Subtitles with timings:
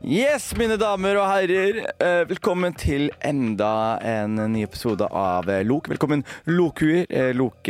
[0.00, 1.80] Yes, mine damer og herrer.
[2.00, 5.90] eh, Velkommen til enda en ny episode av eh, Lok.
[5.92, 7.04] Velkommen, Lokuer.
[7.10, 7.68] eh, Lok,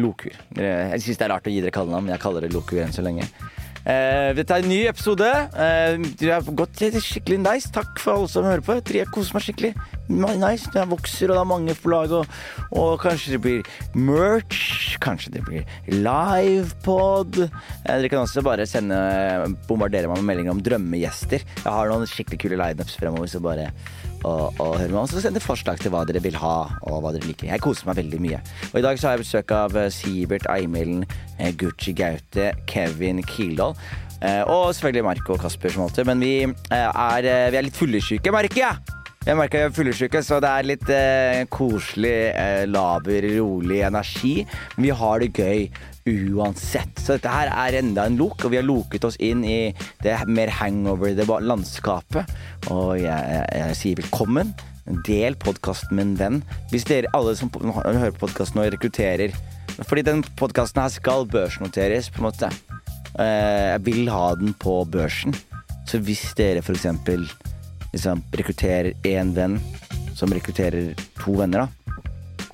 [0.00, 0.38] Lokuer.
[0.56, 2.96] Jeg syns det er rart å gi dere kallenavn, men jeg kaller det Lokuer enn
[2.96, 3.28] så lenge.
[3.88, 5.24] Eh, dette er en ny episode.
[5.24, 7.70] Eh, det har gått skikkelig nice.
[7.72, 8.76] Takk for alle som hører på.
[8.92, 9.70] Jeg koser meg skikkelig.
[10.12, 10.68] Nice.
[10.74, 12.12] Jeg vokser, og det er mange på lag.
[12.18, 12.34] Og,
[12.76, 14.98] og kanskje det blir merch.
[15.00, 17.40] Kanskje det blir livepod.
[17.46, 18.98] Eh, dere kan også bare sende
[19.70, 21.48] bombardere meg med meldinger om drømmegjester.
[21.64, 23.70] Jeg har noen skikkelig kule lineups fremover, så bare
[24.24, 26.56] og, og høre med oss og sende forslag til hva dere vil ha
[26.88, 27.48] og hva dere liker.
[27.52, 28.40] Jeg koser meg veldig mye.
[28.72, 31.04] Og i dag så har jeg besøk av eh, Sivert Eimelen,
[31.38, 33.74] eh, Gucci Gaute, Kevin Kildahl.
[34.20, 36.06] eh, Og selvfølgelig Marco og Kasper som alltid.
[36.10, 38.94] Men vi er, vi er litt fyllesyke, merker jeg.
[39.26, 44.38] Jeg merker jeg er fyllesyke, så det er litt eh, koselig, eh, laber, rolig energi.
[44.76, 45.66] Men vi har det gøy
[46.08, 47.00] uansett.
[47.02, 50.16] Så dette her er enda en lok, og vi har loket oss inn i det
[50.28, 52.30] mer hangover det landskapet.
[52.72, 54.54] Og jeg, jeg, jeg sier velkommen.
[55.06, 56.40] Del podkasten en venn.
[56.72, 59.34] Hvis dere alle som hører på podkasten nå, rekrutterer
[59.86, 62.48] Fordi den podkasten her skal børsnoteres, på en måte.
[63.18, 65.36] Eh, Jeg vil ha den på børsen.
[65.88, 67.28] Så hvis dere for eksempel
[67.92, 69.60] liksom, rekrutterer én venn
[70.18, 71.88] som rekrutterer to venner, da,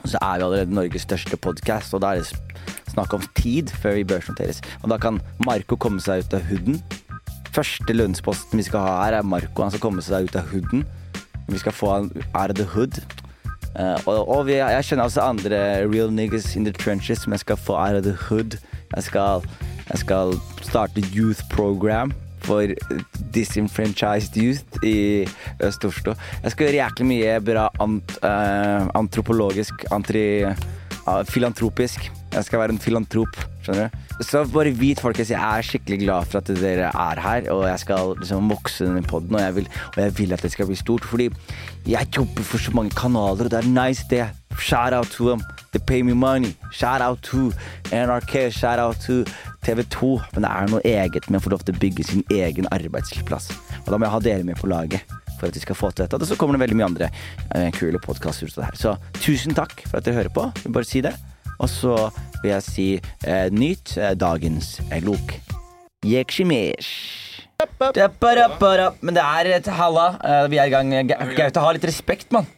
[0.05, 2.29] så er vi allerede Norges største podkast, og da er det
[2.95, 4.63] snakk om tid før vi børsnoteres.
[4.83, 6.81] Og da kan Marco komme seg ut av hooden.
[7.55, 9.63] Første lønnsposten vi skal ha her, er Marco.
[9.63, 10.87] Han skal komme seg ut av hooden.
[11.51, 12.99] Vi skal få han out of the hood.
[13.75, 17.43] Uh, og og vi, jeg kjenner også andre real niggas in the trenches som jeg
[17.43, 18.59] skal få out of the hood.
[18.95, 19.43] Jeg skal,
[19.91, 22.13] jeg skal starte youth program
[22.45, 22.69] for
[23.35, 25.27] disenfranchised youth i
[25.63, 26.15] Øst-Oslo.
[26.43, 30.25] Jeg skal gjøre jæklig mye bra ant, uh, antropologisk, antri,
[31.29, 32.11] filantropisk.
[32.35, 34.23] Jeg skal være en filantrop, skjønner du.
[34.27, 37.83] Så bare vit, folkens, jeg er skikkelig glad for at dere er her, og jeg
[37.83, 40.79] skal liksom vokse denne podden, og jeg vil, og jeg vil at det skal bli
[40.79, 41.29] stort, fordi
[41.87, 44.27] jeg jobber for så mange kanaler, og det er nice det.
[44.59, 45.43] Shout out to them.
[45.73, 46.55] They pay me money.
[46.73, 47.51] Shout out to
[47.91, 48.53] NRK.
[48.53, 49.25] Shout out to
[49.67, 50.21] TV2.
[50.35, 53.51] Men det er noe eget med å få lov til å bygge sin egen arbeidsplass.
[53.83, 55.03] Og da må jeg ha dere med på laget
[55.45, 56.21] for at vi skal få til dette.
[56.21, 57.11] Og så kommer det veldig mye andre
[57.55, 58.81] eh, kule podkaster ut av det her.
[58.81, 60.49] Så tusen takk for at dere hører på.
[60.57, 61.15] Jeg vil bare si det.
[61.61, 61.95] Og så
[62.43, 62.89] vil jeg si
[63.29, 65.37] eh, nyt eh, dagens eh, lok.
[66.05, 66.91] Yekshimesh.
[69.01, 70.09] Men det er et halla.
[70.19, 70.93] Eh, vi er i gang.
[71.37, 72.49] Gaute, ha litt respekt, mann.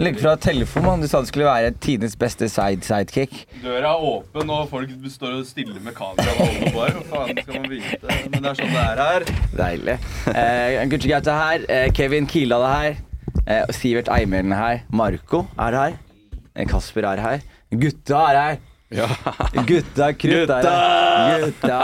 [0.00, 1.02] Legg fra telefonen.
[1.02, 3.34] Du sa det skulle være tidenes beste side sidekick.
[3.64, 6.34] Døra er åpen, og folk står og stiller med kamera.
[6.74, 8.18] Hva faen skal man vite?
[8.30, 9.28] Men det er sånn det er her.
[9.60, 9.96] Deilig.
[10.34, 11.66] Eh, Gucci Gaute er her.
[11.68, 13.00] Eh, Kevin Kildahl er her.
[13.46, 14.82] Eh, Sivert Eimelen er her.
[14.94, 15.98] Marco er her.
[16.54, 17.46] Eh, Kasper er her.
[17.70, 18.60] Gutta er her.
[18.90, 21.44] Gutta krutt er her.
[21.44, 21.78] Gutta.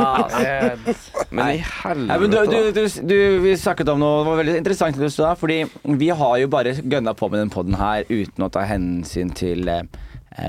[1.31, 1.61] Men i
[2.09, 5.07] Nei, men du, du, du, du, vi snakket om noe det var veldig interessant du
[5.15, 5.61] sa, fordi
[6.03, 9.69] vi har jo bare gønna på med den podden her uten å ta hensyn til
[9.71, 9.85] eh,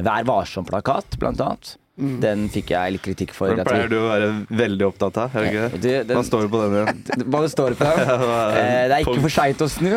[0.04, 1.76] Vær varsom-plakat, blant annet.
[1.98, 3.54] Den fikk jeg litt kritikk for.
[3.58, 4.28] Den pleier du å være
[4.60, 5.34] veldig opptatt av.
[5.34, 5.70] Er det ikke?
[5.82, 7.00] Du, den- Hva står det på den igjen?
[7.34, 8.02] Hva det står på den?
[8.04, 9.94] Eh, det er ikke for seint å snu.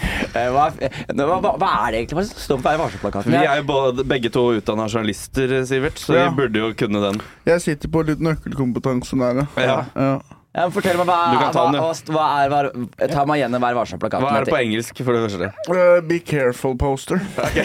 [0.31, 3.33] Eh, hva, hva, hva, hva er det egentlig som står på Vær varsom-plakaten?
[3.35, 6.29] Vi er jo både, begge to utdanna journalister, Sivert, så Ja.
[6.29, 7.21] vi burde jo kunne den.
[7.45, 9.81] Jeg sitter på litt nøkkelkompetanse der, Ja.
[9.95, 10.19] ja.
[10.51, 13.75] Ja, fortell meg, hva, ta hva, den, hva, hva er Vær- Ta meg igjen Vær
[13.77, 14.25] varsom-plakaten.
[14.25, 15.47] Hva er det på engelsk, for det første?
[15.71, 17.21] Uh, be careful poster.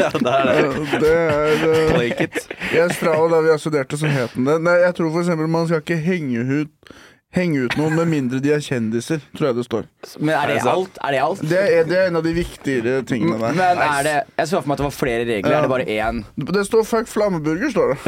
[0.00, 0.62] Ja, det er det.
[0.64, 2.48] Uh, det er uh, Plake it.
[2.72, 4.56] I Australia, da vi har studert det, så het den det.
[4.64, 6.94] Nei, jeg tror for eksempel man skal ikke henge ut
[7.30, 9.84] Henge ut noen med mindre de er kjendiser, tror jeg det står.
[10.18, 10.96] Men er det Er det alt?
[10.98, 11.44] Er det alt?
[11.52, 13.54] Det er, det er en av de viktigere tingene der.
[13.54, 15.52] Men er det Jeg så for meg at det var flere regler.
[15.54, 15.60] Ja.
[15.60, 16.24] Er det bare én?
[16.50, 17.98] Det står 'fuck flammeburger', står det.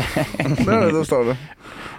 [0.58, 1.38] Det er det det står det.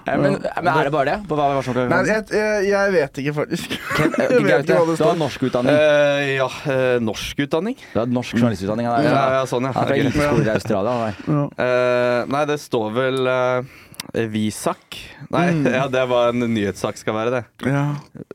[0.03, 1.19] Ja, Men, men er det bare det?
[1.29, 1.93] På Vær varsom-plakaten?
[1.95, 3.75] Nei, jeg, jeg, jeg vet ikke, faktisk.
[3.95, 5.77] Ken- eh, Jeg vet ikke hva det du har norsk utdanning?
[5.79, 6.47] Uh, ja,
[6.99, 8.89] norsk utdanning Du har norsk journalistutdanning.
[8.89, 9.71] Han er, Ja, ja, sånn, ja.
[9.71, 11.13] Han er fra eliteskoler i Australia.
[11.55, 13.71] Eh, nei, det står vel uh,
[14.33, 14.99] Visak.
[15.33, 15.47] Nei,
[15.77, 17.43] ja, det var en nyhetssak skal være det.
[17.69, 17.85] Ja.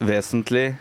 [0.00, 0.72] Vesentlig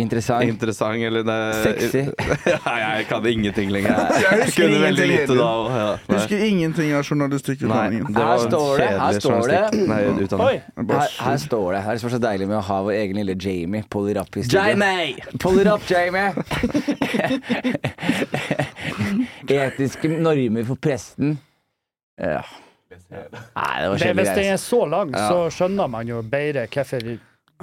[0.00, 0.48] Interessant.
[0.48, 1.98] Interessant eller det, Sexy.
[2.66, 3.90] ja, jeg kan ingenting lenger.
[4.22, 5.50] Jeg husker kunne ingenting lite da.
[5.74, 5.96] Ja.
[6.08, 8.16] Husker ingenting av journalistikkutdanningen.
[8.16, 9.60] Her står det, her står det.
[9.90, 10.00] Nei,
[10.46, 10.54] Oi!
[10.94, 11.82] Her, her står det.
[11.82, 13.84] Her er det så deilig med å ha vår egen lille Jamie.
[13.90, 15.38] Pull it up i studio.
[15.38, 16.32] Pull it up, Jamie!
[19.50, 21.38] Etiske normer for presten.
[22.20, 22.42] Ja.
[22.90, 27.04] Nei, det var Det, hvis den er så lang, så skjønner man jo bedre hvorfor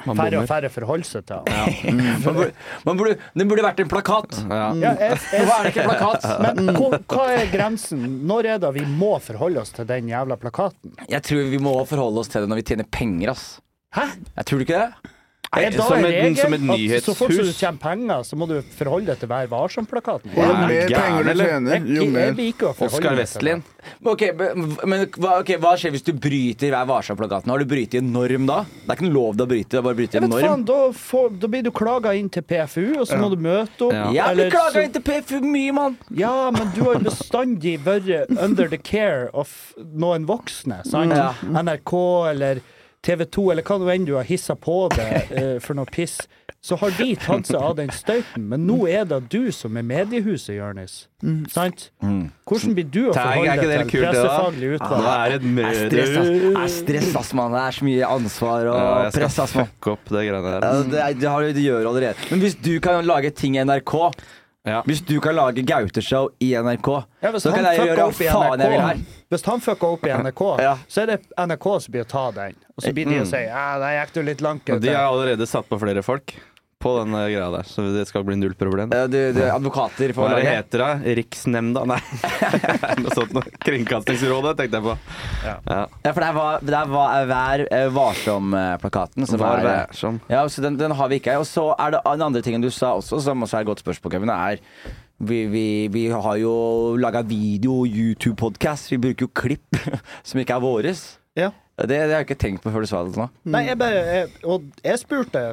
[0.06, 2.02] færre og færre forholder seg til den.
[2.24, 2.52] Man burde,
[2.86, 4.40] man burde, det burde vært en plakat.
[4.46, 4.60] Ja.
[4.78, 6.28] Ja, jeg, jeg, Hvorfor er det ikke plakat?
[6.46, 8.08] men hva, hva er grensen?
[8.30, 10.96] Når er det vi må forholde oss til den jævla plakaten?
[11.10, 13.48] Jeg tror vi må forholde oss til det når vi tjener penger, ass.
[13.98, 14.10] Hæ?
[14.36, 15.14] Jeg tror du ikke det?
[15.56, 18.48] Er da som en regel som et at så fort du tjener penger, så må
[18.50, 20.34] du forholde deg til Vær varsom-plakaten?
[20.36, 22.42] Jo Er mer penger du tjener, jo mer
[22.88, 23.74] Oskar meg
[24.12, 27.54] Okay, men okay, hva, skjer hvis du bryter Vær varsom-plakaten?
[27.54, 28.60] Har du brytet en norm da?
[28.68, 30.48] Det er ikke noe lov til å bryte, det er bare å bryte en norm.
[30.48, 33.88] faen, da, får, da blir du klaga inn til PFU, og så må du møte
[33.88, 33.96] opp.
[33.96, 34.08] Ja.
[34.18, 36.00] Jeg blir eller klaga inn til PFU mye, mann!
[36.12, 40.84] Ja, men du har jo bestandig vært under the care of noen voksne.
[40.88, 41.16] Sant?
[41.16, 41.32] Ja.
[41.48, 41.96] NRK
[42.34, 42.66] eller
[43.07, 46.19] TV 2 eller hva nå enn du har hissa på deg eh, for noe piss.
[46.68, 49.86] Så har de tatt seg av den støyten, men nå er det du som er
[49.88, 50.95] mediehuset, Jonis.
[51.54, 51.86] Sant?
[52.01, 55.06] Hvordan blir du å forholde deg til det pressefaglig utvalg?
[55.13, 56.18] er det et Det er stress,
[56.63, 56.80] ass.
[56.81, 57.54] stress, ass, mann.
[57.56, 59.71] Det er så mye ansvar og Ja, jeg press, ass, mann.
[59.94, 62.27] opp det greiene Ja, det, det, det gjør du allerede.
[62.33, 63.95] Men hvis du kan lage ting i NRK
[64.68, 64.81] Ja.
[64.88, 66.90] Hvis du kan lage Gaute-show i NRK,
[67.24, 69.00] Ja, så kan jeg gjøre hva faen jeg vil her.
[69.31, 70.75] Hvis han fucker opp i NRK, Ja.
[70.92, 72.58] så er det NRK som blir å ta den.
[72.75, 74.68] Og så blir de å si ja, der gikk du litt langt.
[74.69, 75.00] Og de Gaute».
[75.00, 76.36] har allerede satt på flere folk
[76.78, 78.92] på den eh, greia der, så det skal bli null problem.
[78.94, 80.58] Ja, Du, du, advokater Hva får er det lage.
[80.60, 81.16] heter det?
[81.22, 81.84] Riksnemnda?
[81.90, 81.98] Nei,
[83.02, 83.54] noe sånt noe.
[83.66, 84.94] Kringkastingsrådet tenkte jeg på.
[85.48, 85.56] Ja.
[86.06, 89.26] Ja, for det var, det var Vær eh, varsom-plakaten.
[89.34, 90.22] Vær varsom.
[90.22, 90.38] er, eh.
[90.38, 91.40] Ja, så den, den har vi ikke.
[91.42, 93.82] Og så er det den andre tingen du sa også, som også er et godt
[93.84, 94.62] spørsmål, Kevin, er
[95.18, 96.52] vi, vi, vi har jo
[97.02, 98.92] laga video, og YouTube-podkast.
[98.94, 99.82] Vi bruker jo klipp
[100.28, 101.08] som ikke er våres.
[101.38, 101.50] Ja.
[101.78, 103.28] Det, det har jeg ikke tenkt på før du sa det nå.
[103.54, 105.44] Nei, jeg bare jeg, Og jeg spurte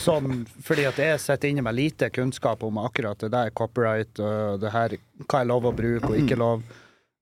[0.00, 4.62] sånn fordi at jeg sitter inne med lite kunnskap om akkurat det der copyright og
[4.62, 6.64] det her, hva er lov å bruke og ikke lov.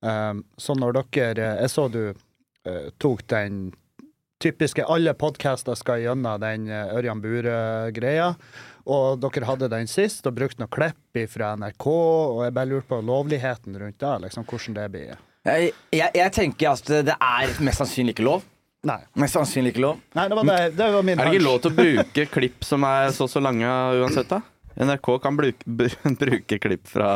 [0.07, 3.73] Um, så når dere Jeg så du uh, tok den
[4.45, 8.35] typiske Alle podcaster skal gjennom den uh, Ørjan Bure-greia.
[8.87, 12.93] Og dere hadde den sist og brukte noe klipp fra NRK, og jeg bare lurte
[12.93, 14.19] på lovligheten rundt det.
[14.29, 15.25] liksom Hvordan det blir.
[15.47, 18.45] Jeg, jeg, jeg tenker at det er mest sannsynlig ikke lov.
[18.87, 18.99] Nei.
[19.19, 20.01] Mest sannsynlig ikke lov.
[20.15, 22.67] Nei, det var, det, det var min Er det ikke lov til å bruke klipp
[22.67, 23.71] som er så så lange
[24.03, 24.41] uansett, da?
[24.77, 25.65] NRK kan bruke,
[26.23, 27.09] bruke klipp fra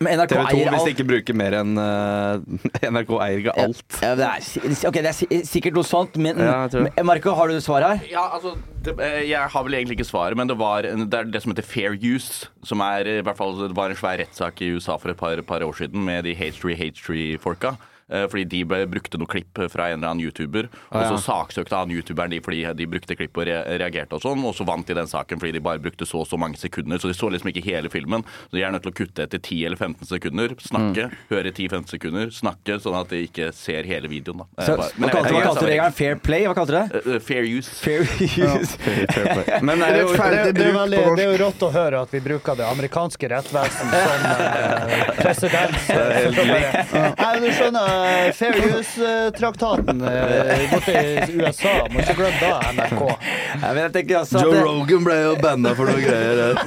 [0.00, 2.40] TV 2 hvis de ikke bruker mer enn uh,
[2.94, 3.98] NRK eier ikke alt.
[4.00, 7.84] Ja, det, er, ok, det er sikkert noe sånt, men, Ja, Marco, har du svar
[7.84, 8.02] her?
[8.08, 8.54] Ja, altså,
[8.86, 11.52] det, eh, Jeg har vel egentlig ikke svaret, men det, var, det er det som
[11.52, 12.48] heter fair use.
[12.64, 15.40] Som er, i hvert fall, det var en svær rettssak i USA for et par,
[15.46, 17.76] par år siden med de H3 H3-folka.
[17.76, 18.62] Eh, Fordi de
[18.92, 22.62] brukte noe klipp fra en eller annen YouTuber, og så saksøkte han YouTuberen de fordi
[22.76, 25.62] de brukte klipp og reagerte og sånn, og så vant de den saken fordi de
[25.64, 27.00] bare brukte så og så mange sekunder.
[27.02, 28.22] Så de så liksom ikke hele filmen.
[28.50, 30.54] Så de er nødt til å kutte etter 10 eller 15 sekunder.
[30.62, 34.44] Snakke, høre 10-15 sekunder, snakke, sånn at de ikke ser hele videoen.
[34.44, 34.46] da.
[34.62, 35.92] Eh, Så, bare- hva kalte, du regelen?
[35.92, 36.44] Fair play?
[36.46, 36.78] Hva kalte du
[37.16, 37.22] det?
[37.22, 37.70] Fair use.
[37.82, 38.76] Fair use.
[38.78, 39.60] Fair use.
[39.62, 42.10] Men er det jo Det, det, er bruk det er jo rått å høre at
[42.14, 45.88] vi bruker det amerikanske rettvesen som eh, presedens.
[46.42, 48.01] Nei, du skjønner, eh,
[48.36, 51.74] Fair Use-traktaten eh, borte i USA.
[51.92, 53.02] Må ikke glemme da, NRK.
[54.22, 56.58] Også at det, Rogan ble jo banna for noe greier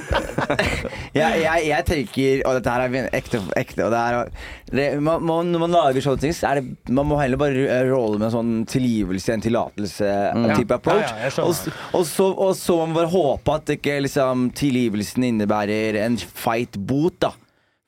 [1.16, 4.32] jeg, jeg, jeg tenker Og dette her er ekte, ekte og det er,
[4.70, 7.80] det, man, man, Når man lager sånne ting, så er det Man må heller bare
[7.90, 11.08] rolle med en sånn tilgivelse, en tillatelse-type approach.
[11.08, 15.30] Ja, ja, og, og, så, og så må man bare håpe at ikke liksom, tilgivelsen
[15.30, 17.34] innebærer en feit bot, da.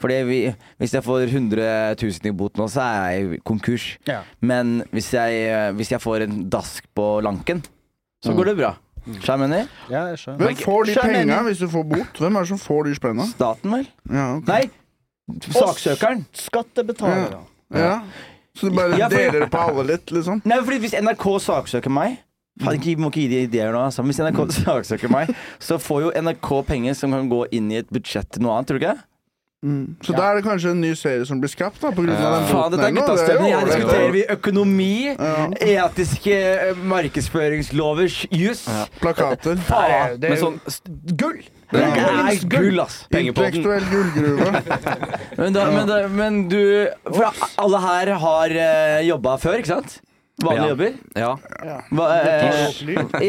[0.01, 0.39] Fordi vi,
[0.77, 3.87] hvis jeg får 100 000 i bot nå, så er jeg konkurs.
[4.05, 4.19] Ja.
[4.45, 7.63] Men hvis jeg, eh, hvis jeg får en dask på lanken,
[8.23, 8.75] så går det bra.
[9.23, 9.67] Skjønner jeg?
[9.89, 10.43] Ja, jeg skjønner.
[10.45, 11.13] Hvem får de Skjønner.
[11.21, 12.17] penga hvis du får bot?
[12.21, 13.25] Hvem er det som får de spenna?
[13.31, 13.87] Staten, vel?
[14.11, 14.47] Ja, okay.
[14.51, 16.25] Nei, saksøkeren.
[16.33, 17.39] Skattebetalere.
[17.73, 18.01] ja.
[18.57, 20.41] Så du bare Ja, for- deler det på alle litt, liksom?
[20.45, 22.17] Nei, fordi hvis NRK saksøker meg
[22.59, 24.01] Faen, ikke, må ikke gi de ideer nå, altså.
[24.01, 25.29] Hvis NRK saksøker meg,
[25.61, 28.65] så får jo NRK penger som kan gå inn i et budsjett til noe annet,
[28.71, 28.97] tror du ikke?
[29.63, 30.05] Det?
[30.05, 32.35] Så da er det kanskje en ny serie som blir skapt, da, på grunn av
[32.35, 32.91] den Faen, dette er.
[32.93, 33.53] Det er guttastemning.
[33.55, 34.91] Her diskuterer vi økonomi,
[35.65, 38.67] etiske eh, markedsføringslovers juss.
[39.01, 39.57] Plakater.
[39.57, 40.59] Det er, det Men er sånn
[41.17, 41.41] gull!
[41.73, 42.99] Det er gull, ass.
[43.09, 44.51] Intellektuell gullgruve.
[45.41, 47.27] Men, da, men, da, men du For
[47.61, 49.97] alle her har uh, jobba før, ikke sant?
[50.43, 50.69] Vanlige Ja.
[50.69, 50.91] jobber?
[51.15, 51.37] Ja.
[51.89, 52.69] Hva, eh,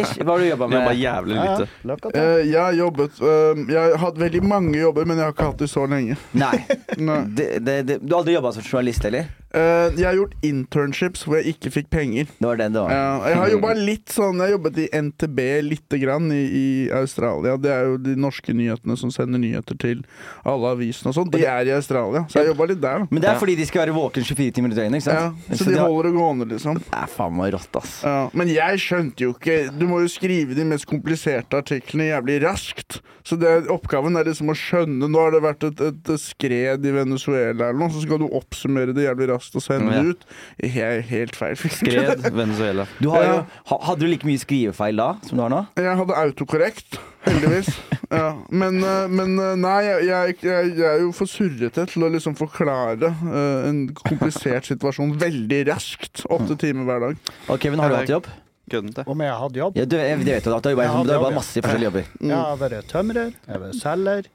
[0.00, 0.98] ish, hva har du jobba Jobba med?
[1.00, 1.66] jævlig Ja, ja.
[1.94, 2.10] lite.
[2.14, 5.46] Eh, jeg har jobbet eh, Jeg har hatt veldig mange jobber, men jeg har ikke
[5.48, 6.16] hatt det så lenge.
[6.36, 6.58] Nei.
[6.98, 7.20] Nei.
[7.34, 9.24] Det, det, det, du har aldri jobba som journalist, eller?
[9.48, 12.26] Eh, jeg har gjort internships hvor jeg ikke fikk penger.
[12.36, 12.90] Det var den det var.
[12.92, 16.66] Ja, jeg har jobba litt sånn Jeg har jobbet i NTB lite grann i, i
[16.92, 17.54] Australia.
[17.56, 20.02] Det er jo de norske nyhetene som sender nyheter til
[20.44, 21.32] alle avisene og sånn.
[21.32, 23.08] De er i Australia, så jeg jobba litt der, da.
[23.10, 25.40] Men det er fordi de skal være våken 24 timer i døgnet, ikke sant?
[25.48, 26.82] Ja, så, så de har- holder det gående, liksom.
[26.84, 27.94] Det er faen meg rått, ass.
[28.04, 32.42] Ja, men jeg skjønte jo ikke Du må jo skrive de mest kompliserte artiklene jævlig
[32.44, 33.00] raskt.
[33.28, 36.92] Så det, oppgaven er liksom å skjønne Nå har det vært et, et skred i
[36.94, 40.02] Venezuela eller noe, så skal du oppsummere det jævlig raskt og sende Ja.
[40.02, 40.24] det ut.
[40.62, 41.54] He- Helt feil.
[41.56, 42.86] Skred Venezuela.
[43.00, 43.36] Du har jo,
[43.70, 45.60] hadde du like mye skrivefeil da som du har nå?
[45.78, 47.70] Jeg hadde autokorrekt, heldigvis.
[48.08, 52.08] Ja, men, eh, men eh, nei, jeg, jeg, jeg, er jo for surrete til å
[52.14, 56.22] liksom forklare eh, en komplisert situasjon veldig raskt.
[56.32, 57.18] Åtte timer hver dag.
[57.52, 58.30] Og Kevin, har du hatt jobb?
[58.72, 59.04] Kødden til.
[59.12, 59.76] Om jeg hadde jobb?
[59.76, 61.36] Ja, du, jeg, det vet du, at du har jobba- ja.
[61.36, 62.08] masse forskjellige jobber.
[62.16, 62.32] Mm.
[62.32, 64.32] Jeg har vært tømrer, jeg har vært selger.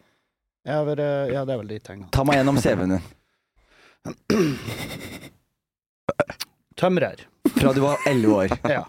[0.70, 2.08] Jeg har vært Ja, det er vel de tingene.
[2.14, 3.10] Ta meg gjennom CV-en din.
[6.76, 7.16] Tømrer.
[7.56, 8.58] Fra du var 11 år.
[8.70, 8.86] Ja.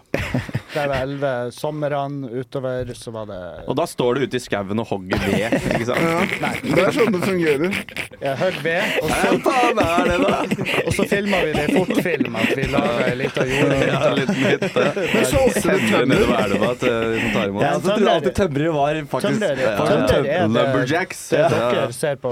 [0.75, 3.39] Da var elleve somrene utover, så var det
[3.71, 6.35] Og da står du ute i skauen og hogger ved, ikke sant?
[6.41, 7.77] Ja, det er sånn det fungerer.
[8.25, 10.37] Jeg hogg ved, og så, faen er det, da?
[10.85, 13.89] og så filma vi det i fortfilm at vi laga ei lita jordhytte.
[13.91, 14.85] Ja, en liten hytte.
[14.95, 16.13] Men du Sender tømmer?
[16.13, 17.65] nedover elva til de som tar imot.
[17.65, 19.75] Jeg tømrer- alltid tømrere var faktisk Tømrer, Ja.
[19.79, 20.63] tømrer er det,
[21.31, 22.31] det dere ser på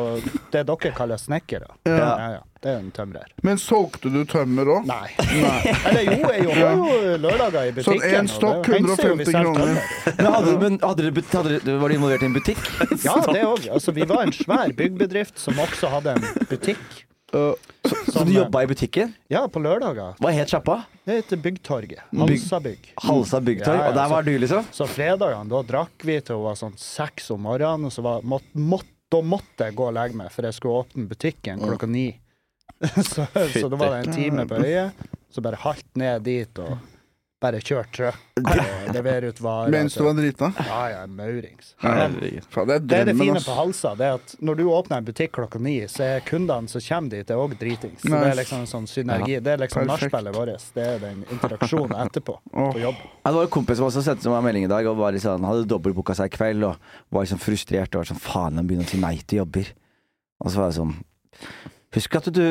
[0.53, 1.69] Det dere kaller snekkere.
[1.85, 1.97] Ja.
[1.97, 2.41] Ja, ja.
[2.63, 3.25] Det er en tømrer.
[3.43, 4.85] Men solgte du tømmer òg?
[4.87, 5.09] Nei.
[5.19, 7.99] Eller jo, jeg jobber jo lørdager i butikken.
[7.99, 9.71] Sånn en stokk, det hender jo vi 150 kroner.
[10.17, 12.61] Men, hadde, men hadde, hadde, var du involvert i en butikk?
[13.07, 13.65] Ja, det òg.
[13.73, 16.83] Altså, vi var en svær byggbedrift som også hadde en butikk.
[17.33, 19.13] Så du jobba i butikken?
[19.33, 20.13] Ja, på lørdager.
[20.21, 20.83] Hva het sjappa?
[21.03, 22.03] Det heter Byggtorget.
[22.13, 22.91] Halsabygg.
[23.01, 23.79] Halsa byggtorg.
[23.79, 24.67] Ja, ja, Og der så- var du, liksom?
[24.71, 28.21] Så fredagene, da drakk vi til hun var sånn seks om morgenen, og så var,
[28.21, 31.89] måtte, måtte, da måtte jeg gå og legge meg, for jeg skulle åpne butikken klokka
[31.89, 32.05] ni.
[33.01, 36.77] så, så da var det en time på øyet, så bare halt ned dit og
[37.43, 39.71] bare kjørt trøkk og levere ut varer.
[39.73, 40.49] Mens du var drita?
[40.65, 41.73] Ja, ja, maurings.
[41.81, 45.01] Faen, det er Det er det fine på Halsa, det er at når du åpner
[45.01, 48.01] en butikk klokka ni, så er kundene som kommer dit, det er òg dritings.
[48.01, 49.37] Så det er liksom en sånn synergi.
[49.43, 50.67] Det er liksom nachspielet vårt.
[50.75, 52.37] Det er den interaksjonen etterpå
[52.73, 53.03] på jobb.
[53.03, 55.15] Ja, det var en kompis som også sendte meg en melding i dag og var
[55.15, 58.69] liksom, hadde dobbeltbooka seg i kveld og var liksom frustrert og var sånn faen, han
[58.69, 59.73] begynner å si nei til jobber.
[60.43, 60.95] Og så var jeg sånn
[61.93, 62.45] Husk at du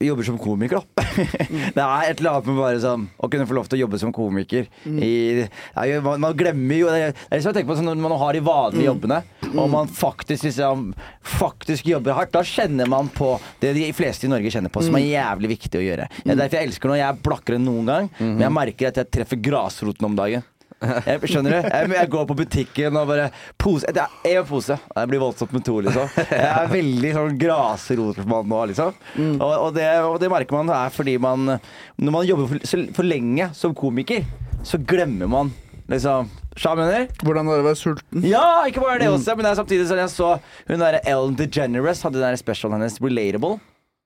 [0.00, 1.04] jobber som komiker, da.
[1.76, 4.00] det er et eller annet med bare sånn å kunne få lov til å jobbe
[4.00, 4.68] som komiker.
[4.86, 8.16] I, ja, man, man glemmer jo Det er liksom jeg tenker på sånn når man
[8.20, 9.20] har de vanlige jobbene,
[9.54, 10.90] og man faktisk liksom
[11.38, 14.96] Faktisk jobber hardt, da kjenner man på det de fleste i Norge kjenner på, som
[14.98, 16.06] er jævlig viktig å gjøre.
[16.22, 18.90] Det er derfor jeg elsker når jeg er blakkere enn noen gang, men jeg merker
[18.90, 20.46] at jeg treffer grasroten om dagen.
[20.78, 21.68] Jeg, skjønner du?
[21.68, 24.76] Jeg, jeg går på butikken og bare pose Det er én pose.
[24.78, 26.10] Jeg blir voldsomt med to, liksom.
[26.30, 28.98] Jeg er veldig sånn grasrotmann nå, liksom.
[29.38, 31.56] Og, og, det, og det merker man er fordi man
[31.98, 34.26] Når man jobber for, for lenge som komiker,
[34.66, 35.50] så glemmer man
[35.88, 37.06] liksom du mener?
[37.22, 38.24] Hvordan var det å være sulten?
[38.26, 40.30] Ja, ikke bare det også, men det er samtidig sånn jeg så
[40.66, 43.60] hun derre Ellen DeGeneres hadde den der specialen hennes, Relatable.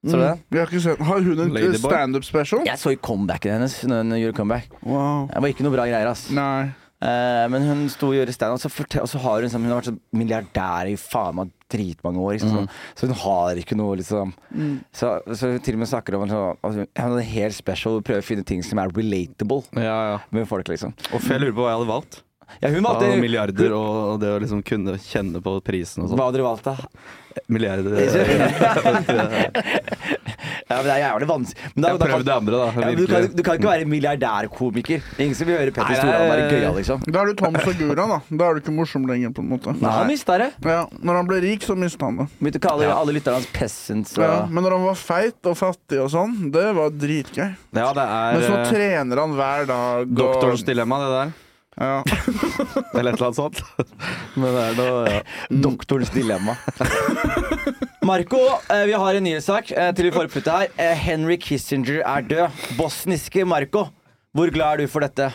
[0.05, 0.41] Så du den?
[0.51, 1.79] Vi har ikke sett Har hun en Ladyboy?
[1.79, 2.65] standup special?
[2.67, 4.69] Jeg så i comebacken hennes når hun gjorde comeback.
[4.83, 5.29] Wow.
[5.31, 6.25] Det var ikke noe bra greier, ass.
[6.35, 6.73] Nei.
[7.03, 9.63] Eh, men hun sto og gjorde stand, og så, fortel- og så har hun sånn,
[9.67, 12.33] Hun har vært sånn milliardær i faen meg dritmange år.
[12.37, 12.69] Liksom, Mm.
[12.95, 14.35] så, så hun har ikke noe liksom
[14.93, 18.23] så, så hun til og med snakker om sånn, hun en helt special og prøver
[18.23, 19.83] å finne ting som er relatable Ja,
[20.13, 20.19] ja.
[20.31, 20.95] med folk, liksom.
[21.13, 22.23] Og jeg lurer på hva jeg hadde valgt.
[22.61, 26.11] Ja, hun valgte og milliarder og og det å liksom kunne kjenne på prisen og
[26.11, 26.25] Hva sånn.
[26.27, 26.77] hadde du valgt, da?
[27.49, 27.97] Milliarder.
[30.73, 31.71] Ja, men Det er jævlig vanskelig.
[31.75, 31.89] Men da,
[32.23, 32.67] det andre, da.
[32.81, 35.03] ja, du, kan, du kan ikke være milliardærkomiker.
[35.19, 37.03] Er Ingen som vil høre Petter Stordalen være gøyal, liksom.
[37.13, 38.19] Da er du Tom Segura, da.
[38.31, 39.75] Da er du ikke morsom lenger, på en måte.
[39.79, 40.49] Nei, han mista det.
[40.65, 42.29] Ja, Når han ble rik, så mista han det.
[42.41, 42.97] Begynte å kalle Ja.
[43.03, 44.17] alle lytterne hans peasants.
[44.19, 44.25] Og...
[44.25, 47.49] Ja, men når han var feit og fattig og sånn, det var dritgøy.
[47.77, 50.07] Ja, det Men så er eh, trener han hver dag.
[50.09, 51.35] og- doktorens dilemma, det der.
[51.81, 52.02] Ja.
[52.95, 53.62] Eller et eller annet sånt.
[54.37, 55.23] Men det er noe ja.
[55.67, 56.57] Doktorens dilemma.
[58.05, 60.75] Marco, eh, vi har en nyhetssak eh, til vi får oppfytte her.
[60.76, 62.61] Eh, Henry Kissinger er død.
[62.79, 63.87] Bosniske Marco.
[64.37, 65.31] Hvor glad er du for dette?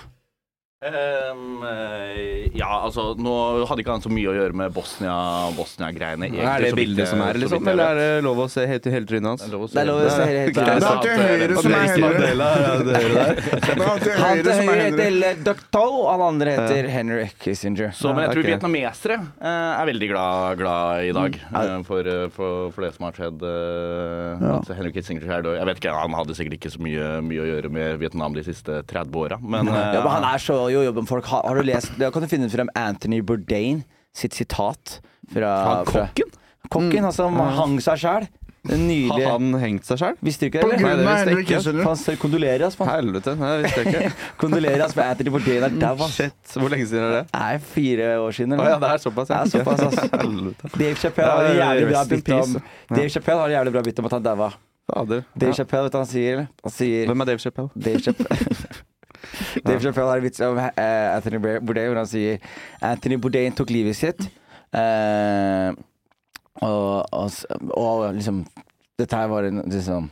[0.77, 3.31] Ehm, eh, ja, altså Nå
[3.65, 6.27] hadde ikke han så mye å gjøre med Bosnia- Bosnia-greiene.
[6.38, 7.65] Er det bildet som er, liksom?
[7.72, 9.41] Eller er det lov å se helt til hele trynet hans?
[9.41, 9.48] Det
[9.81, 12.03] er lov å se helt er han til høyre som er Henry.
[12.03, 13.41] Mandela, ja, det hører.
[13.41, 14.22] Det han til
[14.67, 17.89] høyre til heter og han andre heter Henry Kissinger.
[17.98, 22.69] Så, men jeg tror vietnamesere eh, er veldig glad, glad i dag eh, for, for,
[22.77, 23.41] for det som har skjedd.
[23.41, 24.62] Uh, Ja.
[24.77, 25.46] Henry Kissinger her.
[25.57, 28.46] Jeg vet ikke, Han hadde sikkert ikke så mye, mye å gjøre med Vietnam de
[28.46, 31.68] siste 30 åra, men, Ja, men han er så jo jobben folk har, har du
[31.68, 33.84] lest Da kan du finne frem Anthony Bourdain
[34.18, 35.00] sitt sitat
[35.32, 36.34] fra, Han fra kokken?
[36.68, 38.28] Kokken, han som hang seg sjæl.
[38.68, 39.24] Nydelig.
[39.24, 40.16] Har han hengt seg sjøl?
[40.26, 40.80] Visste du ikke det?
[40.84, 40.98] eller?
[41.24, 41.86] det visste jeg ikke.
[41.86, 42.90] Han kondolerer, mann.
[42.92, 44.26] Helvete, nei, det visste jeg ikke.
[44.42, 46.18] Kondolerer med Anthony Bourdain er dau, ass.
[46.18, 47.24] Shit, Hvor lenge siden er det?
[47.38, 50.12] Er fire år siden, Å Oh, ja, det er såpass, Det er såpass, ass.
[50.26, 50.72] Helvete.
[50.76, 52.60] Dave Chappelle har en jævlig bra bytte bit om.
[52.92, 54.52] Dave Chappelle har en jævlig bra bit om at han daua.
[54.88, 55.54] Dave Ja.
[55.62, 56.46] Chappelle, vet du hva han sier?
[56.64, 57.72] Han sier Hvem er Dave Chappelle?
[57.76, 58.68] Dave Chappelle
[59.65, 62.44] Dave Chappelle har en vits om eh, Anthony Bourdain hvor han sier
[62.82, 64.27] Anthony Bourdain tok livet sitt.
[64.75, 65.72] Uh,
[66.65, 67.32] og, og,
[67.77, 68.41] og liksom
[69.00, 70.10] Dette her var en liksom,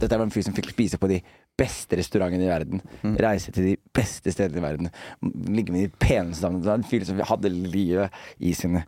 [0.00, 1.18] Dette var en fyr som fikk spise på de
[1.60, 2.82] beste restaurantene i verden.
[3.20, 4.90] Reise til de beste stedene i verden.
[5.52, 6.62] Ligge med de peneste damene.
[6.64, 8.84] Det var en fyr som hadde livet i sine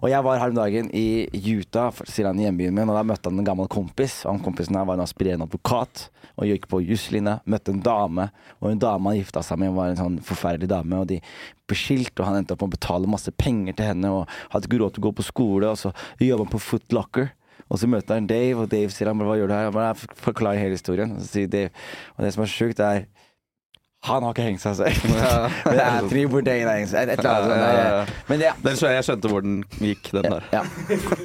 [0.00, 3.04] Og jeg var her om dagen i Utah, sier han i hjembyen min, og da
[3.06, 4.22] møtte han en gammel kompis.
[4.24, 7.38] Og han kompisen her var en aspirerende advokat og gikk på juslinja.
[7.50, 8.28] Møtte en dame,
[8.62, 11.02] og en dame han gifta seg med, var en sånn forferdelig dame.
[11.02, 11.20] Og de
[11.68, 14.70] ble skilt, og han endte opp med å betale masse penger til henne, og hadde
[14.70, 17.32] ikke råd til å gå på skole, og så jobba han på Foot Locker.
[17.68, 19.70] Og så møter han Dave, og Dave sier han bare, hva gjør du her?
[19.76, 21.12] Han forklarer hele historien.
[21.16, 21.72] Og så sier Dave,
[22.16, 23.04] og det som er sjukt, er
[24.00, 25.08] han har ikke hengt seg selv.
[25.66, 27.10] Men det er Bourdain har hengt seg.
[27.10, 27.58] Et eller annet sånt.
[27.58, 28.18] Ja, ja, ja.
[28.28, 28.52] Men ja.
[28.62, 30.46] Den jeg skjønte hvor den gikk, den der.
[30.54, 30.62] Ja.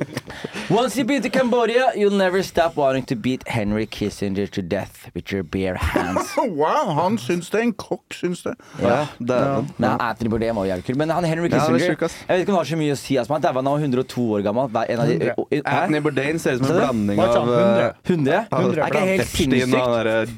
[0.73, 5.11] Once you beat the Cambodia, you'll never stop wanting to beat Henry Kissinger to death
[5.13, 6.33] with your bare hands.
[6.63, 7.61] Wow, han syns det.
[7.63, 8.53] En kokk syns det.
[8.81, 9.69] Ja, det dæven.
[9.77, 10.97] Men Anthony Bourdain var jo jævlig kul.
[10.97, 11.93] Men han Henry er Kissinger.
[11.93, 13.17] Jeg vet ikke om han har så mye å si.
[13.21, 14.81] Altså, han daua da han var 102 år gammel.
[14.89, 18.43] En av de, Anthony Bourdain ser ut som en blanding av han eh, 100?
[18.49, 20.37] Det er ikke helt sinnssykt.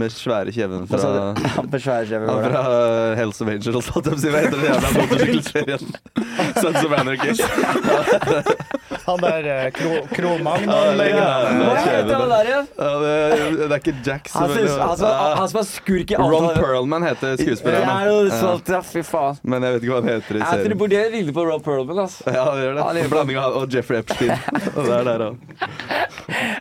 [0.00, 2.50] med svære kjeven fra på han det?
[2.50, 4.32] fra uh, Hells of Angels, holdt jeg på å si.
[4.34, 5.84] Hva heter den jævla motorsykkelserien?
[6.62, 7.34] Sons of Anarchy.
[9.06, 11.60] Han der eh, Kro, Kro Ja, Magnon-legenden.
[11.64, 12.66] Hva heter han der igjen?
[12.76, 13.12] Ja, det,
[13.56, 16.48] det er ikke Jack Han som han som- han som er skurk i alt Ron
[16.56, 17.90] Perlman heter Ja, skuespilleren.
[18.06, 18.52] jo, Ja.
[18.74, 19.38] ja, fy faen.
[19.42, 20.78] Men jeg vet ikke hva han heter i serien.
[20.78, 22.26] Bourdain ligner på Ron Perlman, Altså.
[22.26, 22.88] Ja, det gjør det.
[22.88, 24.34] Han blanding av og Jeffrey Epstein.
[24.76, 25.40] Og det er der han.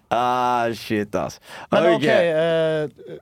[0.09, 1.39] Ah, shit, ass.
[1.71, 2.03] Men Ok.
[2.03, 3.19] OK,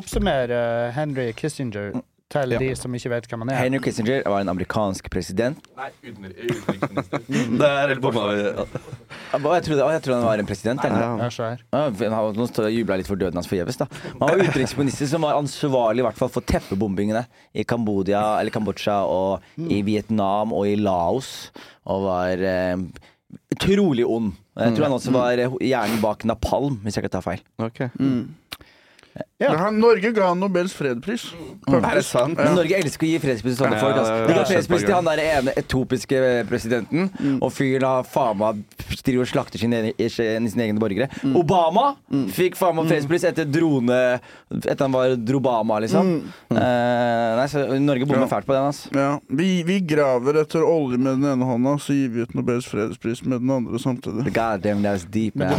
[0.00, 1.96] oppsummer eh, Henry Kissinger
[2.28, 3.58] til de som ikke vet hvem han er.
[3.62, 5.60] Henry Kissinger var en amerikansk president.
[5.78, 7.20] Nei, utenriksminister.
[7.60, 8.24] Det er helt bomma.
[8.34, 10.82] Jeg trodde, jeg trodde han var en president.
[10.88, 11.04] eller?
[11.04, 11.28] Ja.
[11.28, 11.50] Ja.
[11.70, 13.78] Ja, han var- Nå jubla jeg litt for døden hans forgjeves.
[13.78, 13.86] da.
[14.02, 17.22] Men Han var utenriksminister som var ansvarlig i hvert fall for teppebombingene
[17.54, 21.52] i Kambodia, eller Kambodsja og i Vietnam og i Laos.
[21.86, 22.76] Og var eh,
[23.54, 24.32] utrolig ond.
[24.58, 27.40] Jeg tror han også var eh, hjernen bak napalm, hvis jeg ikke tar feil.
[27.62, 27.86] Ok.
[29.38, 29.50] Ja.
[29.52, 31.26] Men han, Norge ga han Nobels fredspris.
[31.68, 32.38] Er det sant?
[32.38, 33.98] Men Norge elsker å gi fredspris til sånne folk.
[34.00, 34.14] Altså.
[34.30, 37.10] De ga fredspris til han der ene etopiske presidenten,
[37.44, 38.62] og fyren har faen meg
[39.06, 41.10] driver og slakter sine, egne- sine egne borgere.
[41.36, 41.90] Obama
[42.32, 43.98] fikk faen meg fredspris etter drone
[44.56, 46.08] Etter han var Drobama, liksom.
[46.50, 46.56] Uh,
[47.36, 48.30] nei, så Norge bommer Ja.
[48.30, 48.90] fælt på den, altså.
[48.96, 52.66] Ja, vi, vi graver etter olje med den ene hånda, så gir vi ut Nobels
[52.70, 54.32] fredspris med den andre samtidig.
[54.32, 55.52] God damn, that's deep, man.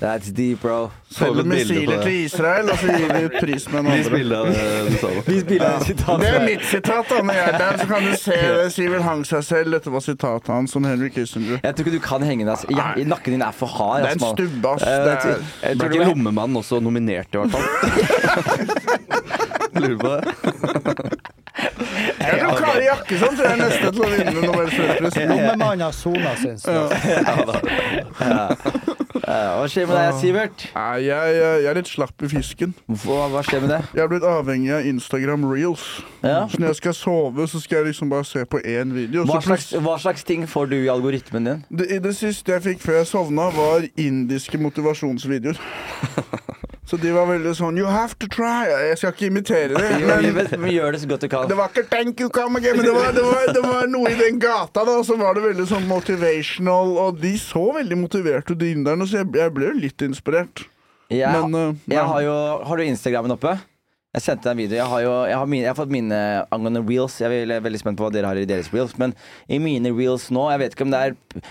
[0.00, 0.90] That's deep, bro.
[1.12, 4.18] Selv Selger missiler til Israel, og vi pris med Vis andre.
[4.18, 4.52] bilde av det
[4.86, 5.08] du sa.
[6.18, 7.08] Det er mitt sitat.
[7.10, 8.72] da Når jeg er der, så kan du se det.
[8.72, 9.70] Sivel hang seg selv.
[9.76, 11.58] Dette var sitatet hans om Henry Kissinger.
[11.62, 14.02] Jeg tror ikke du kan henge deg ja, Nakken din er for hard.
[14.02, 14.82] Det er en altså, stubbe, ass.
[14.82, 15.36] Eh, jeg tror- er,
[15.68, 17.62] jeg tror ikke Lommemannen også nominert, i hvert fall?
[19.76, 20.20] Lurer på det.
[22.20, 25.16] jeg tror Kari Jakkesson tror jeg er neste til å vinne Nobels fredspris.
[25.30, 26.30] Lommemannen har sona
[26.66, 26.72] Ja Ja
[28.26, 28.50] Eh,
[29.22, 30.66] Hva skjer med deg, Sivert?
[30.74, 32.74] Nei, jeg, jeg er litt slapp i fisken.
[33.04, 33.80] Hva, hva skjer med det?
[33.96, 35.86] Jeg er blitt avhengig av Instagram reels.
[36.22, 36.46] Ja.
[36.50, 39.26] Så når jeg skal sove, så skal jeg liksom bare se på én video.
[39.28, 41.64] Hva slags, hva slags ting får du i algoritmen din?
[41.70, 45.60] Det, det siste jeg fikk før jeg sovna, var indiske motivasjonsvideoer.
[46.86, 48.68] Så de var veldig sånn You have to try.
[48.70, 49.88] Jeg skal ikke imitere det.
[50.06, 51.48] Men, Men gjør det så godt du kan.
[51.50, 54.12] det var ikke thank you, come again, men det var, det, var, det var noe
[54.12, 54.94] i den gata, da.
[55.00, 59.05] Og så var det veldig sånn motivational, og de så veldig motiverte ut, de inderne,
[59.06, 60.66] så jeg, jeg ble jo litt inspirert.
[61.12, 63.52] Jeg, Men, uh, har jo Har du Instagrammen oppe?
[64.16, 64.76] Jeg sendte deg en video.
[64.78, 66.18] Jeg har, jo, jeg har, mine, jeg har fått mine
[66.54, 67.18] angående reels.
[67.20, 68.94] Jeg er veldig, spent på hva dere har i deres reels.
[68.96, 69.12] Men
[69.52, 71.44] i mine reels nå, jeg vet ikke om det er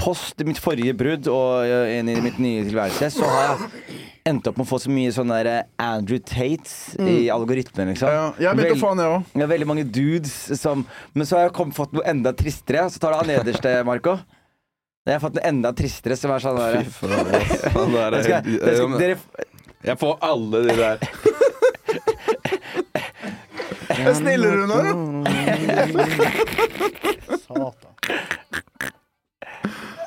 [0.00, 3.96] post mitt forrige brudd og inn i mitt nye tilværelse, så har jeg
[4.30, 7.08] endt opp med å få så mye sånne der Andrew Andrew mm.
[7.08, 8.12] i algoritmen, liksom.
[8.12, 9.32] Ja, jeg begynte Vel- å jeg òg.
[9.54, 12.86] veldig mange dudes som Men så har jeg kom, fått noe enda tristere.
[12.92, 14.18] Så tar du han nederste, Marco.
[15.10, 17.34] Jeg har fått en enda tristere, som er sånn der Fy faen.
[17.34, 17.64] ass.
[17.74, 19.16] Han der er- skal, det skal, dere,
[19.90, 20.96] Jeg får alle de der.
[24.00, 24.76] Jeg sniller du nå,
[27.42, 27.94] Satan.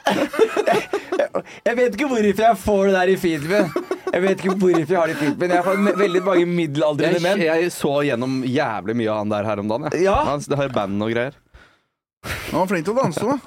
[1.68, 3.70] jeg vet ikke hvorfor jeg får det der i feeden min.
[4.14, 5.50] Jeg vet ikke hvorfor jeg har det i feeden min.
[5.54, 7.40] Jeg har fått veldig mange middelaldrende Jeg, menn.
[7.48, 9.88] jeg så gjennom jævlig mye av han der her om dagen.
[9.92, 10.04] Jeg.
[10.08, 10.18] Ja.
[10.30, 11.34] Han det har band og greier.
[12.52, 13.38] Han var flink til å danse, da.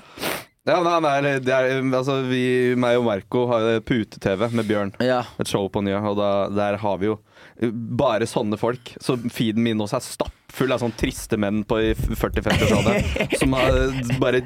[0.66, 4.90] Ja, men han er, det er, altså, vi, meg og Marco har pute-TV med Bjørn.
[5.04, 5.20] Ja.
[5.38, 7.20] Et show på Nya, og da, der har vi jo
[7.70, 8.90] bare sånne folk.
[9.02, 13.30] Så feeden min også er stappfull av sånne triste menn på 40-50-årsalderen.
[13.40, 13.78] som har
[14.20, 14.42] bare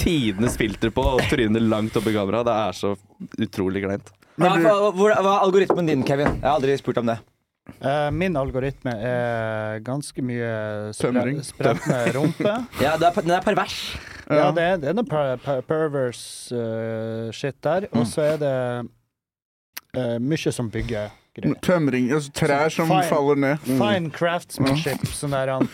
[0.00, 2.42] tidenes filter på og trynet langt opp i kamera.
[2.46, 2.94] Det er så
[3.38, 4.10] utrolig kleint.
[4.40, 6.38] Hva, hva, hva er algoritmen din, Kevin?
[6.40, 7.20] Jeg har aldri spurt om det.
[7.78, 10.48] Uh, min algoritme er ganske mye
[10.96, 11.42] spre Tømring.
[11.46, 12.54] spredtende rumpe.
[12.82, 13.76] Ja, Den er pervers.
[14.30, 17.88] Ja, det er, det er noe per, per, perverse uh, shit der.
[17.90, 18.56] Og så er det
[19.96, 21.58] uh, mye som bygger greier.
[21.62, 22.10] Tømring.
[22.14, 23.08] Altså trær som Fine.
[23.10, 23.66] faller ned.
[23.66, 25.04] Fine craftsmanship.
[25.14, 25.68] Sånn der han,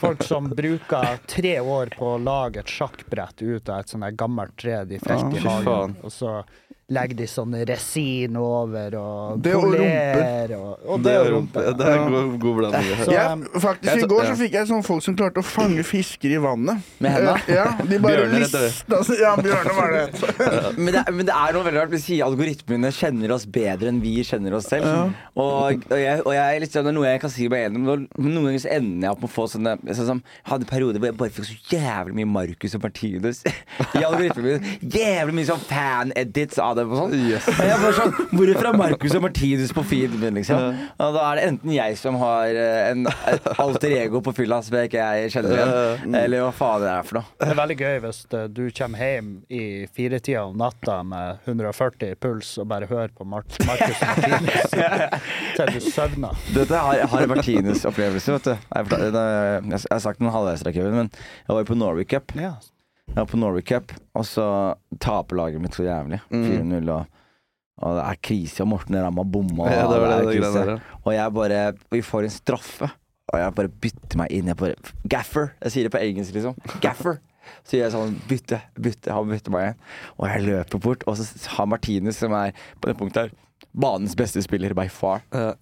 [0.00, 4.56] folk som bruker tre år på å lage et sjakkbrett ut av et sånt gammelt
[4.58, 5.96] tre de felte i hagen.
[6.02, 6.40] Og så
[6.88, 10.52] legger de sånn resin over og Det og polerer.
[10.56, 11.64] Og, og det er rumpe.
[11.76, 12.86] Det er god, god blanding.
[13.02, 13.24] Så, Ja,
[13.60, 14.28] faktisk, Jeg I går ja.
[14.30, 16.80] så fikk jeg sånne folk som klarte å fange fisker i vannet.
[17.04, 17.34] Med hendene?
[17.44, 18.62] Eh, Ja, de bare Bjørner, lista
[19.04, 20.06] seg- Ja, bjørner var det.
[20.78, 21.92] Men det, men det er noe veldig rart.
[21.92, 24.88] Vi sier algoritmene kjenner oss bedre enn vi kjenner oss selv.
[25.36, 28.08] Og, og, jeg, og jeg, liksom, det er noe jeg kan si meg enig med.
[28.16, 30.70] Men Noen ganger så ender jeg opp med å få sånne sånn som, Jeg hadde
[30.72, 33.44] perioder hvor jeg bare fikk så jævlig mye Marcus og Martinus
[33.98, 34.68] i algoritmen min.
[34.96, 37.14] Jævlig mye sånn fan-edits av dem og sånn.
[37.18, 40.78] Og jeg bare sånn Hvorfor er Marcus og Martinus på feeden min, liksom?
[40.98, 44.60] Og da er det enten jeg som har eh, en et alter ego på fylla
[44.64, 47.36] som jeg ikke jeg kjenner igjen, eller hva faen det er for noe.
[47.40, 49.64] Det er veldig gøy hvis eh, du kommer hjem i
[49.94, 54.72] firetida om natta med 140 puls og bare hører på Marcus og Martinus
[55.58, 56.42] til du søvner.
[56.54, 58.54] Dette har, Harry en Martinez-opplevelse, vet du.
[58.54, 62.34] Jeg, jeg har sagt den halvveis, men jeg var jo på Norway Cup.
[62.38, 62.56] Ja.
[63.08, 64.44] Jeg var på Norway Cup, og så
[65.02, 66.20] taper laget mitt så jævlig.
[66.30, 67.06] 4-0, og,
[67.82, 69.70] og det er krise, og Morten Ramma bomma.
[69.72, 70.76] Ja, det var det, det, det.
[71.02, 71.62] Og jeg bare
[71.94, 72.90] Vi får en straffe,
[73.32, 74.52] og jeg bare bytter meg inn.
[74.52, 75.50] Jeg bare Gaffer!
[75.64, 76.78] Jeg sier det på engelsk, liksom.
[76.84, 77.18] Gaffer!
[77.64, 79.82] Så gjør jeg sånn bytte, bytte, han bytter meg igjen.
[80.18, 83.36] Og jeg løper bort, og så har Martinez, som er på det punktet her,
[83.72, 85.24] banens beste spiller by far.
[85.32, 85.54] Ja.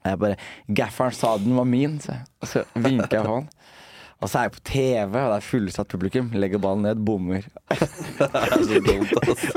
[0.00, 0.36] Og jeg bare
[0.80, 3.48] Gafferen sa den var min, så, og så vinker jeg på han.
[4.20, 6.26] Og så er jeg på TV, og det er fullsatt publikum.
[6.36, 7.46] Legger ballen ned, bommer.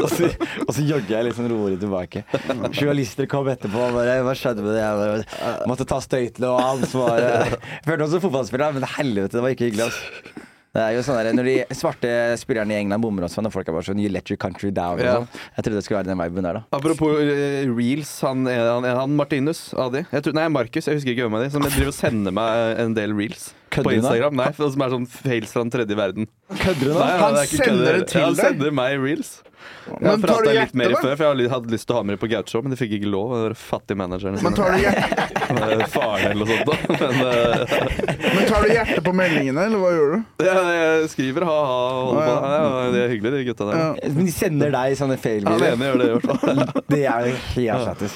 [0.03, 0.29] og, så,
[0.63, 2.23] og så jogger jeg sånn rolig tilbake.
[2.71, 4.85] Journalister kom etterpå og bare Hva skjedde med det?
[4.85, 7.57] Jeg bare, måtte ta støytene og ansvaret.
[7.57, 9.89] Jeg følte meg som fotballspiller, men helvete, det var ikke hyggelig.
[9.89, 10.49] Altså.
[10.73, 13.67] Det er jo sånn der, Når de svarte spillerne i England bommer også, når folk
[13.69, 14.97] er bare sånn You let your country down.
[15.03, 15.19] Ja.
[15.19, 15.41] sånn.
[15.53, 16.63] Jeg trodde det skulle være den viben der, da.
[16.73, 21.27] Apropos uh, reels, han, han, han Martinus Adi jeg tror, Nei, Markus, jeg husker ikke
[21.27, 23.95] hvem av de, som driver og sender meg en del reels Kødder på?
[24.01, 24.37] Instagram.
[24.41, 26.27] Nei, som er sånn fails fra den tredje verden.
[26.57, 29.31] Kødder du nei, Han er sender det til ja, Han sender meg reels.
[29.83, 32.03] Jeg Men tar du litt hjertet, mer før, for jeg hadde- lyst til å ha
[32.07, 33.33] med det på Gaucho, men de fikk ikke lov.
[33.35, 34.37] Det var fattig manageren.
[34.43, 34.85] Men tar du,
[35.53, 36.65] Eh, Faren eller noe sånt.
[36.65, 36.75] da.
[37.03, 37.65] Men uh...
[38.33, 40.45] men tar du hjertet på meldingene, eller hva gjør du?
[40.47, 42.33] jeg, jeg skriver ha-ha og holder på.
[42.33, 43.81] Ja, Ja, det er hyggelig, de gutta der.
[43.83, 44.11] Ja.
[44.15, 45.75] Men de sender deg sånne Ja, den fail-videoer.
[45.75, 46.67] ene gjør det i.
[46.93, 48.15] Det er jo helt lættis.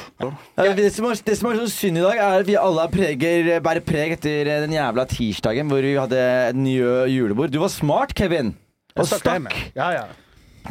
[0.79, 3.51] Det, som er- det som er så synd i dag, er at vi alle preger,
[3.67, 7.51] bærer preg etter den jævla tirsdagen hvor vi hadde et nye julebord.
[7.53, 8.55] Du var smart, Kevin.
[8.97, 9.53] Og stakk.
[9.77, 10.07] Ja, ja.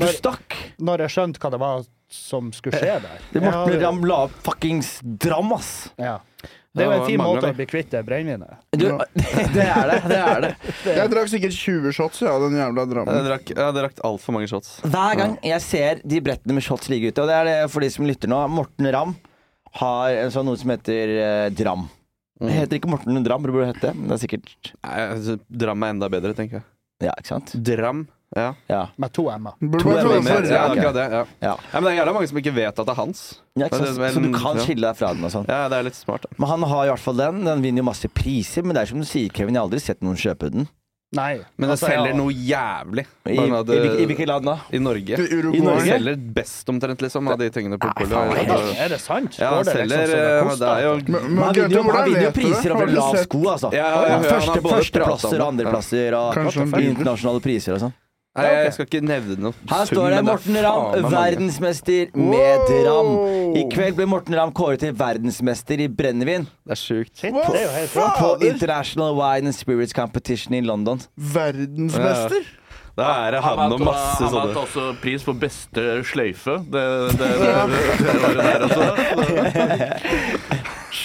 [0.01, 0.57] Du stakk.
[0.83, 3.25] Når jeg skjønte hva det var som skulle skje der.
[3.33, 5.91] Det Morten ja, Ramm la opp fuckings dram, ass.
[5.99, 6.21] Ja.
[6.77, 8.59] Det er jo en fin måte å bli kvitt det brennevinet.
[8.77, 10.01] Det er det.
[10.11, 10.51] Det er det.
[10.99, 13.21] Jeg drakk sikkert 20 shots ja, den jævla Jeg drammen.
[13.27, 14.75] drakk, jeg drakk altfor mange shots.
[14.85, 17.85] Hver gang jeg ser de brettene med shots ligge ute, og det er det for
[17.85, 19.17] de som lytter nå Morten Ramm
[19.81, 21.87] har en sånn noe som heter eh, Dram.
[22.41, 23.95] Det heter ikke Morten Dram, det burde hete.
[23.97, 24.53] Det er sikkert
[24.85, 26.69] Nei, altså, Dram er enda bedre, tenker jeg.
[27.09, 27.57] Ja, ikke sant?
[27.65, 28.05] Dram.
[28.37, 28.53] Ja.
[28.69, 28.83] Ja.
[29.01, 29.57] Med to m-er.
[29.81, 31.07] To er ja, akkurat det.
[31.11, 31.25] Ja.
[31.41, 31.55] ja.
[31.57, 33.27] Ja, men det er jævla mange som ikke vet at det er hans.
[33.57, 34.01] ja ikke sant?
[34.15, 35.49] Så du kan skille deg fra den og sånn.
[35.49, 36.27] Ja, det er litt smart.
[36.27, 36.37] Da.
[36.37, 37.45] Men han har i hvert fall den.
[37.49, 38.67] Den vinner jo masse priser.
[38.67, 40.69] Men det er som du sier, Kevin, jeg har aldri sett noen kjøpe den.
[41.15, 41.37] Nei.
[41.57, 42.17] Men det altså, selger ja.
[42.19, 43.05] noe jævlig.
[43.31, 44.57] I, hadde, i, i hvilket land da?
[44.75, 45.19] I Norge.
[45.23, 45.85] I Norge?
[45.85, 49.39] Det selger best omtrent, liksom, av de tingene på Altså, Er det sant?
[49.39, 50.57] Ja, han selger liksom det eh.
[50.61, 53.71] Det er jo Men, han vinner jo, han vinner jo priser over lav sko, altså.
[53.77, 56.43] Ja, ja, ja, førsteplasser og andreplasser og
[56.83, 57.97] internasjonale priser og sånn.
[58.37, 63.11] Nei, jeg skal ikke nevne noe Her står det Morten er Ramm, verdensmester med dram.
[63.57, 67.17] I kveld ble Morten Ramm kåret til verdensmester i brennevin Det er sjukt.
[67.23, 68.11] Det er bra.
[68.19, 71.01] på International Wine and Spirits Competition i London.
[71.17, 72.45] Verdensmester?
[72.97, 76.55] Da er det han og masse Han vant også pris for beste sløyfe.
[76.73, 76.85] Det,
[77.19, 78.85] det, det, det, det var det der også.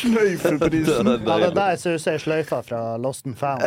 [0.02, 1.10] Sløyfeprisen.
[1.32, 3.64] Ja, det der synes jeg ser sløyfa fra Lost and Found.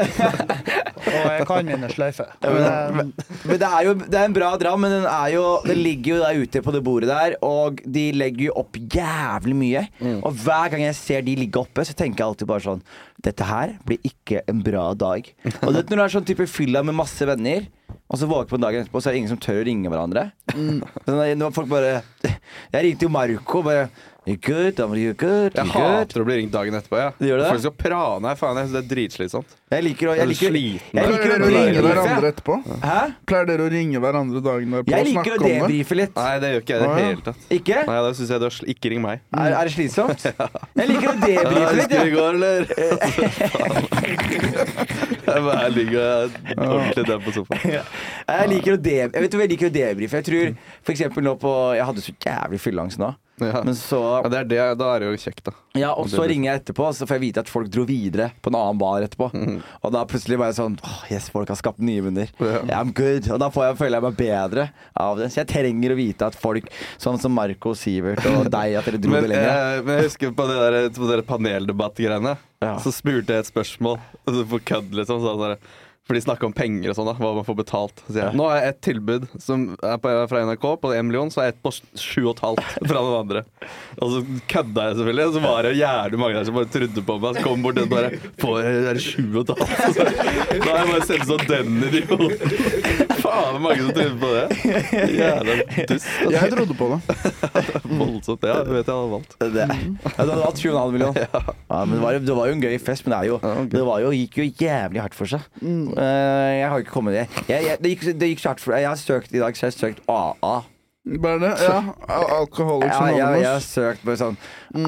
[1.05, 2.31] Og jeg kan mine sløyfer.
[2.42, 3.12] Men,
[3.44, 6.14] Men det er jo det er en bra dram, men den, er jo, den ligger
[6.16, 9.85] jo der ute på det bordet der, og de legger jo opp jævlig mye.
[10.25, 12.85] Og hver gang jeg ser de ligge oppe, så tenker jeg alltid bare sånn
[13.25, 15.29] Dette her blir ikke en bra dag.
[15.62, 17.64] Og det, når du er sånn type fylla med masse venner,
[18.11, 20.27] og så våker på dagen etterpå, så er det ingen som tør å ringe hverandre.
[20.53, 21.94] Sånn, folk bare
[22.27, 23.87] Jeg ringte jo Marco bare
[24.27, 24.81] You good?
[24.81, 25.53] I'm you good?
[25.55, 25.83] Jeg You good?
[25.85, 26.97] hater å bli ringt dagen etterpå.
[26.97, 27.11] Ja.
[27.21, 27.49] Gjør det?
[27.53, 28.31] Folk skal prane.
[28.41, 29.51] Faen, jeg synes det er dritslitsomt.
[29.75, 32.57] Jeg liker å jeg Er liker, jeg liker å ringe hverandre etterpå?
[32.81, 33.01] Hæ?
[33.29, 35.59] Pleier dere å ringe hverandre dagen derpå Jeg og liker å snakke om det?
[35.61, 36.15] debrife litt.
[36.17, 37.09] Nei, det gjør ikke jeg i det ja.
[37.11, 37.43] hele tatt.
[37.59, 37.83] Ikke?
[37.91, 39.21] Nei, da synes jeg du har sl Ikke ring meg.
[39.35, 40.25] Er, er det slitsomt?
[40.81, 41.93] Jeg liker å debrife litt.
[41.99, 42.09] jeg.
[42.15, 42.97] Ja.
[45.25, 47.77] Jeg bare ligger ordentlig der på sofaen.
[47.77, 50.23] Jeg liker å de Jeg jeg liker å debrife.
[50.23, 53.13] Jeg tror for eksempel nå på Jeg hadde så jævlig fylleangst nå.
[53.42, 53.64] Ja.
[53.66, 55.53] Men så Ja, det er det, da er det jo kjekt, da.
[55.75, 58.53] Ja, og så ringer jeg etterpå, så får jeg vite at folk dro videre på
[58.53, 59.27] en annen bar etterpå.
[59.83, 62.31] Og da plutselig var jeg sånn oh, yes, folk har skapt nye venner.
[62.38, 63.27] Yeah, I'm good.
[63.35, 64.68] Og da får jeg, føler jeg meg bedre
[65.03, 65.33] av det.
[65.35, 66.70] Så jeg trenger å vite at folk
[67.03, 69.51] sånn som Marco Sivert og deg, at dere dro Men, det lenger.
[69.51, 72.37] eh, men jeg husker på det der, på det der paneldebattgreiene.
[72.62, 72.77] Ja.
[72.81, 75.18] Så spurte jeg et spørsmål altså på kødd, liksom.
[75.27, 75.59] Så, sånn,
[76.05, 78.03] for de snakker om penger og sånn, da, hva man får betalt.
[78.12, 81.40] Jeg, Nå har jeg et tilbud som er på, fra NRK på 1 million, så
[81.40, 83.45] er jeg et på 7,5 fra den andre.
[84.05, 84.21] Og så
[84.53, 87.38] kødda jeg selvfølgelig, og så var det jævlig mange der som bare trodde på meg.
[87.38, 88.11] Så kom bort den bare
[88.43, 89.55] Får jeg er det 7,5?
[90.64, 93.04] Da har jeg bare sett sånn den idioten.
[93.35, 94.44] Faen, mange som trodde på det.
[95.18, 95.57] Jævla
[95.90, 96.09] dust.
[96.35, 96.99] Jeg trodde på det.
[98.01, 98.47] Voldsomt.
[98.47, 99.35] Ja, du vet jeg hadde valgt.
[99.40, 99.66] Det.
[99.66, 101.27] Ja, du hadde hatt 7,5 millioner.
[101.35, 103.64] Ja, men det var, jo- det var jo en gøy fest, men det, er jo,
[103.75, 105.47] det var jo, gikk jo jævlig hardt for seg.
[105.64, 107.27] Eh, jeg har ikke kommet det.
[107.51, 109.66] Jeg, jeg, det, gikk, det gikk så hardt for Jeg har søkt i dag, så
[109.66, 110.55] jeg har søkt AA.
[111.05, 111.51] Bare det?
[111.61, 111.81] Ja.
[112.09, 114.38] Al- Alcoholics Ja, jeg, jeg har søkt på sånn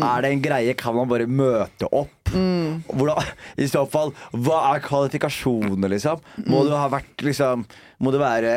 [0.01, 0.73] Er det en greie?
[0.81, 2.13] Kan man bare møte opp?
[2.33, 3.21] Hvordan,
[3.61, 6.23] I så fall, hva er kvalifikasjonene, liksom?
[6.49, 7.67] Må du ha vært liksom
[8.01, 8.55] Må det være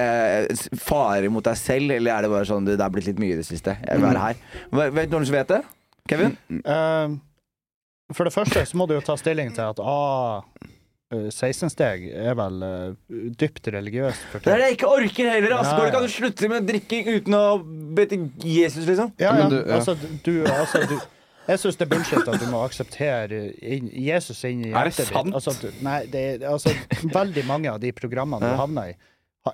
[0.47, 3.35] eh, fare mot deg selv, eller er det bare sånn Det er blitt litt mye
[3.35, 3.75] i det siste.
[3.83, 4.41] Jeg vil være her.
[4.73, 5.61] Hva- Vet noen som vet det?
[6.09, 6.33] Kevin?
[6.63, 7.19] Uh,
[8.15, 10.41] for det første så må du jo ta stilling til at ah,
[11.11, 14.25] 16-steg er vel uh, dypt religiøst.
[14.31, 15.55] For Det er det jeg ikke orker heller.
[15.57, 15.71] Altså.
[15.71, 15.93] Ja, Går det ja.
[15.93, 17.45] ikke an slutte med drikking uten å
[17.97, 19.13] be til Jesus, liksom?
[19.17, 19.47] Ja, ja.
[19.49, 19.79] du- ja.
[19.79, 19.95] Altså,
[20.25, 20.99] du, altså, du
[21.49, 25.07] Jeg syns det er bullshit at du må akseptere Jesus inn i Er det hjertet
[25.07, 25.13] ditt.
[25.15, 25.33] sant?
[25.33, 26.69] Altså, du, nei, det er, altså,
[27.09, 28.93] veldig mange av de programmene du havner i,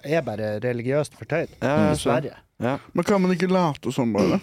[0.03, 1.53] er bare religiøst fortøyd.
[1.63, 2.35] Dessverre.
[2.59, 4.41] Men kan man ikke late som, bare?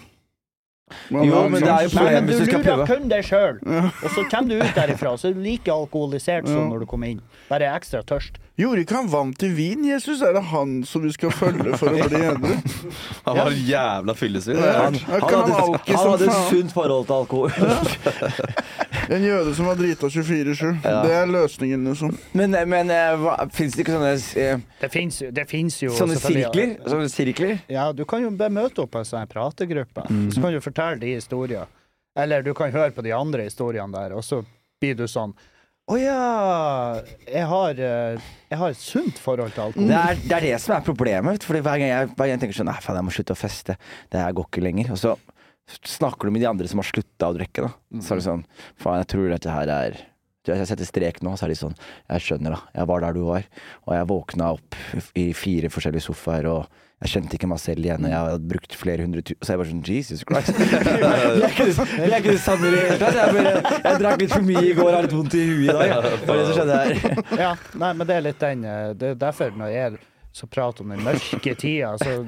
[1.09, 2.21] Man Jo, men det er jo sjanse.
[2.27, 2.43] hvis du Problemet prøve.
[2.43, 3.59] du skal lurer kun deg sjøl,
[4.03, 7.07] og så kommer du ut derifra så er du like alkoholisert som når du kommer
[7.13, 7.21] inn.
[7.49, 8.37] Bare ekstra tørst.
[8.53, 10.19] Gjorde ikke han vann til vin, Jesus?
[10.21, 12.51] Er det han som vi skal følge for å bli edru?
[13.25, 14.59] Han var jævla fyllesvin.
[14.61, 14.73] Ja.
[14.83, 17.49] Han, Ja, han kan han hadde, han hadde et sunt forhold til alkohol.
[19.09, 20.83] En jøde som var drita 24-7.
[20.83, 22.13] Det er løsningen, liksom.
[22.37, 22.93] Men, men
[23.55, 24.11] fins det ikke sånne,
[24.43, 26.75] eh, Det fins jo, det finnes jo sånne sirkler?
[26.85, 27.55] Sånne sirkler?
[27.73, 30.05] Ja, du kan jo møte opp på en sånn prategruppe.
[30.29, 31.65] Så kan du fortelle de historier.
[32.13, 34.43] Eller du kan høre på de andre historiene der, og så
[34.83, 35.33] blir du sånn
[35.91, 39.89] Å ja, jeg har, eh, jeg har et sunt forhold til alkohol.
[39.89, 41.43] Det er, det er det som er problemet.
[41.43, 43.39] Fordi Hver gang jeg, hver gang jeg tenker sånn Nei, faen, jeg må slutte å
[43.39, 43.75] feste.
[44.13, 44.93] Det her går ikke lenger.
[44.95, 45.15] Og så
[45.67, 47.67] snakker du med de andre som har slutta å drikke.
[47.67, 48.45] da Så er det sånn
[48.79, 49.99] Faen, jeg tror dette her er
[50.43, 52.71] Jeg setter strek nå, så er de sånn Jeg skjønner, da.
[52.75, 53.45] Jeg var der du var.
[53.87, 54.79] Og jeg våkna opp
[55.15, 58.05] i fire forskjellige sofaer, og jeg kjente ikke meg selv igjen.
[58.07, 60.51] Og jeg hadde brukt flere hundre tusen Så jeg bare sånn Jesus Christ.
[60.59, 63.19] jeg er ikke det, jeg er det samme i det hele tatt.
[63.19, 66.09] Jeg, jeg drakk litt for mye i går, har litt vondt i huet i dag.
[66.09, 67.23] Det var det som skjedde her.
[67.43, 67.53] Ja,
[67.85, 70.01] nei, men det er litt den eh, Det er derfor når jeg
[70.33, 72.19] så prater om den mørke tida, så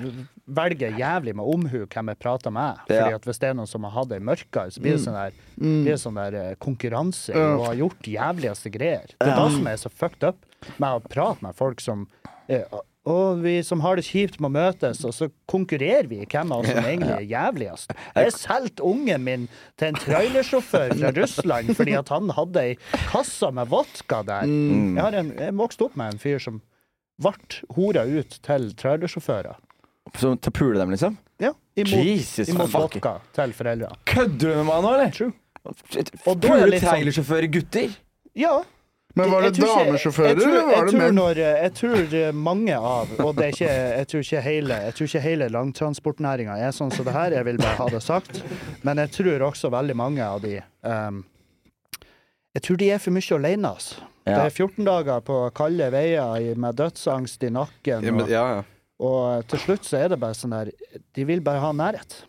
[0.47, 2.81] velger jævlig med omhu hvem jeg prater med.
[2.88, 5.17] Fordi at hvis det er noen som har hatt ei mørkere, så blir det sånn
[5.17, 7.55] der, blir det sånn der eh, konkurranse Ja.
[7.58, 9.08] og har gjort jævligste greier.
[9.17, 10.45] Det er det som er så fucked up
[10.77, 12.05] med å prate med folk som
[12.47, 12.62] eh,
[13.05, 16.63] og vi som har det kjipt, må møtes, og så konkurrerer vi i hvem av
[16.63, 17.91] oss som egentlig er jævligst.
[18.17, 19.43] Jeg solgte ungen min
[19.77, 22.79] til en trailersjåfør fra Russland fordi at han hadde ei
[23.12, 24.49] kasse med vodka der.
[24.49, 26.58] Jeg, har en, jeg vokste opp med en fyr som
[27.21, 27.36] ble
[27.77, 29.62] hora ut til trailersjåfører.
[30.13, 31.18] Så til å pule dem, liksom?
[31.41, 32.94] Ja, imot, Jesus, imot fuck.
[32.96, 33.89] vodka til foreldre.
[34.06, 35.12] Kødder du med meg nå, eller?
[35.12, 35.34] True.
[35.65, 37.96] Og da er det Pule litt sånn- trailersjåfører gutter?
[38.36, 38.63] Ja,
[39.18, 41.15] Men var det Jeg tror ikke- damesjåfører, jeg tror- eller var det jeg tror menn?
[41.15, 44.68] Når, eh, jeg tror eh, mange av, og det er ikke, jeg tror ikke hele,
[44.86, 48.04] jeg tror ikke hele langtransportnæringa er sånn som det her, jeg vil bare ha det
[48.04, 48.41] sagt,
[48.84, 51.24] men jeg tror også veldig mange av de ehm,
[52.56, 53.96] Jeg tror de er for mye alene, altså.
[54.26, 58.30] Det er 14 dager på kalde veier i- med dødsangst i nakken, Ja, men, og,
[58.30, 58.63] ja, ja.
[58.99, 60.71] Og til slutt så er det bare sånn der
[61.15, 62.21] De vil bare ha nærhet.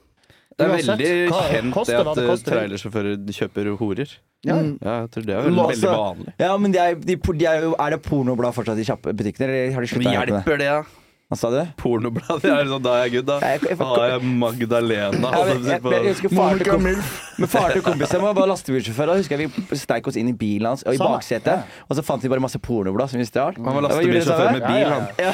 [0.57, 4.12] Det er Uansett veldig hva- kjent koster det at det eh, trailersjåfører kjøper horer.
[4.46, 4.57] Ja.
[4.57, 6.33] Ja, jeg tror det er veldig, veldig altså- vanlig.
[6.40, 9.74] Ja, men de er, de, de er, er det pornoblad fortsatt i kjappe butikkene, eller
[9.74, 10.33] har de slutta med det?
[10.33, 10.83] Hjelper det, ja?
[11.27, 11.57] Hva sa du?
[11.75, 13.37] Pornoblad, det er sånn, da er jeg good, da.
[13.43, 15.31] Jeg- jeg- Da har jeg Magdalena.
[15.35, 15.81] Men, jeg,
[16.15, 19.07] husker far til, kom, men faren til kompisen min var lastebilsjåfør.
[19.11, 21.19] Da husker jeg vi steik oss inn i bilen hans og i Samme.
[21.19, 21.65] baksetet.
[21.91, 23.59] Og så fant vi bare masse pornoblad som vi stjal.
[23.59, 25.09] Han var lastebilsjåfør med bil, ja, han.
[25.19, 25.33] Ja,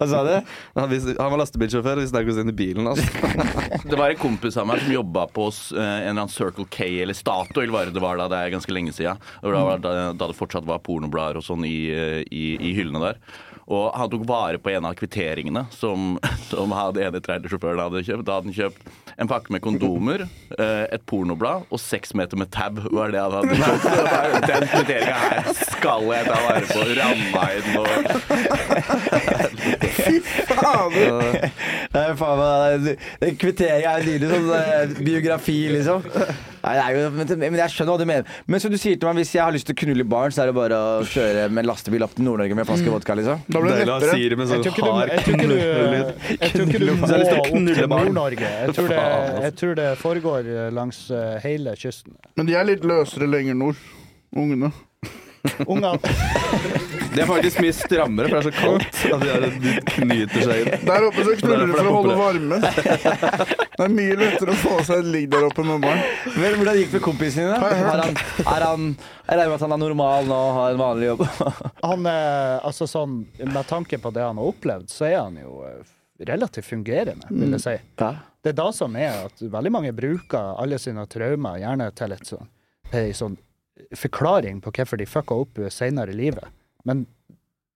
[0.00, 0.32] Hva sa du?
[0.80, 3.04] Han, var lastebilsjåfør, og vi steik oss inn i bilen hans.
[3.84, 7.02] Det var en kompis av meg som jobba på eh, en eller annen Circle K
[7.02, 9.20] eller Statoil, var det det var da, det er ganske lenge siden.
[9.44, 9.76] Da,
[10.16, 13.20] da det fortsatt var pornoblader og sånn i, eh, i, i hyllene der.
[13.68, 16.16] Og han tok vare på en av kvitteringene som,
[16.50, 18.26] som han ene trailersjåføren hadde kjøpt.
[18.26, 20.22] Da hadde han kjøpt en pakke med kondomer,
[20.58, 22.78] eh, et pornoblad og seks meter med tab.
[22.92, 24.46] var det han hadde kjøpt.
[24.46, 26.80] Den kvitteringa her skal jeg ta vare på.
[26.98, 27.86] Ramma inn og
[30.58, 31.50] Fader.
[31.92, 32.98] Det er faen meg det-
[33.58, 36.02] det er nydelig sånn biografi, liksom.
[36.58, 38.24] Nei, det er jo, men, jeg skjønner hva du mener.
[38.50, 40.42] Men som du sier til meg, hvis jeg har lyst til å knulle barn, så
[40.42, 43.38] er det bare å kjøre med lastebil opp til Nord-Norge med en flaske vodka, liksom.
[43.48, 44.18] Da blir det lettere.
[44.18, 45.58] Jeg sånn tror ikke du, jeg tror ikke du,
[46.34, 47.06] jeg tror ikke du må
[47.38, 47.88] opp knulle til.
[47.88, 48.50] Nord-Norge.
[48.58, 49.07] Jeg, tror det-.
[49.44, 52.16] Jeg tror det foregår eh, langs eh, hele kysten.
[52.38, 53.80] Men de er litt løsere lenger nord,
[54.36, 54.72] ungene.
[55.66, 55.94] Ungene
[57.14, 58.98] De er faktisk mye strammere, for det er så kaldt.
[59.14, 60.82] At de, er, de knyter seg inn.
[60.86, 62.66] Der oppe så knuller er for å holde varmen.
[62.66, 63.56] varme.
[63.78, 66.02] Det er mye lettere å få seg et ligg der oppe med barn.
[66.36, 67.54] Vel, hvordan gikk det med kompisen din?
[67.54, 67.72] da?
[67.72, 68.86] Er han, er han,
[69.24, 71.24] jeg regner med at han er normal nå og har en vanlig jobb.
[71.88, 75.62] Han er altså sånn Med tanke på det han har opplevd, så er han jo
[75.66, 75.78] eh,
[76.28, 77.76] relativt fungerende, vil jeg si.
[78.48, 82.24] Det er da som er at veldig mange bruker alle sine traumer gjerne til et
[82.30, 82.46] sånn,
[82.96, 83.34] ei sånn
[83.94, 86.48] forklaring på hvorfor de fucka opp senere i livet.
[86.88, 87.02] Men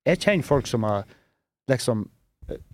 [0.09, 1.05] jeg kjenner folk som har
[1.71, 2.07] liksom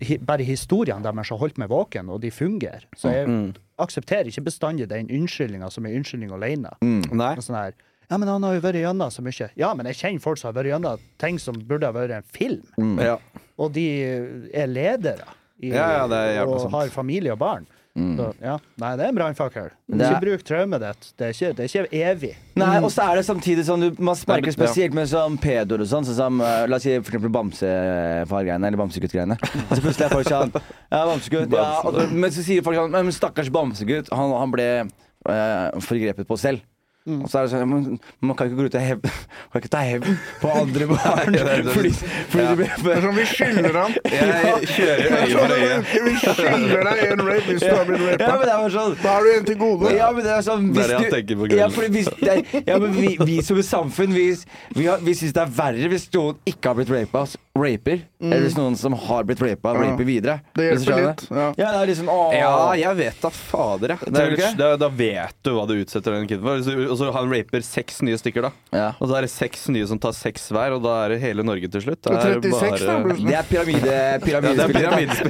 [0.01, 2.87] hi, Bare historiene deres har holdt meg våken, og de fungerer.
[2.97, 3.53] Så jeg Mm.
[3.77, 6.71] aksepterer ikke bestandig den unnskyldninga som er unnskyldning alene.
[6.81, 7.03] Mm.
[7.13, 7.35] Nei.
[7.35, 7.73] Sånn her,
[8.09, 9.49] ja, men han har jo vært gjennom så mye.
[9.55, 12.23] Ja, men jeg kjenner folk som har vært gjennom ting som burde ha vært en
[12.23, 12.63] film.
[12.99, 13.17] Ja.
[13.57, 15.27] Og de er ledere.
[15.61, 17.67] I, Ja, ja, er og har familie og barn.
[17.97, 18.53] Så, ja.
[18.79, 19.71] Nei, det er en brannfakkel.
[19.91, 21.07] Er- Ikke bruk traumet ditt.
[21.19, 22.29] Det er ikke, det er ikke evig.
[22.55, 25.89] Nei, og så er det samtidig sånn du, Man merker spesielt med sånn pedoer og
[25.89, 29.35] sånn, sånn som eh, La oss si for eksempel bamsefar-greiene, eller bamsegutt-greiene.
[29.41, 30.53] Og så plutselig er folk sånn
[30.93, 31.55] Ja, bamsegutt.
[31.57, 36.29] Ja, og, men så sier folk sånn Men stakkars bamsegutt, han, han ble eh, forgrepet
[36.29, 36.63] på selv.
[37.07, 37.21] Mm.
[37.23, 37.83] Og så er det sånn man,
[38.21, 39.05] Man kan ikke gå ut og hevn
[39.49, 41.33] Man kan ikke ta hevn på andre barn.
[41.33, 42.55] Ja, det fordi fordi Ja.
[42.55, 43.95] du Det er sånn vi skylder ham.
[44.19, 45.77] Jeg kjører øye for øye.
[46.05, 48.19] Vi skylder deg en rape hvis du har blitt rapa.
[48.19, 48.45] men rapet.
[48.51, 49.93] det sånn Da har du en til gode.
[49.95, 52.11] Ja, men det er sånn Det er hvis det du- tenker på Ja, fordi hvis
[52.19, 54.27] det er, ja, men vi, vi som samfunn Vi,
[54.75, 57.25] vi, har- vi syns det er verre hvis noen ikke har blitt rapa,
[57.61, 59.79] raper, eller hvis noen som har blitt rapa, Ja.
[59.91, 60.39] raper videre.
[60.55, 61.23] Det hjelper litt.
[61.29, 61.53] Ja.
[61.57, 62.33] Ja, det er liksom åh.
[62.35, 63.99] Ja, jeg vet da fader, jeg.
[64.13, 66.55] Det da, da vet du hva du utsetter den kiden for.
[66.89, 68.51] Og så han raper seks nye stykker, da.
[68.75, 68.89] Ja.
[68.99, 71.43] Og så er det seks nye som tar seks hver, og da er det hele
[71.43, 72.01] Norge til slutt.
[72.01, 72.59] Det er 36 da, bare-
[73.03, 73.27] plutselig.
[73.29, 74.75] Det er pyramide, Ja, det er pyramidespill.
[74.79, 75.29] pyramidespill.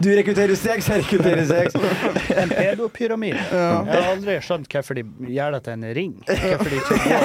[0.00, 1.74] Du rekrutterer seks, jeg rekrutterer seks.
[2.36, 3.38] En pedopyramide.
[3.50, 5.02] Jeg har aldri skjønt hvorfor de
[5.34, 6.12] gjør det til en ring.
[6.28, 7.20] Hvorfor de ikke går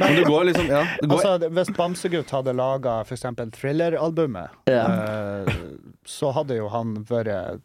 [0.00, 0.82] Men du går liksom Ja.
[1.00, 3.22] Det går, Altså, hvis Bamsegutt hadde laga f.eks.
[3.52, 4.84] Thriller-albumet, Ja.
[4.86, 5.52] eh,
[6.04, 7.60] så hadde jo han vært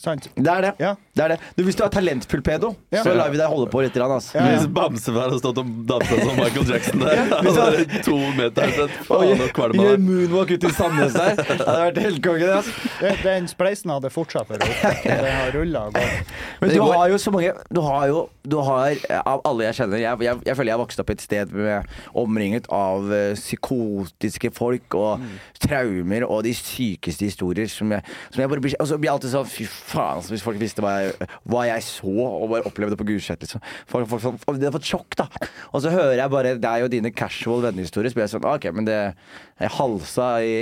[0.00, 0.28] sant?
[0.34, 0.72] Det er det.
[0.80, 0.94] Ja.
[1.14, 1.38] det, er det.
[1.56, 3.02] Du, hvis du er talentfull pedo, Ja.
[3.06, 3.96] så lar vi deg holde på litt.
[3.96, 4.34] Altså.
[4.38, 4.58] Ja, ja.
[4.58, 9.44] Hvis Bamsefar hadde stått og dansa som Michael Jackson der, er to meter sett faen
[9.44, 11.36] og kvalma gjør moonwalk ut i Sandnes der.
[11.44, 12.60] Det hadde vært helt konge, det.
[12.60, 13.14] Altså.
[13.24, 14.50] Den spleisen hadde fortsatt.
[14.58, 16.34] Den har rulla og gått.
[16.60, 20.00] Men du har jo så mange Du har jo du har, Av alle jeg kjenner
[20.00, 21.88] Jeg, jeg, jeg føler jeg har vokst opp et sted med,
[22.20, 25.22] omringet av uh, psykotiske folk og
[25.62, 29.16] traumer og de sykeste historier som jeg, som jeg bare blir Og så blir jeg
[29.16, 32.68] alltid sånn Fy faen, altså, hvis folk visste hva jeg, hva jeg så og bare
[32.68, 33.42] opplevde på Gulset.
[33.44, 33.62] Liksom.
[33.90, 35.28] Folk, folk, folk, de har fått sjokk, da.
[35.72, 38.68] Og så hører jeg bare deg og dine casual vennehistorier, så blir jeg sånn OK,
[38.76, 40.54] men det jeg halsa i,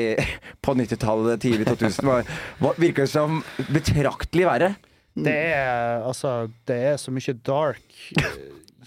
[0.65, 4.73] på 90-tallet, tidlig 2000, var, var, virker som betraktelig verre.
[5.13, 8.39] Det er altså Det er så mye dark eh,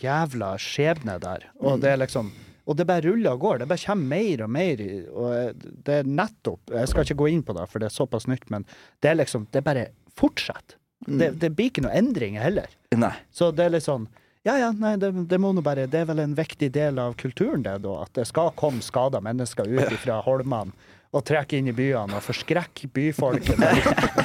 [0.02, 1.46] jævla skjebne der.
[1.62, 2.34] Og det er liksom
[2.66, 3.60] og det bare ruller og går.
[3.62, 4.80] Det bare kommer mer og mer.
[5.14, 8.26] Og det er nettopp Jeg skal ikke gå inn på det, for det er såpass
[8.26, 8.66] nytt, men
[9.04, 9.86] det er liksom Det er bare
[10.20, 10.78] fortsetter.
[11.06, 12.72] Det, det blir ikke noe endring heller.
[12.96, 13.14] Nei.
[13.36, 14.08] Så det er litt sånn
[14.48, 17.14] Ja, ja, nei, det, det må nå bare Det er vel en viktig del av
[17.20, 17.98] kulturen, det, da.
[18.06, 20.74] At det skal komme skada mennesker ut fra holmene
[21.16, 23.62] og trekke inn i byene og forskrekke byfolket.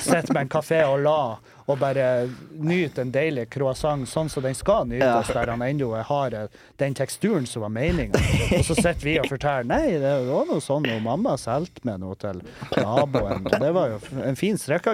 [0.03, 1.23] Sitter med en kafé og la
[1.71, 6.35] og bare nyte en deilig croissant sånn som den skal nytes, der han ennå har
[6.83, 8.19] den teksturen som var meninga.
[8.57, 12.01] Og så sitter vi og forteller nei, det var noe sånn, og mamma solgte meg
[12.03, 12.43] noe til
[12.75, 14.91] naboen, og det var jo en fin fikk,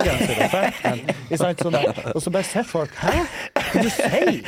[1.31, 1.79] men sant, sånn.
[2.13, 3.13] Og så bare sitter folk Hæ?
[3.57, 4.39] Hva du sier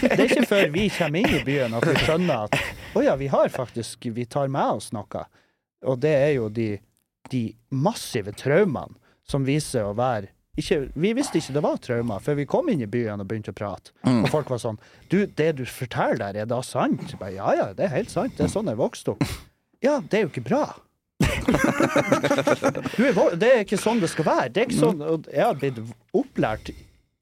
[0.00, 2.58] Det er ikke før vi kommer inn i byen at vi skjønner at
[2.96, 5.26] å ja, vi har faktisk Vi tar med oss noe.
[5.86, 6.76] Og det er jo de,
[7.32, 8.96] de massive traumene
[9.26, 12.80] som viser å være ikke, vi visste ikke det var traumer før vi kom inn
[12.80, 13.92] i byen og begynte å prate.
[14.08, 14.78] Og folk var sånn
[15.12, 17.12] Du, det du forteller der, er da sant?
[17.20, 18.38] Bare, ja ja, det er helt sant.
[18.38, 19.26] Det er sånn jeg vokste opp.
[19.84, 20.62] Ja, det er jo ikke bra.
[22.96, 24.48] Du er, det er ikke sånn det skal være.
[24.52, 25.82] Det er ikke sånn, jeg har blitt
[26.16, 26.72] opplært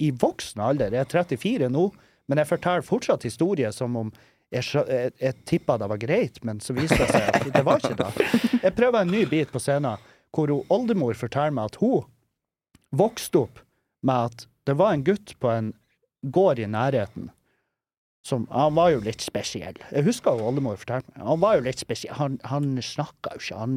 [0.02, 0.94] i voksen alder.
[0.94, 1.88] Jeg er 34 nå,
[2.30, 4.14] men jeg forteller fortsatt historier som om
[4.54, 7.82] jeg, jeg, jeg tippa det var greit, men så viste det seg at det var
[7.82, 8.28] ikke det.
[8.62, 12.06] Jeg prøver en ny bit på scenen hvor hun, oldemor forteller meg at hun
[12.94, 13.62] vokste opp
[14.06, 15.72] med at det var en gutt på en
[16.34, 17.30] gård i nærheten
[18.24, 19.76] som Han var jo litt spesiell.
[19.92, 21.26] Jeg husker jo oldemor fortalte meg.
[21.28, 22.14] Han var jo litt spesiell.
[22.16, 23.58] Han, han snakka jo ikke.
[23.60, 23.74] Han,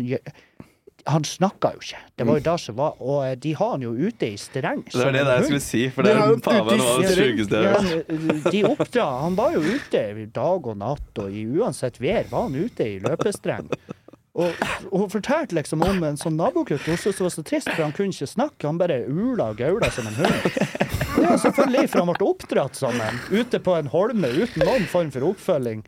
[1.07, 1.99] han snakka jo ikke.
[2.19, 4.83] Det var jo det som var Og eh, de har han jo ute i streng.
[4.91, 7.87] Det var det jeg skulle si, for det er noe av det sjukeste jeg har
[7.91, 8.49] hørt.
[8.51, 10.03] de oppdra Han var jo ute
[10.33, 13.71] dag og natt, og i uansett vær var han ute i løpestreng.
[14.37, 14.53] Og,
[14.91, 17.95] hun fortalte liksom om en sånn nabogutt hun syntes det var så trist, for han
[17.95, 18.67] kunne ikke snakke.
[18.67, 20.75] Han bare ula og gaula som en hund.
[21.17, 25.09] Det er selvfølgelig for han ble oppdratt sammen, ute på en holme uten noen form
[25.13, 25.83] for oppfølging.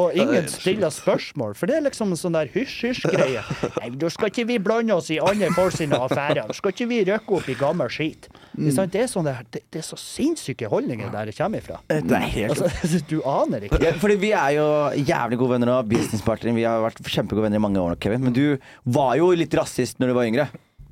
[0.00, 3.42] Og ingen stiller spørsmål, for det er liksom en sånn der hysj-hysj-greie.
[3.78, 6.44] Nei, da skal ikke vi blande oss i andre folk sine affærer.
[6.50, 8.28] Da skal ikke vi røkke opp i gammel skit.
[8.74, 8.92] Sant?
[8.94, 11.80] Det, er sånn der, det, det er så sinnssyke holdninger der det kommer ifra.
[11.90, 13.80] Det er helt Altså, du aner ikke.
[13.82, 14.66] ja, fordi vi er jo
[15.00, 16.54] jævlig gode venner nå, businesspartnere.
[16.58, 18.22] Vi har vært kjempegode venner i mange år nå, Kevin.
[18.26, 18.44] Men du
[18.84, 20.48] var jo litt rasist når du var yngre.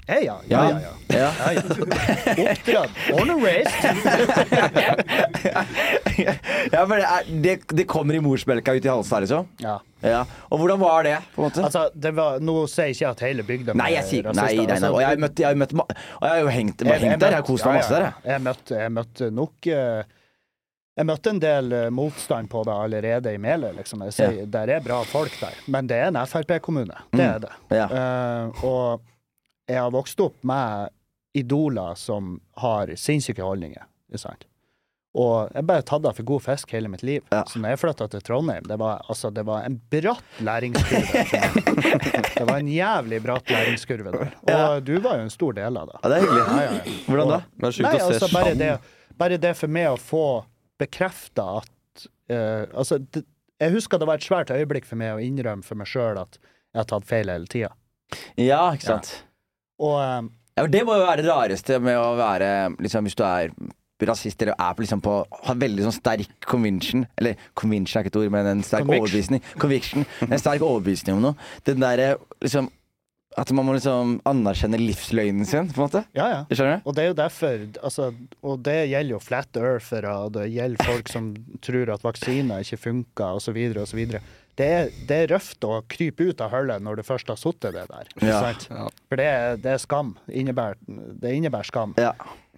[0.06, 0.70] Ja, ja, ja.
[0.70, 0.92] ja, ja.
[1.08, 1.32] Ja.
[1.40, 1.60] ja, ja.
[2.52, 2.90] Oppdratt.
[3.10, 3.42] Born and
[6.72, 9.46] ja, men det, er, det, det kommer i morsmelka ut i halsen her, liksom?
[9.62, 9.76] Ja.
[10.02, 10.24] Ja.
[10.50, 11.18] Og hvordan var det?
[11.34, 11.62] på en måte?
[11.68, 14.48] Altså, det var, nå sier jeg ikke at hele bygda Nei, jeg sier nei, nei,
[14.58, 14.74] nei.
[14.74, 17.22] Altså, Og jeg har møtt, jeg har møtt Og jeg har jo hengt, jeg, hengt
[17.22, 17.36] der.
[17.36, 18.08] Jeg har kost meg masse der.
[18.26, 18.44] jeg.
[18.48, 20.02] Møtte, jeg møtte nok uh,
[20.98, 24.02] Jeg møtte en del eh, motstand på det allerede i Meløy, liksom.
[24.10, 25.62] Jeg sier, Der er bra folk der.
[25.70, 27.06] Men det er en Frp-kommune.
[27.14, 27.54] Det er det.
[27.70, 27.78] Mm.
[27.78, 27.86] Ja.
[27.94, 29.11] Uh, og
[29.72, 30.92] jeg har vokst opp med
[31.38, 33.86] idoler som har sinnssyke holdninger.
[34.12, 34.46] Ikke sant?
[35.12, 37.24] Og jeg bare tatt av for god fisk hele mitt liv.
[37.34, 37.42] Ja.
[37.48, 41.24] Så når jeg flytta til Trondheim, det var, altså, det var en bratt læringskurve.
[42.38, 44.30] det var en jævlig bratt læringskurve der.
[44.46, 44.80] Og Ja.
[44.80, 45.98] du var jo en stor del av det.
[46.00, 46.46] Ja, det er hyggelig.
[46.46, 46.94] Ja, ja, ja.
[47.08, 47.40] Hvordan da?
[47.42, 48.70] Det Nei, altså bare det,
[49.20, 50.24] bare det for meg å få
[50.80, 53.26] bekrefta at uh, Altså, det,
[53.60, 56.40] jeg husker det var et svært øyeblikk for meg å innrømme for meg sjøl at
[56.40, 57.74] jeg har tatt feil hele tida.
[58.40, 59.12] Ja, ikke sant.
[59.80, 60.22] Og eh,
[60.58, 62.50] Ja, det må jo være det rareste med å være
[62.82, 63.54] liksom, Hvis du er
[64.02, 65.12] rasist eller er på, liksom, på
[65.46, 69.04] har veldig sånn sterk conviction Eller conviction er ikke et ord, men en sterk Convict.
[69.04, 69.42] overbevisning.
[69.62, 70.06] Conviction.
[70.26, 71.36] En sterk overbevisning om noe.
[71.64, 72.66] Den derre liksom
[73.38, 76.02] At man må liksom anerkjenne livsløgnen sin, på en måte.
[76.18, 76.40] ja, ja.
[76.50, 76.82] Du skjønner?
[76.84, 78.10] Og det er jo derfor altså,
[78.42, 81.30] Og det gjelder jo flat earthere, og det gjelder folk som
[81.64, 83.56] tror at vaksiner ikke funker, osv.,
[83.86, 84.02] osv.
[84.56, 87.72] Det, er- det er røft å krype ut av hullet når du først har sittet
[87.72, 88.08] det der.
[88.20, 88.88] Ja.
[89.08, 90.14] For det, er- det er skam.
[90.28, 90.76] Innebærer,
[91.22, 91.94] det innebærer skam.
[91.96, 92.12] Ja.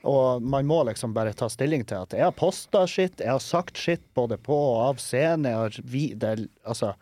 [0.05, 3.41] Og man må liksom bare ta stilling til at jeg har posta skitt, jeg har
[3.41, 5.47] sagt skitt både på og av scenen.
[5.49, 6.95] Jeg har vi, det, er- altså,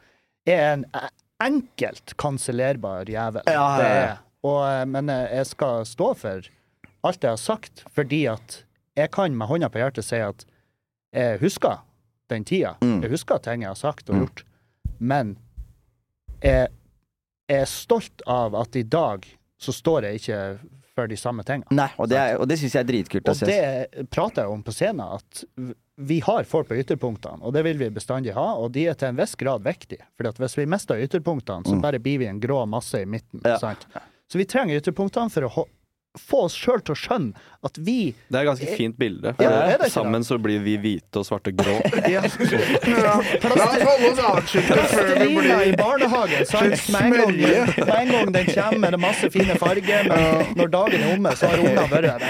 [0.47, 1.11] jeg er en e-
[1.43, 3.43] enkelt kansellerbar jævel.
[3.49, 4.19] Ja, ja, Det er.
[4.45, 6.47] Og, eh, men eh, jeg skal stå for
[7.03, 8.61] alt jeg har sagt, fordi at
[8.99, 10.45] jeg kan med hånda på hjertet si at
[11.17, 11.81] jeg husker
[12.31, 12.77] den tida.
[12.83, 13.01] Mm.
[13.03, 14.45] Jeg husker ting jeg har sagt og gjort.
[15.03, 15.35] Men
[16.43, 16.71] jeg,
[17.53, 19.27] er stolt av at i dag
[19.61, 20.39] så står jeg ikke
[20.93, 21.73] for de samme tingene.
[21.75, 23.29] Nei, og det, er- og det syns jeg er dritkult.
[23.29, 23.49] Og å se.
[23.49, 25.45] det prater jeg om på scenen, at
[26.03, 29.13] vi har folk på ytterpunktene, og det vil vi bestandig ha, og de er til
[29.13, 30.05] en viss grad viktige.
[30.19, 33.41] For hvis vi mister ytterpunktene, så bare blir vi en grå masse i midten.
[33.45, 33.51] Mm.
[33.55, 33.59] Ja.
[33.63, 33.87] Sant?
[34.33, 35.67] Så vi trenger ytterpunktene for å
[36.19, 37.33] få oss sjøl til å skjønne
[37.65, 39.35] at vi Det er et ganske fint bilde.
[39.41, 41.77] Ja, det det Sammen så blir vi hvite og svarte og grå.
[42.13, 42.23] ja,
[42.93, 43.15] Ja.
[43.41, 46.47] Plastelina i barnehagen.
[46.47, 46.89] Sant?
[46.93, 47.47] Med, en gang, med
[47.97, 50.21] en gang den kommer med masse fine farger, men
[50.59, 52.21] når dagen er omme, så har ungene vært der.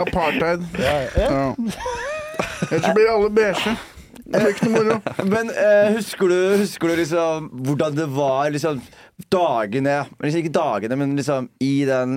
[0.00, 0.60] apartheid.
[0.80, 1.28] Ja, ja.
[1.30, 1.46] Ja.
[2.70, 3.70] Ellers så blir alle beige.
[4.30, 4.96] Det blir ikke noe moro.
[5.26, 8.74] Men eh, husker, du, husker du liksom hvordan det var liksom
[9.32, 12.10] dagene Liksom ikke dagene, men liksom i den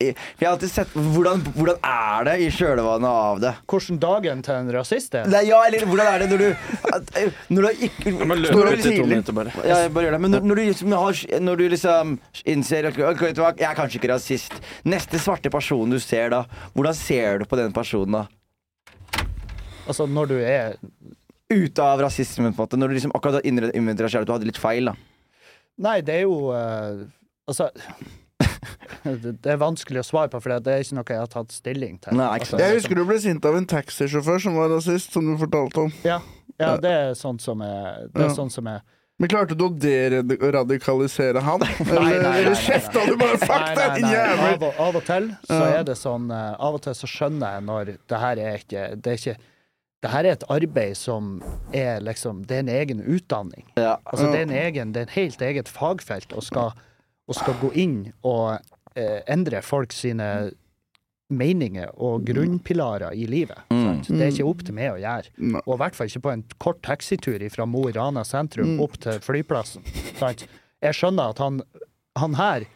[0.00, 3.50] jeg har alltid sett hvordan, hvordan er det i kjølvannet av det?
[3.68, 5.28] Hvordan dagen til en rasist er?
[5.28, 6.46] Nei, ja, eller hvordan er det når du
[6.96, 9.52] at, eh, Når du ikke når du tidlig- bare.
[9.60, 10.20] Ja, jeg bare gjør det.
[10.24, 12.14] Men når, når, du, liksom har, når du liksom
[12.54, 14.56] innser at ok, vet du hva, jeg er kanskje ikke rasist
[14.88, 16.44] Neste svarte person du ser da,
[16.74, 18.24] hvordan ser du på den personen da?
[19.86, 20.76] Altså, når du er
[21.50, 22.78] Ute av rasismen, på en måte.
[22.78, 24.94] Når du liksom akkurat har innredd- deg selv at du hadde litt feil, da.
[25.82, 27.00] Nei, det er jo uh,
[27.50, 27.66] Altså
[29.22, 31.98] det, er vanskelig å svare på, for det er ikke noe jeg har tatt stilling
[32.02, 32.16] til.
[32.18, 32.28] Nei.
[32.38, 35.86] Altså, Jeg husker du ble sint av en taxisjåfør som var rasist, som du fortalte
[35.86, 35.92] om.
[36.06, 36.20] Ja,
[36.60, 38.34] ja, det er sånt som er Det er Ja.
[38.36, 38.82] sånn som er
[39.20, 41.62] Men klarte du å deradikalisere han?
[41.62, 44.56] Eller, kjefta du bare Fuck din jævel!
[44.56, 47.64] Av, av og til så er det sånn eh, Av og til så skjønner jeg
[47.68, 49.36] når det her er ikke Det er ikke
[50.00, 51.42] det her er et arbeid som
[51.76, 53.66] er liksom Det er en egen utdanning.
[53.76, 53.98] Ja.
[54.04, 56.72] Altså, det, er en egen, det er en helt eget fagfelt og skal,
[57.30, 58.58] å skal gå inn og
[58.98, 60.50] eh, endre folk sine
[61.30, 63.58] meninger og grunnpilarer i livet.
[63.70, 64.00] Mm.
[64.02, 65.30] Det er ikke opp til meg å gjøre.
[65.62, 68.98] Og i hvert fall ikke på en kort taxitur fra Mo i Rana sentrum opp
[69.02, 69.86] til flyplassen.
[70.18, 70.46] Sant?
[70.82, 71.60] Jeg skjønner at han,
[72.18, 72.66] han her,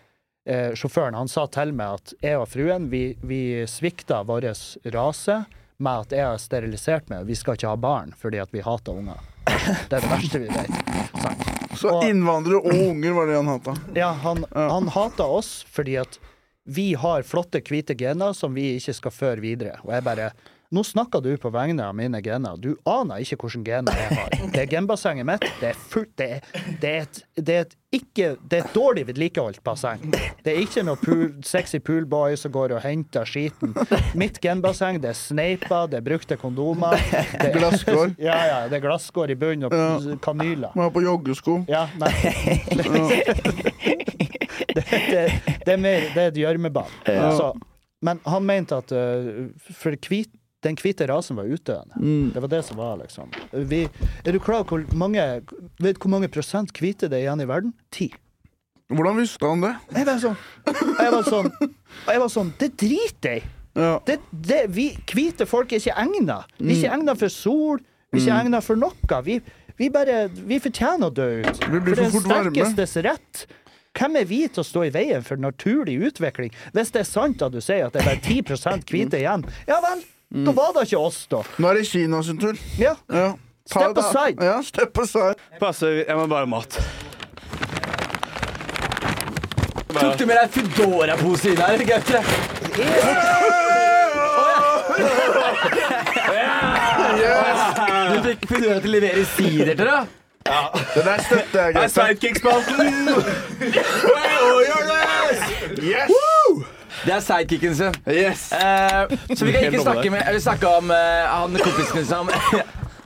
[0.46, 4.52] eh, sjåføren, han sa til meg at jeg og fruen, vi, vi svikta vår
[4.94, 5.42] rase
[5.82, 7.26] med at jeg har sterilisert meg.
[7.26, 9.18] Vi skal ikke ha barn fordi at vi hater unger.
[9.44, 10.80] Det er det verste vi vet.
[11.18, 11.53] Sant?
[11.78, 13.74] Så innvandrere og unger var det han hata.
[13.96, 16.18] Ja, han, han hata oss fordi at
[16.64, 19.76] vi har flotte, hvite gener som vi ikke skal føre videre.
[19.84, 20.30] Og jeg bare
[20.74, 22.56] Nå snakker du på vegne av mine gener.
[22.58, 24.32] Du aner ikke hvilke gener jeg har.
[24.50, 25.44] Det er genbassenget mitt.
[25.60, 26.40] Det er fullt Det er,
[26.82, 30.02] det er, et, det er et ikke Det er et dårlig vedlikeholdt basseng.
[30.42, 33.70] Det er ikke noe pool, sexy poolboy som går og henter skiten.
[34.18, 36.98] Mitt genbasseng, det er sneipa, det er brukte kondomer.
[36.98, 38.16] Det er, Glasskår.
[38.28, 40.16] ja, ja, det er glasskår i bunnen og Ja.
[40.26, 40.74] kanyler.
[40.74, 41.60] Må ha på joggesko.
[41.70, 42.10] Ja, nei.
[44.74, 45.22] Det, det,
[45.66, 46.90] det er mer Det er et gjørmebad.
[47.38, 47.50] Så,
[48.04, 49.46] men han mente at uh,
[49.76, 50.30] for hvit,
[50.64, 52.00] den hvite rasen var utdøende.
[52.34, 53.30] Det var det som var, liksom.
[53.70, 53.84] Vi,
[54.24, 55.22] er du klar over hvor mange
[55.82, 57.74] Vet hvor mange prosent hvite det er igjen i verden?
[57.94, 58.10] Ti.
[58.92, 59.72] Hvordan visste han det?
[59.96, 60.38] Jeg var sånn
[61.00, 61.50] Jeg var sånn,
[62.08, 63.50] jeg var sånn Det driter jeg i.
[63.74, 63.96] Ja.
[64.06, 66.36] Det, det, vi hvite folk er ikke egna.
[66.60, 67.80] Vi er ikke egna for sol.
[68.14, 69.18] Vi er ikke egna for noe.
[69.26, 69.40] Vi,
[69.80, 71.64] vi bare Vi fortjener å dø ut.
[71.72, 72.52] Vi blir for for den fort varme.
[72.54, 73.44] sterkestes rett.
[73.94, 76.54] Hvem er vi til å stå i veien for naturlig utvikling?
[76.74, 79.80] Hvis det er sant at du sier at det er bare 10 hvite igjen, ja
[79.82, 80.02] vel,
[80.34, 81.42] da var det ikke oss, da.
[81.62, 82.58] Nå er det Kina sin tur.
[82.78, 82.94] Ja.
[83.12, 83.28] Ja.
[83.70, 84.04] Ta Step det.
[84.04, 84.44] aside.
[84.44, 85.34] Ja, step aside.
[85.60, 86.80] Passe, jeg må bare ha mat.
[89.94, 92.24] Tok du med deg Foodora-pose inn her, Gaute?
[96.84, 100.12] Du fikk Foodora til å levere sider til deg?
[100.44, 101.92] Det der støtter jeg, Det Gaute.
[101.94, 102.86] Sidekick-spalten!
[105.84, 106.10] Yes!
[107.04, 107.96] Det er sidekicken sin.
[108.08, 108.46] Yes.
[108.52, 110.96] Eh, så vi kan ikke snakke, med, vi snakke om uh,
[111.30, 112.30] han kompisen din som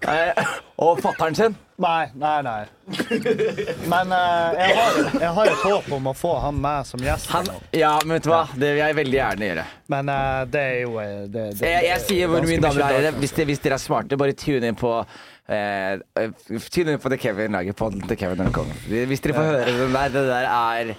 [0.08, 0.44] eh,
[0.78, 1.56] Og fatteren sin.
[1.78, 2.62] Nei, nei, nei.
[3.90, 7.28] Men eh, jeg, har, jeg har et håp om å få han med som gjest.
[7.30, 8.40] Han, ja, men vet du hva?
[8.54, 9.66] Det vil jeg veldig gjerne gjøre.
[9.94, 12.88] Men eh, det er jo eh, det, det, Jeg, jeg sier hvor mye damer mye
[12.96, 14.94] herrer, hvis, dere- hvis dere er smarte, bare tune inn på
[15.48, 18.82] Tune inn på The Kevin lager på til Kevin når han kommer.
[19.08, 20.90] Hvis dere får høre den der, det der er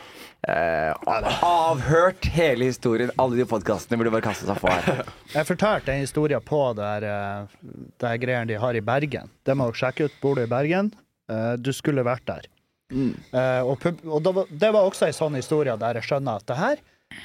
[1.46, 3.12] avhørt hele historien.
[3.20, 5.04] Alle de podkastene burde bare kaste seg på her.
[5.38, 7.58] Jeg fortalte en historie på det her, eh,
[8.02, 9.32] det her greiene de har i Bergen.
[9.46, 10.20] Det må dere sjekke ut.
[10.24, 10.92] Bor du i Bergen?
[11.32, 12.48] Eh, Du skulle vært der.
[12.90, 16.48] Eh, og og det, var, det var også en sånn historie der jeg skjønner at
[16.50, 16.80] det her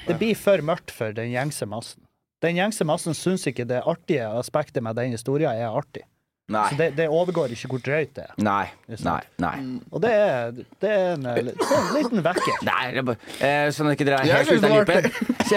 [0.09, 2.03] det blir for mørkt for den gjengse massen.
[2.45, 6.05] Den gjengse massen syns ikke det artige aspektet med den historien er artig.
[6.53, 6.65] Nei.
[6.69, 8.33] Så det, det overgår ikke hvor drøyt det er.
[8.45, 8.67] Nei.
[9.01, 9.21] Nei.
[9.41, 9.53] Nei.
[9.91, 10.51] Og det er,
[10.83, 12.59] det er en, det er en, liten vekker.
[12.69, 14.75] Nei, det er bare, eh, sånn at ikke dere er helt ute av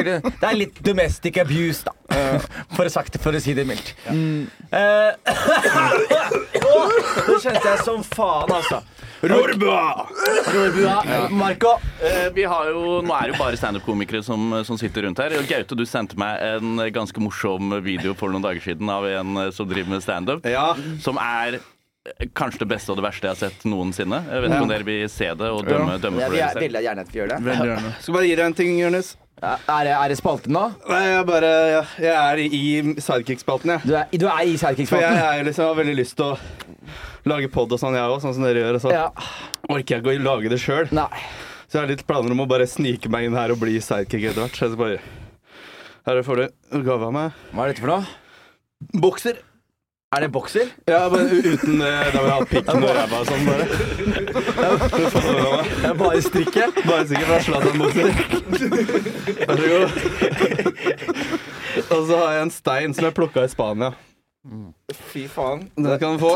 [0.00, 1.92] ute- Det er litt domestic abuse, da.
[2.76, 3.92] For å, sagt, for å si det mildt.
[4.08, 6.34] Eh, Åh,
[6.88, 8.80] det kjente jeg som faen, altså.
[9.20, 10.06] Rorbua!
[10.54, 11.28] Rorbua.
[11.30, 11.74] Marco.
[12.00, 15.34] Eh, vi har jo, Nå er det jo bare standup-komikere som, som sitter rundt her.
[15.48, 19.50] Gaute, du sendte meg en ganske morsom video for noen dager siden av en eh,
[19.52, 20.48] som driver med standup.
[20.48, 20.70] Ja.
[21.04, 24.22] Som er eh, kanskje det beste og det verste jeg har sett noensinne.
[24.30, 26.48] Jeg vet ikke om dere vil se det og dømme, dømme Ja, for vi dere
[26.48, 26.64] er selv.
[26.68, 27.42] veldig gjerne at vi gjør det.
[27.50, 27.92] Veldig gjerne.
[28.00, 29.16] Skal bare gi deg en ting, Jonis.
[29.40, 30.66] Ja, Er det, er det spalten nå?
[30.84, 32.64] Nei, jeg bare ja, Jeg er i
[33.00, 33.88] sidekick-spalten, jeg.
[33.88, 35.16] Du er, du er i For jeg, sidekick-spalten?
[35.16, 36.34] er liksom, har veldig lyst til å
[37.26, 38.74] lage pod og sånn, jeg òg, sånn som dere gjør.
[38.74, 39.06] Og så Ja.
[39.68, 40.88] orker jeg ikke å lage det sjøl.
[41.70, 44.24] Så jeg har litt planer om å bare snike meg inn her og bli sidekick
[44.30, 44.56] etter hvert.
[44.58, 44.98] Så jeg bare
[46.06, 46.36] Her får
[46.72, 47.32] du gave av meg.
[47.54, 48.06] Hva er dette for noe?
[48.96, 49.36] Bokser.
[50.12, 50.66] Er det bokser?
[50.88, 53.64] Ja, bare uten eh, Da vil jeg ha pikken og ræva og sånn, bare.
[54.50, 56.80] Det er bare strikket.
[56.88, 58.10] Bare sikkert fra Zlatan-bokser.
[59.46, 59.88] Vær så god.
[61.90, 63.92] Og så har jeg en stein som jeg plukka i Spania.
[65.12, 65.66] Fy faen.
[65.76, 66.30] Den kan du få.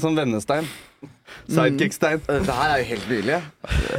[0.00, 0.64] Som vennestein.
[1.48, 2.22] Sidekick-stein.
[2.24, 3.40] Dette her er jo helt nydelig.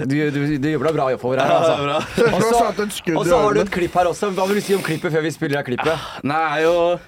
[0.09, 1.49] Du, du, du jobber deg bra oppover over her.
[1.53, 1.75] Det er Altså.
[1.85, 1.97] bra.
[2.33, 4.31] Og så- Og så har du et klipp her også.
[4.33, 6.07] Hva vil du si om klippet før vi spiller av klippet?
[6.23, 6.99] Nei, jeg er jo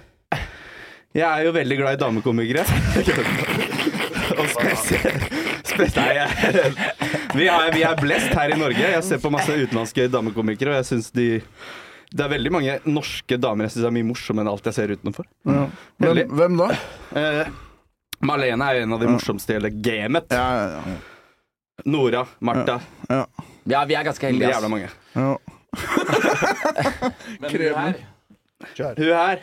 [1.13, 2.63] Jeg er jo veldig glad i damekomikere.
[4.39, 5.23] Og spesielt
[5.67, 6.29] spes- Nei, jeg,
[7.35, 8.79] vi, er, vi er blest her i Norge.
[8.93, 11.27] Jeg ser på masse utenlandske damekomikere, og jeg syns de
[12.11, 14.91] Det er veldig mange norske damer jeg syns er mye morsommere enn alt jeg ser
[14.97, 15.27] utenfor.
[15.47, 15.61] Ja.
[16.03, 16.67] Hvem, hvem da?
[17.21, 17.51] Eh,
[18.27, 20.27] Marlene er jo en av de morsomste i hele gamet.
[20.35, 20.97] Ja, ja, ja.
[21.85, 22.79] Nora, Martha.
[23.09, 23.25] ja.
[23.69, 24.49] Ja, vi er ganske heldige.
[24.49, 24.71] Jævla ass.
[24.71, 24.89] mange.
[25.15, 25.35] ja.
[27.51, 27.93] Kremen.
[28.75, 28.95] Kjør.
[28.97, 29.39] Hun her.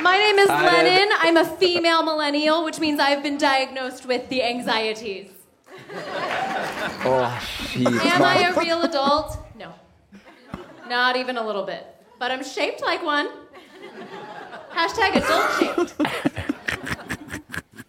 [0.00, 0.48] My name is.
[0.48, 1.08] Lennon.
[1.22, 5.30] I'm a female millennial, which means I've been diagnosed with the anxieties.
[7.04, 9.38] oh, shit, Am I a real adult?
[9.58, 9.72] No.
[10.88, 11.86] Not even a little bit.
[12.20, 13.28] But I'm shaped like one.
[14.72, 15.98] Hashtag adult shaped.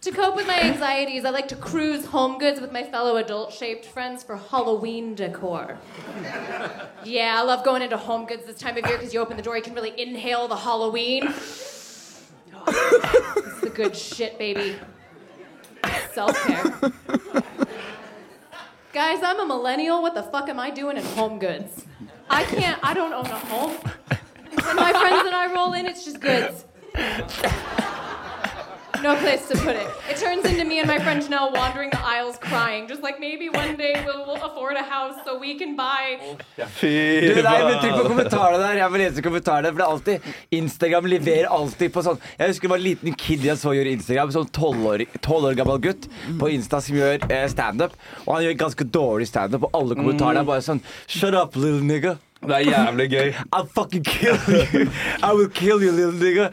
[0.00, 3.52] to cope with my anxieties, I like to cruise home goods with my fellow adult
[3.52, 5.76] shaped friends for Halloween decor.
[7.04, 9.42] Yeah, I love going into home goods this time of year because you open the
[9.42, 11.24] door, you can really inhale the Halloween.
[11.26, 12.22] It's
[13.60, 14.76] the good shit, baby.
[16.14, 16.64] Self care.
[18.94, 20.00] Guys, I'm a millennial.
[20.00, 21.84] What the fuck am I doing in home goods?
[22.30, 23.76] I can't, I don't own a home.
[24.54, 26.64] When my friends and I roll in, it's just goods.
[29.02, 29.88] No place to put it.
[30.08, 33.48] It turns into me and my friend Janelle wandering the aisles crying, just like maybe
[33.48, 36.20] one day we'll, we'll afford a house so we can buy.
[36.78, 36.92] Fy
[37.34, 38.78] Du, nei, men Trykk på kommentarene der.
[38.78, 39.72] Jeg må lese kommentarene.
[39.72, 43.18] For det er alltid Instagram leverer alltid på sånn Jeg husker det var en liten
[43.24, 44.34] kid jeg så gjøre Instagram.
[44.38, 46.06] Sånn tolv år, 12 år gammel gutt
[46.38, 47.98] på Insta som gjør eh, standup.
[48.28, 51.82] Og han gjør ganske dårlig standup, og alle kommentarene er bare sånn Shut up, little
[51.82, 52.20] nigga.
[52.42, 53.28] Det er jævlig gøy.
[53.54, 54.86] I'll fucking kill you.
[55.22, 56.48] I will kill you, little nigga.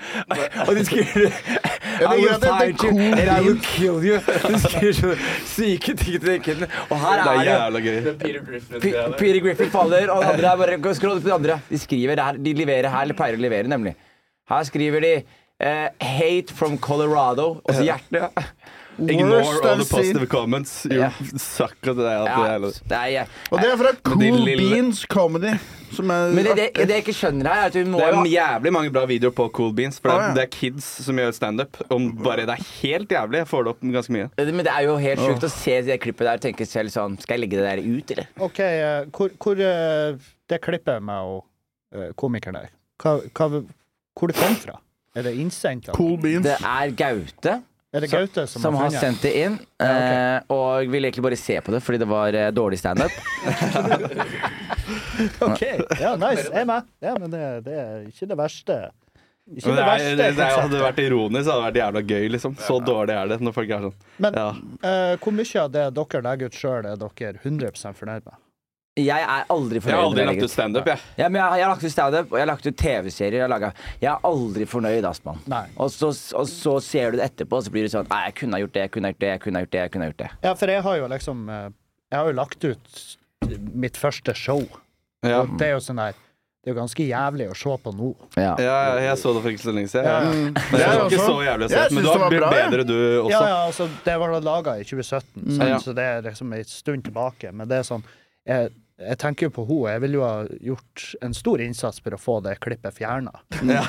[0.67, 1.31] Og de skriver
[1.99, 4.19] I will find you and I will kill you.
[4.47, 5.15] De skriver så
[5.45, 6.67] syke ting til den kiden.
[6.89, 7.97] Og her Det er det jævla gøy.
[9.17, 11.59] Peter Griffin faller, og andre er bare Skroll på de andre.
[11.69, 13.95] De skriver her, de leverer her, eller pleier å levere, nemlig.
[14.49, 15.13] Her skriver de
[15.59, 18.29] eh, 'Hate from Colorado', og så hjerte.
[19.07, 20.27] Ignore Worst all I've the positive seen.
[20.27, 20.85] comments.
[20.85, 21.09] You Ja.
[21.37, 22.05] suck at det.
[22.05, 25.53] er- Ja, det er- det er, jeg- Og det er fra Cool lille- Beans Comedy.
[25.91, 28.05] Som er men det, det, det jeg ikke skjønner her, er at vi må Det
[28.05, 29.97] er jo jævlig mange bra videoer på Cool Beans.
[29.99, 30.29] For det Ah, ja.
[30.29, 31.77] er, det er kids som gjør standup.
[31.89, 34.29] Om bare det er helt jævlig, jeg får det opp ganske mye.
[34.37, 37.19] Men det er jo helt sjukt å se det klippet der og tenke selv sånn
[37.21, 38.27] Skal jeg legge det der ut, eller?
[38.39, 41.43] OK, uh, hvor, hvor uh, det klippet med å,
[41.95, 42.69] eh, komikeren der,
[43.01, 43.63] hva, hva,
[44.19, 44.79] hvor det kom fra?
[45.15, 45.89] Er det innsendt?
[45.93, 46.43] Cool Beans.
[46.45, 50.17] Det er Gaute Er det Gaute som, som har sendt det inn, Ja, okay.
[50.37, 53.09] eh, og ville egentlig bare se på det fordi det var eh, dårlig standup.
[55.47, 55.63] OK,
[55.99, 56.45] ja, nice.
[56.51, 56.85] Jeg er med.
[57.01, 58.77] Ja, men det, det er ikke det verste.
[59.49, 62.53] Det det, er, verste det, det hadde vært ironisk, det hadde vært jævla gøy, liksom.
[62.61, 63.95] Så dårlig er det når folk er sånn.
[64.21, 64.49] Men Ja.
[64.85, 68.37] uh, hvor mye av det dere legger ut sjøl, er dere 100 fornøyd med?
[69.05, 70.99] Jeg er aldri Jeg har aldri lagt ut standup, jeg.
[71.17, 73.45] Ja, men jeg, jeg har lagt ut standup, og jeg har lagt ut TV-serier.
[73.45, 75.39] Jeg, har jeg er aldri fornøyd, Aspan.
[75.77, 78.37] Og så, og så ser du det etterpå, og så blir det sånn Nei, jeg
[78.41, 79.81] kunne ha gjort det, jeg kunne ha gjort det, jeg kunne ha gjort det.
[79.85, 81.67] jeg kunne ha gjort det Ja, for jeg har jo liksom eh,
[82.11, 83.03] Jeg har jo lagt ut
[83.73, 84.63] mitt første show.
[85.25, 85.41] Ja.
[85.43, 86.13] Og det er jo sånn der
[86.59, 88.09] Det er jo ganske jævlig å se på nå.
[88.35, 88.51] Ja.
[88.59, 90.09] Ja, jeg så det for ikke så lenge siden.
[90.11, 90.33] Ja, Ja.
[90.35, 90.65] ja.
[90.71, 91.83] Men det var ikke så jævlig å se.
[91.95, 93.31] Men du har blitt bedre, du også.
[93.31, 95.69] Ja, ja, altså, det var laga i 2017, sant?
[95.71, 95.79] Ja.
[95.79, 97.53] så det er liksom en stund tilbake.
[97.55, 98.03] Men det er sånn
[98.49, 99.93] Jeg, jeg tenker jo på henne.
[99.93, 103.31] Jeg ville jo ha gjort en stor innsats for å få det klippet fjerna.
[103.69, 103.83] Ja.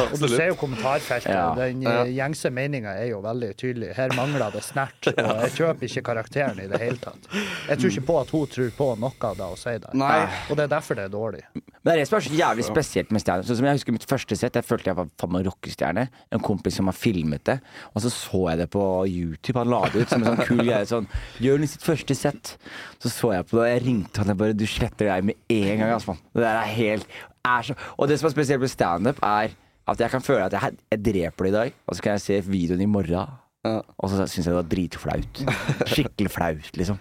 [0.12, 1.30] Og du ser jo kommentarfeltet.
[1.32, 1.48] Ja.
[1.58, 2.04] Den Ja.
[2.04, 3.92] eh, gjengse meninga er jo veldig tydelig.
[3.96, 5.10] Her mangler det snert.
[5.12, 7.28] Og jeg kjøper ikke karakteren i det hele tatt.
[7.68, 9.96] Jeg tror ikke på at hun tror på noe av det hun sier der.
[9.98, 10.20] Nei.
[10.50, 11.44] Og det er derfor det er dårlig.
[11.86, 13.46] Men det er det som er så jævlig spesielt med stjerner.
[13.46, 14.56] Sånn som jeg husker mitt første sett.
[14.58, 16.02] Jeg følte jeg var faen meg rockestjerne.
[16.34, 17.54] En kompis som har filmet det.
[17.94, 19.60] Og så så jeg det på YouTube.
[19.62, 20.82] Han la det ut som en sånn kul greie.
[20.90, 21.06] Sånn
[21.44, 22.56] Jørn sitt første sett.
[22.98, 24.32] Så så jeg på det, og jeg ringte han.
[24.34, 26.10] Jeg bare Du sletter deg med en gang, altså.
[26.16, 26.20] mann.
[26.34, 27.06] Det der er helt
[27.46, 29.54] er så Og det som er spesielt med standup, er
[29.86, 32.24] at jeg kan føle at jeg, jeg dreper det i dag, og så kan jeg
[32.26, 33.28] se videoen i morgen,
[33.62, 33.76] Ja.
[34.02, 35.44] og så syns jeg det var dritflaut.
[35.86, 36.98] Skikkelig flaut, liksom.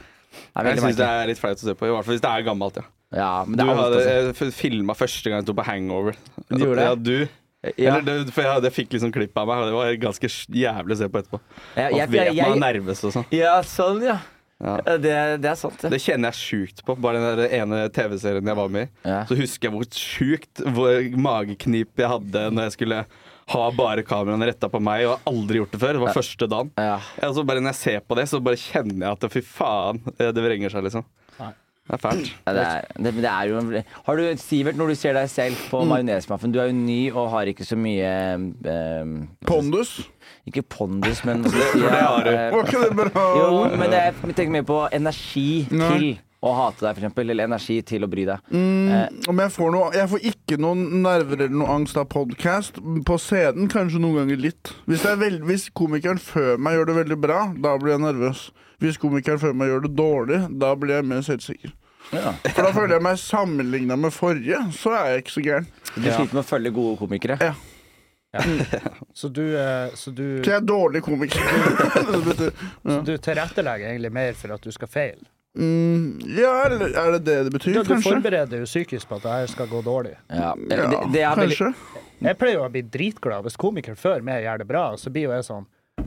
[0.53, 2.45] Jeg syns det er litt flaut å se på, i hvert fall hvis det er
[2.45, 2.77] gammelt.
[2.77, 2.85] ja
[3.15, 4.51] Ja, men Du det er alt, hadde altså.
[4.53, 6.17] filma første gang jeg sto på Hangover.
[6.49, 6.85] Du gjorde det?
[6.85, 7.17] Ja, du.
[7.81, 7.95] Ja.
[7.95, 10.93] Eller det, for jeg, det fikk liksom klipp av meg, og det var ganske jævlig
[10.93, 11.39] å se på etterpå.
[11.79, 13.25] Jeg- Og vet jeg- man er nervøs og sånn.
[13.33, 14.19] Ja, sånn, ja.
[14.61, 14.75] Ja.
[14.85, 15.89] Ja, Det, det er sant, det.
[15.91, 16.95] Det kjenner jeg sjukt på.
[17.01, 19.09] Bare den der ene TV-serien jeg var med i.
[19.09, 19.25] Ja.
[19.25, 23.05] Så husker jeg hvor sjukt hvor mageknip jeg hadde når jeg skulle
[23.47, 25.93] ha bare kameraene retta på meg og har aldri gjort det før.
[25.97, 26.71] Det var første dagen.
[26.77, 26.99] Ja.
[27.21, 29.99] Ja, så bare Når jeg ser på det, så bare kjenner jeg at fy faen,
[30.17, 31.03] det vrenger seg, liksom.
[31.85, 32.29] Det er fælt.
[32.47, 35.29] Ja, det er, det, det er jo en- Har du, Sivert, når du ser deg
[35.29, 38.09] selv på majonesmaffen Du er jo ny og har ikke så mye
[38.65, 39.11] eh,
[39.45, 39.99] Pondus.
[40.49, 41.51] Ikke pondus, men det
[41.91, 42.29] har du.
[42.29, 43.11] eh, det?
[43.15, 45.91] Jo, men jeg, jeg tenker mer på energi Nei.
[45.97, 46.07] til
[46.45, 47.29] å hate deg, eksempel.
[47.33, 48.51] Eller energi til å bry deg.
[48.53, 52.77] Mm, om jeg får noe Jeg får ikke noen nerver eller noe angst av podkast.
[53.05, 54.73] På scenen kanskje noen ganger litt.
[54.89, 58.47] Hvis, det veld, hvis komikeren før meg gjør det veldig bra, da blir jeg nervøs.
[58.83, 61.71] Hvis komikeren før meg gjør det dårlig, da blir jeg mer selvsikker.
[62.13, 62.33] Ja.
[62.53, 65.69] For da føler jeg meg sammenligna med forrige, så er jeg ikke så gæren.
[65.95, 67.53] Du sliter med å følge gode komikere.
[69.13, 71.39] Så du, eh, så du, Så jeg er dårlig komiker.
[72.85, 75.23] Det så du tilrettelegger egentlig mer for at du skal feile.
[75.55, 77.73] mm, ja, eller er det det det betyr?
[77.73, 78.11] Du, du Kanskje?
[78.11, 80.17] forbereder jo psykisk på at det her skal gå dårlig.
[80.27, 80.51] Ja.
[80.59, 82.01] Det, Ja, det er veldig, kanskje.
[82.27, 85.29] Jeg pleier jo å bli dritglad hvis komikere før meg gjør det bra, så blir
[85.29, 85.65] jo jeg sånn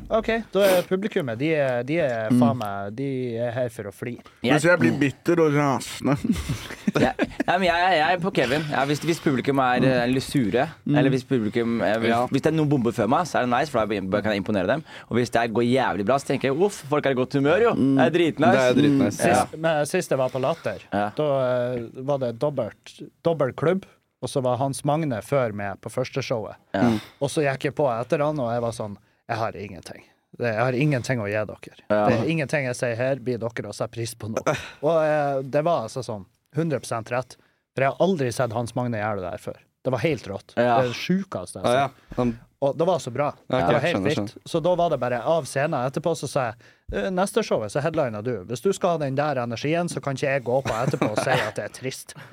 [0.09, 2.39] OK, da er publikummet De er, de er Mm.
[2.41, 3.07] faen meg De
[3.41, 4.15] er her for å fly.
[4.45, 6.15] Hvis jeg blir bitter og rasende
[6.99, 7.13] nei,
[7.59, 8.65] men jeg, jeg er på Kevin.
[8.73, 12.21] Ja, hvis, hvis publikum er eh, litt sure, eller hvis publikum eh, hvis, Ja.
[12.33, 14.43] hvis det er noen bomber før meg, så er det nice, for da kan jeg
[14.43, 14.85] imponere dem.
[15.09, 17.65] Og hvis det går jævlig bra, så tenker jeg uff, folk er i godt humør,
[17.69, 17.73] jo.
[17.77, 18.53] Det er dritnice.
[18.57, 19.21] Det er dritnice.
[19.23, 21.05] Sist, men sist jeg var på Latter, Ja.
[21.17, 23.85] da uh, var det dobbelt, dobbelt klubb.
[24.21, 26.57] Og så var Hans Magne før meg på første showet.
[26.75, 26.89] Ja.
[27.23, 28.97] Og så gikk jeg på etter han, og jeg var sånn
[29.29, 30.07] Jeg har ingenting.
[30.39, 31.77] Det, jeg har ingenting å gi dere.
[31.89, 32.01] Ja.
[32.09, 34.43] Det er ingenting jeg sier her, blir dere å sette pris på nå.
[34.85, 36.27] Og eh, det var altså sånn
[36.57, 36.81] 100
[37.13, 37.37] rett.
[37.75, 39.59] For jeg har aldri sett Hans Magne gjøre det der før.
[39.85, 40.55] Det var helt rått.
[40.57, 40.63] Ja.
[40.63, 42.39] Det er det sjukeste jeg har sett.
[42.59, 43.29] Og det var så bra.
[43.47, 44.35] Ja, ok, det var helt vilt.
[44.51, 45.79] Så da var det bare av scenen.
[45.87, 48.45] Etterpå så sa jeg «Eh, neste showet så headliner du.
[48.49, 51.19] Hvis du skal ha den der energien, så kan ikke jeg gå på etterpå og
[51.21, 52.15] si at det er trist.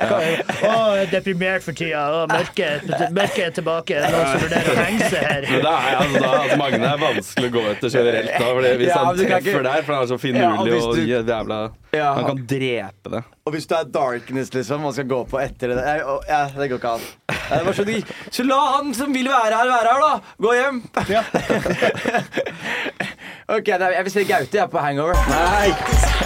[0.00, 2.02] Å, jeg er deprimert for tida.
[2.10, 4.00] Å, mørket, mørket er tilbake.
[4.02, 5.46] Det noen som vurderer å henge seg her.
[5.46, 8.32] Men da er altså, da, altså, Magne er vanskelig å gå etter generelt.
[8.34, 10.74] Da, fordi hvis Ja, han treffer ikke- der, for han er så Ja, og du...
[10.80, 11.60] og jævla
[11.94, 12.14] Ja.
[12.14, 13.22] Han kan drepe det.
[13.46, 16.44] Og hvis du er darkness, liksom, og skal gå på etter det jeg, og, ja,
[16.50, 17.06] Det går ikke an.
[17.50, 20.20] Jeg bare så la han som vil være her, være her, da!
[20.38, 20.82] Gå hjem!
[23.54, 25.14] OK, da, jeg vil si Gaute, er på hangover.
[25.28, 25.68] Nei!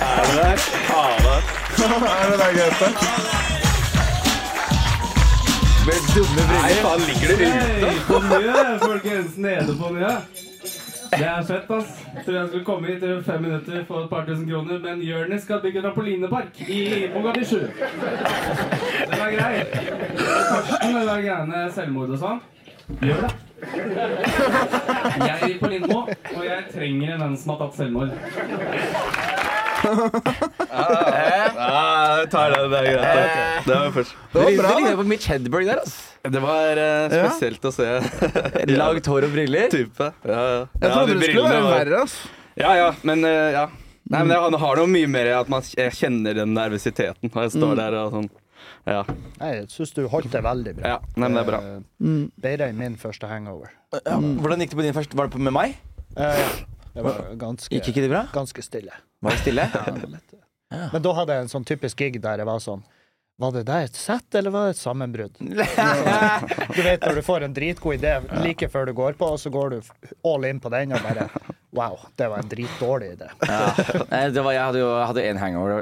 [0.00, 0.58] Er det der?
[1.84, 2.88] Er det der Gaute?
[5.86, 6.82] Med dumme briller.
[6.84, 7.88] faen, ligger det ute?
[8.08, 9.36] På mye, folkens.
[9.36, 10.12] Nede på mye.
[11.14, 11.90] Det er fett, ass.
[12.24, 15.42] Tror jeg skulle komme hit i fem minutter for et par tusen kroner, men Jonis
[15.42, 16.80] skal bygge trampolinepark i
[17.14, 17.58] Mogadishu.
[17.58, 19.64] Den er grei.
[20.48, 22.40] Karsten, det der greiene selvmord og sånn.
[23.04, 23.32] Gjør det.
[25.24, 28.10] Jeg er på Lindmo, og jeg trenger en venn som har tatt selvmord.
[30.74, 32.60] Ja, jeg tar det.
[32.72, 33.66] Det er greit.
[33.66, 34.14] Det var først.
[34.32, 34.72] Det var Det bra.
[34.78, 36.00] ligner på Mitch Hedberg der, altså.
[36.34, 37.88] Det var eh, spesielt å se.
[38.72, 39.68] Langt hår og briller.
[39.72, 40.10] Type.
[40.24, 40.60] Ja, ja.
[40.80, 42.14] Jeg Ja, trodde det skulle brillene være var- verre, ass.
[42.56, 43.66] Ja, ja, men eh, ja.
[44.12, 47.46] Nei, men Han har noe mye mer i at man jeg kjenner den nervøsiteten når
[47.46, 48.26] jeg står der og sånn.
[48.86, 49.02] Ja.
[49.40, 50.88] Nei, Jeg syns du holdt det veldig bra.
[50.94, 50.98] ja.
[51.16, 51.60] Nei, men det er bra.
[51.64, 53.70] Eh, Bedre enn min første hangover.
[53.94, 55.16] Ja, hvordan gikk det på din første?
[55.16, 55.76] Var det på med meg?
[56.16, 56.48] Eh, ja.
[56.94, 58.20] Det var ganske, Gikk ikke det bra?
[58.32, 58.92] ganske stille.
[59.24, 59.64] Var det stille?
[60.92, 62.82] Men da hadde jeg en sånn typisk gig der jeg var sånn
[63.42, 65.38] Var det der et sett, eller var det et sammenbrudd?
[66.76, 68.12] Du vet når du får en dritgod idé
[68.44, 69.78] like før du går på, og så går du
[70.30, 71.26] all in på den og bare
[71.74, 73.26] Wow, det var en dritdårlig idé.
[73.50, 74.28] Ja.
[74.30, 75.80] Det var, jeg hadde jo jeg hadde en hangover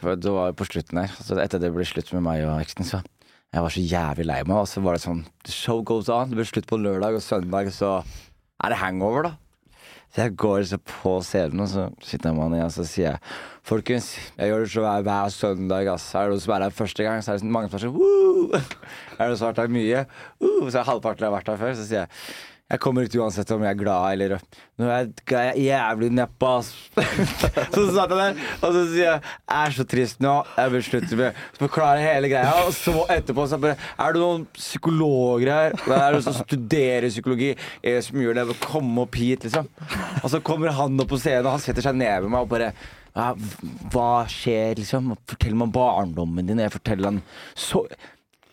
[0.00, 1.12] på- det var på slutten der.
[1.20, 3.02] Så etter det ble slutt med meg og eksen, så
[3.52, 4.56] jeg var så jævlig lei meg.
[4.62, 6.32] Og så var det sånn The show goes on.
[6.32, 7.98] Det ble slutt på lørdag og søndag, så
[8.64, 9.34] er det hangover, da.
[10.10, 13.34] Så jeg går så på scenen, og så sitter man igjen og så sier jeg
[13.70, 15.88] Folkens, jeg gjør det så hver, hver søndag.
[15.92, 16.06] Ass.
[16.16, 17.98] Er det noen som er her første gang, så er det mange som er sånn!
[19.20, 20.00] Er det noen som har vært her mye?
[20.40, 20.70] Woo!
[20.72, 21.74] Så er halvparten har vært her før.
[21.76, 22.10] Så sier jeg
[22.70, 24.34] jeg kommer ut uansett om jeg er glad eller
[24.80, 26.68] Nå er jeg jævlig neppa, ass.
[27.74, 30.34] så satt jeg der, og så sier jeg jeg er så trist nå.
[30.56, 34.14] Jeg vil slutte med Så forklarer jeg hele greia, og så etterpå så bare Er
[34.14, 35.76] det noen psykologer her?
[35.82, 37.50] Det er det som studerer psykologi?
[37.82, 38.46] Det som gjør det?
[38.62, 39.68] Komme opp hit, liksom.
[40.22, 42.54] Og så kommer han opp på scenen, og han setter seg ned med meg og
[42.54, 42.70] bare
[43.10, 43.32] ja,
[43.90, 45.12] hva skjer, liksom?
[45.28, 46.62] Fortell meg om barndommen din.
[46.62, 47.20] Jeg forteller han
[47.58, 47.82] så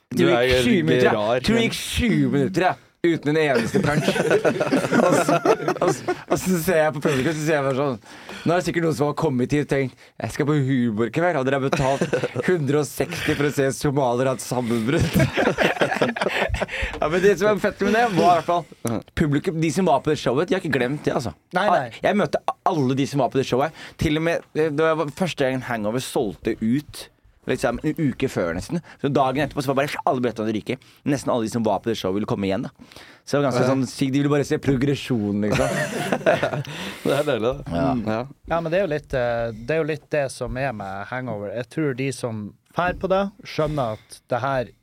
[0.09, 1.45] Du Det gikk sju minutter, jeg.
[1.45, 2.86] tror det gikk sju minutter, jeg.
[3.05, 4.07] Uten en eneste punch.
[5.05, 5.35] og, så,
[5.81, 7.99] og, så, og så ser jeg på publikum så ser jeg bare sånn
[8.47, 11.37] Nå er det sikkert noen som har kommet hit og tenkt Jeg skal på humorkveld.
[11.37, 12.01] Hadde dere betalt
[12.47, 15.17] 160 for å se somaliere ha et sammenbrudd?
[17.01, 19.59] ja, men det som er fett med det, var i hvert fall publikum.
[19.61, 21.35] De som var på det showet, de har ikke glemt det, altså.
[21.57, 21.83] Nei, nei.
[22.01, 22.41] Jeg møtte
[22.71, 23.85] alle de som var på det showet.
[24.01, 27.07] Til og med Det var første gangen Hangover solgte ut
[27.47, 28.81] Liksom en uke før, nesten.
[29.01, 30.77] Så dagen etterpå så var bare alle billettene ryke.
[31.07, 32.67] Nesten alle de som var på det showet, ville komme igjen.
[32.67, 32.71] da
[33.23, 34.13] Så det var ganske sånn sykt.
[34.13, 35.79] De ville bare se progresjon, liksom.
[37.07, 37.53] Det er deilig, da.
[37.71, 37.89] Ja.
[38.03, 38.19] Ja.
[38.51, 41.07] Ja, men det er, jo litt, eh, det er jo litt det som er med
[41.11, 41.53] hangover.
[41.55, 42.43] Jeg tror de som
[42.75, 44.73] drar på det, skjønner at det her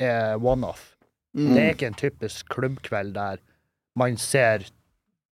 [0.00, 0.90] er one-off.
[1.36, 1.54] Mm.
[1.54, 3.38] Det er ikke en typisk klubbkveld der
[3.98, 4.66] man ser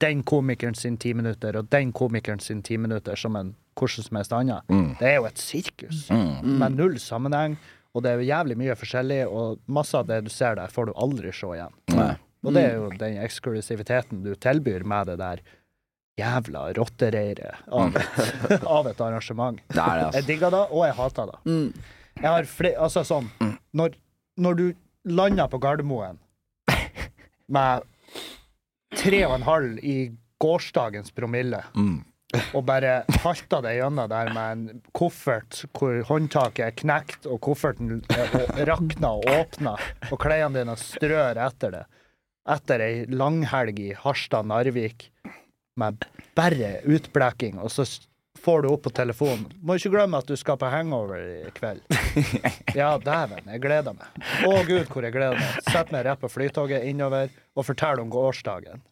[0.01, 4.17] den komikeren sin ti minutter og den komikeren sin ti minutter som en hvordan som
[4.19, 4.63] helst annet.
[4.73, 4.89] Mm.
[4.99, 7.57] Det er jo et sirkus med null sammenheng,
[7.95, 10.89] og det er jo jævlig mye forskjellig, og masse av det du ser der, får
[10.89, 11.73] du aldri se igjen.
[11.95, 12.11] Nei.
[12.45, 15.41] Og det er jo den eksklusiviteten du tilbyr med det der
[16.17, 19.59] jævla rottereiret av, et- av et arrangement.
[19.73, 21.39] Det er det, Jeg digga det, og jeg hater det.
[21.45, 21.73] Mm.
[22.21, 23.27] Jeg har flere Altså sånn
[23.77, 23.93] Når,
[24.41, 24.63] når du
[25.05, 26.17] lander på Gardermoen
[27.47, 27.83] med
[28.97, 29.97] tre og en halv i
[30.41, 32.03] gårsdagens promille, Mm.
[32.53, 38.01] Og bare halta deg gjennom der med en koffert hvor håndtaket er knekt, og kofferten
[38.11, 39.77] er rakna og åpna,
[40.11, 41.85] og klærne dine strør etter det,
[42.51, 45.09] etter ei langhelg i Harstad-Narvik
[45.79, 46.03] med
[46.35, 47.85] bare utbleking, og så
[48.37, 51.81] får du opp på telefonen Må ikke glemme at du skal på hangover i kveld.
[52.77, 54.21] Ja, dæven, jeg gleder meg.
[54.45, 55.57] Å gud, hvor jeg gleder meg.
[55.65, 58.83] Sett meg rett på flytoget innover og fortell om gårsdagen.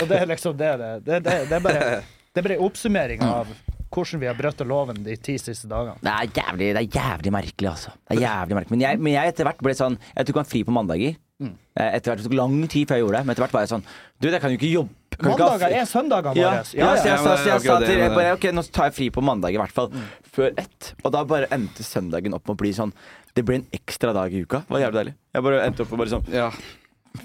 [0.00, 1.88] og det er liksom det det, det, det, det er bare
[2.34, 3.50] Det er bare en oppsummering av
[3.94, 5.94] hvordan vi har brutt loven de ti siste dagene.
[6.02, 7.92] Det er jævlig, det er jævlig merkelig, altså.
[8.08, 8.74] Det er jævlig merkelig.
[8.74, 11.14] Men jeg, men jeg etter hvert ble sånn Jeg tok meg fri på mandager.
[11.38, 11.52] Mm.
[11.78, 13.70] Etter hvert, Det tok lang tid før jeg gjorde det, men etter hvert var jeg
[13.72, 13.84] sånn
[14.22, 16.58] Du, jeg kan jo ikke jobbe kan Mandager er søndagene ja, våre.
[16.58, 19.08] ja, så jeg, Ja, sa- så jeg sa til bare, Ok, nå tar jeg fri
[19.14, 19.92] på mandag i hvert fall.
[20.34, 20.92] Før ett.
[21.04, 22.90] Og da bare endte søndagen opp med å bli sånn
[23.34, 24.62] Det ble en ekstra dag i uka.
[24.66, 25.14] Det var jævlig deilig.
[25.34, 26.50] Jeg bare endte opp med bare sånn Ja.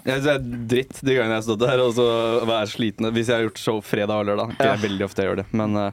[0.05, 2.05] Jeg synes det er dritt de gangene jeg har stått der og så
[2.47, 3.09] være sliten.
[3.15, 4.51] Hvis jeg har gjort show fredag og lørdag.
[4.55, 4.75] Ikke Ja.
[4.85, 5.91] veldig ofte jeg gjør det, men eh,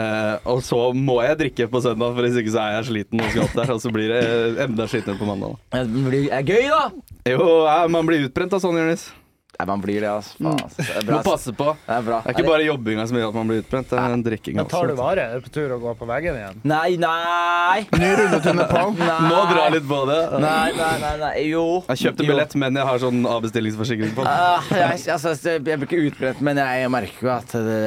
[0.00, 3.20] eh, Og så må jeg drikke på søndag, for hvis ikke så er jeg sliten
[3.20, 3.72] og skal opp der.
[3.76, 4.22] Og så blir det
[4.64, 5.56] enda slitnere på mandag.
[5.70, 5.84] Da.
[5.84, 6.82] Det er gøy, da!
[7.28, 7.48] Jo,
[7.92, 9.10] man blir utbrent av sånn, Jonis.
[9.58, 10.36] Nei, man blir det, altså.
[10.38, 10.84] Faen, altså.
[10.86, 11.16] Det er bra.
[11.16, 11.72] Må passe på.
[11.82, 12.18] Det er bra.
[12.22, 14.60] Det er ikke bare jobbinga som gjør at man blir utbrent, det er en drikking
[14.62, 14.70] også.
[14.70, 15.24] tar du vare?
[15.24, 16.60] Er du på tur å gå på veggen igjen?
[16.70, 17.80] Nei, nei!
[17.98, 18.94] Ny runde til Nepal.
[18.94, 20.20] Må dra litt på det.
[20.46, 21.32] Nei, nei, nei, nei.
[21.48, 21.64] Jo.
[21.88, 24.28] Jeg kjøpte billett, men jeg har sånn avbestillingsforsikring på.
[24.28, 24.78] den.
[24.78, 27.78] jeg, altså, jeg blir ikke utbrent, men jeg merker jo at det,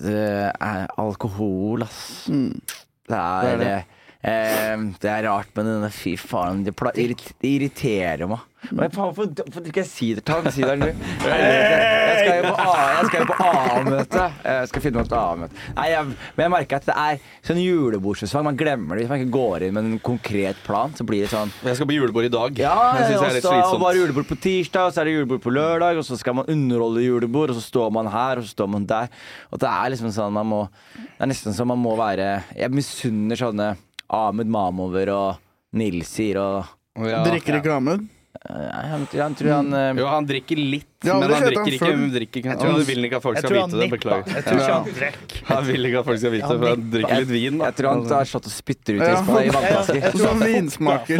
[0.00, 2.02] det er alkohol, ass.
[2.32, 3.78] Det er det.
[4.24, 8.48] Eh, det er rart, men denne fy faen Det, det irriterer meg.
[8.70, 10.22] Men faen, hvorfor skal jeg si det?
[10.28, 10.50] han?
[10.52, 10.90] si det, du.
[11.30, 14.24] Jeg skal jo på A- jeg skal jo på A-møte.
[14.44, 15.54] Jeg skal finne et A-møte.
[15.76, 16.04] Nei, jeg,
[16.36, 18.44] men jeg merker at det er sånn julebordsesong.
[18.44, 20.92] Man glemmer det hvis man ikke går inn med en konkret plan.
[20.98, 22.60] Så blir det sånn Jeg skal på julebord i dag.
[22.60, 23.82] ja, jeg synes det er og litt så slitsomt.
[23.86, 26.36] var det julebord på tirsdag, og så er det julebord på lørdag, og så skal
[26.42, 29.08] man underholde julebord, og så står man her, og så står man der.
[29.50, 30.60] Og det er liksom sånn man må
[31.00, 33.72] Det er nesten som man må være Jeg misunner sånne
[34.10, 35.40] Ahmed Mamover og
[35.72, 37.22] Nilsir og Ja.
[37.24, 38.02] Drikker reklamen?
[38.04, 38.08] Ahmed.
[38.44, 41.72] Eh, han, han tror han eh, Jo, han drikker litt, Jeg har men han drikker
[41.72, 41.86] ikke.
[41.90, 42.56] Han Drikker ikke.
[42.60, 43.90] tror han- Han vil ikke at folk skal vite det.
[43.90, 44.34] Beklager.
[44.34, 45.40] Jeg tror ikke han drikker.
[45.54, 47.58] Han vil ikke at folk skal vite det, for han drikker litt vin.
[47.64, 49.08] Jeg tror han tar shot og spytter ut Ja.
[49.08, 50.00] i Ja, vannflasker.
[50.00, 51.18] jeg tror han vinsmaker.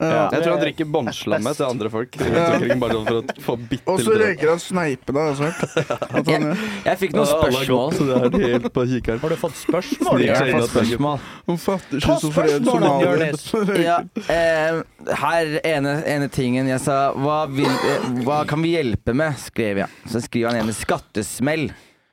[0.00, 0.30] Ja.
[0.32, 2.16] Jeg tror han drikker båndslammet til andre folk.
[2.16, 5.26] Bare sånn for å få bitte Og så røyker han sneipe, da.
[5.28, 5.36] jeg
[6.14, 6.62] han gjør.
[6.86, 7.92] Jeg fikk noen Ja, har spørsmål.
[7.92, 8.86] så det er helt på.
[9.20, 10.24] Har du fått spørsmål?
[10.24, 11.20] Jeg har fått spørsmål.
[11.50, 13.28] Han fatter Ta schizofren spørsmålene, somalier.
[13.28, 13.44] Jonis.
[13.90, 13.98] Ja,
[14.32, 14.82] eh,
[15.20, 19.36] her ene, ene tingen jeg sa hva, vil, eh, hva kan vi hjelpe med?
[19.42, 19.88] skrev jeg.
[20.10, 21.68] Så skriver han ene skattesmell.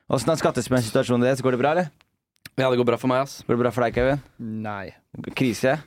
[0.08, 1.42] Åssen er skattesmellsituasjonen deres?
[1.44, 1.90] Går det bra, eller?
[2.58, 3.40] Ja, det går bra for meg, ass.
[3.46, 4.22] Går det bra for deg, Kevin?
[4.38, 4.88] Nei.
[5.38, 5.78] Krise?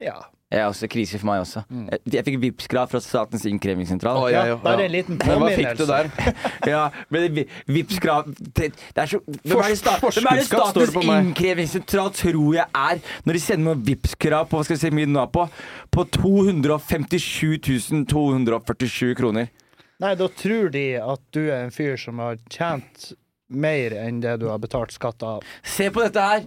[0.00, 0.18] Ja.
[0.50, 1.60] Jeg er også krise for meg også.
[1.70, 4.16] Jeg, jeg fikk Vipps-krav fra Statens innkrevingssentral.
[4.18, 4.64] Oh, ja jeg òg.
[4.64, 6.08] bare en liten Men hva fikk du der?
[6.72, 10.96] Ja, men det- Vipps-krav det, det er så Hvem er det, sta, er det Statens
[10.98, 15.06] innkrevingssentral tror jeg er når de sender noen Vipps-krav på hva skal jeg si mye
[15.12, 15.46] nå på
[15.94, 19.52] På 257 247 kroner.
[20.00, 23.12] Nei, da tror de at du er en fyr som har tjent
[23.50, 25.42] mer enn det du har betalt skatt av.
[25.66, 26.44] Se på dette her!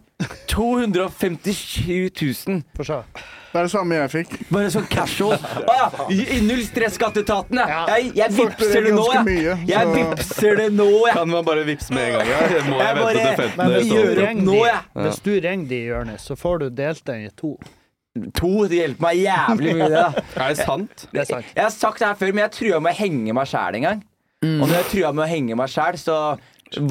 [0.47, 2.09] 257
[2.47, 2.61] 000.
[2.77, 2.99] Få se.
[3.53, 4.31] Det er det samme jeg fikk.
[4.49, 5.35] Bare sånn casual.
[5.37, 5.89] Å ja!
[6.09, 7.59] i- Null stress, skatteetaten.
[7.59, 7.69] jeg.
[7.69, 7.83] Ja.
[7.97, 9.25] Jeg, jeg vipser det nå, jeg.
[9.27, 11.13] mye, Jeg vipser det nå, jeg.
[11.19, 12.31] Kan man bare vippse med en gang?
[12.31, 12.39] Ja?
[12.71, 14.81] Må jeg, Jeg vente bare- til 15 Men hvis gjør det nå, jeg.
[15.03, 17.53] hvis du ringer de, Jonis, så får du delt den i to.
[18.37, 20.01] To, det hjelper meg jævlig mye, det.
[20.03, 20.23] da.
[20.45, 21.07] Er det sant?
[21.09, 21.47] Det er sant.
[21.55, 23.87] Jeg har sagt det her før, men jeg trua med å henge meg sjæl en
[23.89, 24.03] gang.
[24.45, 24.59] Mm.
[24.59, 26.17] Og når jeg trua med å henge meg sjæl, så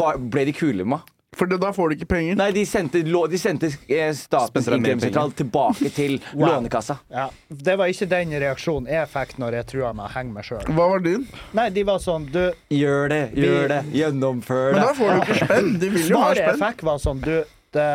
[0.01, 1.09] var, ble de kule med meg.
[1.33, 2.35] For det, da får du ikke penger.
[2.37, 6.99] Nei, de sendte, de sendte eh, Statens innkrevingssentral tilbake til Lånekassa.
[7.09, 10.45] Ja, Det var ikke den reaksjonen jeg fikk når jeg trua med å henge meg
[10.51, 10.67] sjøl.
[10.77, 11.25] Hva var din?
[11.57, 12.43] Nei, de var sånn Du,
[12.75, 14.77] Gjør det, gjør det, gjennomfør det.
[14.77, 15.71] Men da får du ikke spenn.
[15.81, 17.33] De vil jo ha svaret jeg fikk, var sånn Du,
[17.79, 17.89] Det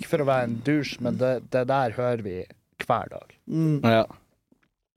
[0.00, 2.40] ikke for å være en douche, men det, det der hører vi
[2.90, 3.36] hver dag.
[3.94, 4.02] Ja.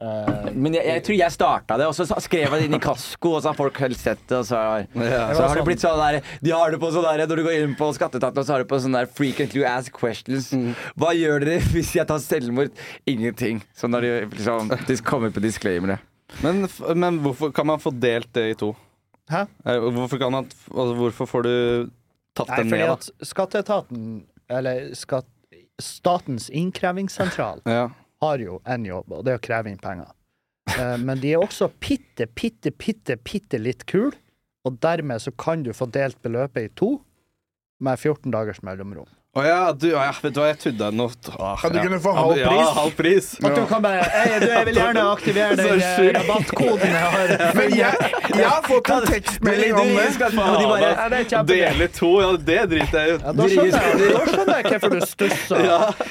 [0.04, 2.80] Eh, Men jeg, jeg tror jeg starta det, og så skrev jeg det inn i
[2.84, 5.22] Kasko, og så har folk helst sett det, og så har, Ja.
[5.38, 7.56] så har det blitt sånn der De har det på sånn der Når du går
[7.62, 10.50] inn på skatteetaten, og så har du på sånn der frequently asked questions.
[11.00, 12.74] Hva gjør dere hvis jeg tar selvmord?
[13.08, 13.62] Ingenting.
[13.78, 16.00] Så når de liksom De kommer på disclaimere.
[16.44, 16.66] Men,
[16.98, 18.74] men hvorfor kan man få delt det i to?
[19.32, 19.46] Hæ?
[19.66, 21.90] Eh, Hvorfor, kan man, altså, hvorfor får du
[22.36, 22.94] tatt Nei, den ned, da?
[22.98, 24.08] at skatteetaten,
[24.52, 25.30] eller skatt,
[25.84, 27.90] Statens innkrevingssentral, Ja.
[28.22, 30.12] har jo en jobb, og det er å kreve inn penger.
[30.78, 34.14] Eh, Men de er også bitte, bitte, bitte, bitte litt kul,
[34.66, 37.02] og dermed så kan du få delt beløpet i to
[37.84, 39.08] med 14 dagers mellomrom.
[39.34, 41.08] Å ja, du, ja, vet du hva, jeg trodde nå
[41.42, 41.84] ah, Kan du ja.
[41.88, 43.32] kunne få halv Ja, halv pris.
[43.42, 47.34] At du kan bare Hei, du, jeg vil gjerne aktivere den rabattkoden jeg har.
[47.58, 50.28] Men jeg, jeg har fått en tekstmelding om det.
[50.28, 51.48] Og de bare Ja, det er.
[51.50, 53.18] Dele to, ja, det driter jeg i.
[53.24, 55.66] Ja, da skjønner jeg, da skjønner jeg hvorfor du stusser.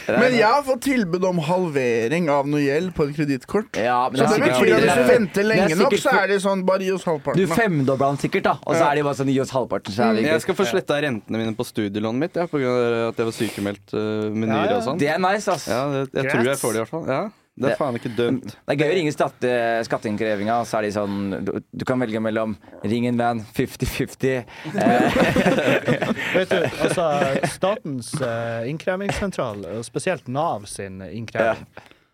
[0.08, 3.78] Men jeg har fått tilbud om halvering av noe gjeld på et kredittkort.
[3.78, 6.66] Ja, Så det det betyr at hvis du venter lenge nok, så er det sånn
[6.66, 7.38] bare gi oss halvparten.
[7.38, 8.58] Du femdobla den sikkert, da.
[8.66, 10.66] Og så er de bare sånn Gi oss halvparten, så er vi Jeg skal få
[10.74, 14.26] sletta rentene mine på studielånet mitt, ja, på grunn av at jeg var sykemeldt uh,
[14.32, 14.80] med nyre ja.
[14.80, 14.98] og sånn.
[15.00, 15.68] Det er nice, ass.
[15.70, 17.06] Ja, det, jeg tror jeg får det i hvert fall.
[17.08, 18.46] Ja, det er faen ikke dømt.
[18.48, 19.48] Det er gøy å ringe skatte,
[19.84, 24.48] skatteinnkrevinga, så er de sånn du, du kan velge mellom ring en van, 50-50.
[24.72, 25.18] Eh,
[26.38, 27.06] Vet du, altså
[27.52, 31.66] Statens uh, innkrevingssentral, og spesielt Nav sin innkreving,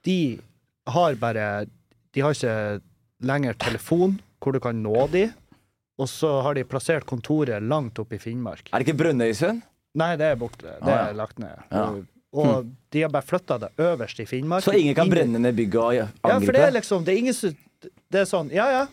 [0.07, 0.21] de
[0.91, 1.69] har bare
[2.15, 2.81] De har ikke
[3.29, 5.29] lenger telefon hvor du kan nå de,
[5.99, 8.71] og så har de plassert kontoret langt oppe i Finnmark.
[8.73, 9.63] er det ikke Brønnøysund?
[9.95, 10.63] Nei, det er borte.
[10.63, 11.09] Det Ah, ja.
[11.09, 11.57] er lagt ned.
[11.73, 11.85] Ja.
[11.89, 12.05] Og,
[12.47, 14.63] og de har bare flytta det øverst i Finnmark.
[14.65, 16.53] Så ingen kan Ingen- brenne ned bygget og Ja, for angripe?
[16.53, 17.57] det er liksom Det er ingen som
[18.13, 18.87] Det er sånn Ja, ja.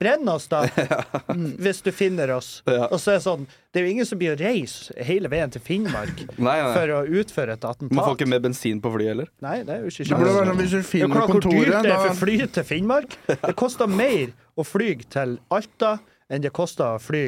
[0.00, 0.62] Brenn oss, da.
[1.60, 2.62] Hvis du finner oss.
[2.66, 2.86] Ja.
[2.88, 5.50] Og så er det sånn Det er jo ingen som blir å reise hele veien
[5.52, 6.72] til Finnmark Nei, nei.
[6.76, 8.14] for å utføre et Man får attentat.
[8.20, 9.28] ikke med bensin på flyet heller.
[9.40, 10.48] Nei, det er jo ikke Det burde være sjans.
[10.48, 12.64] sånn hvis du Det er finner klart hvor dyrt det er da for fly til
[12.64, 13.18] Finnmark.
[13.26, 15.98] Det koster mer å fly til Alta
[16.30, 17.26] enn det koster å fly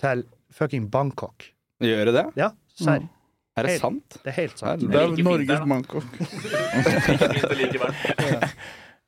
[0.00, 1.50] til fucking Bangkok.
[1.80, 2.26] Gjør det det?
[2.36, 3.06] Ja, serr.
[3.58, 3.80] Er det Helt.
[3.82, 4.16] sant?
[4.22, 4.84] Det er helt sant.
[4.92, 6.04] Det er Norges Bangkok.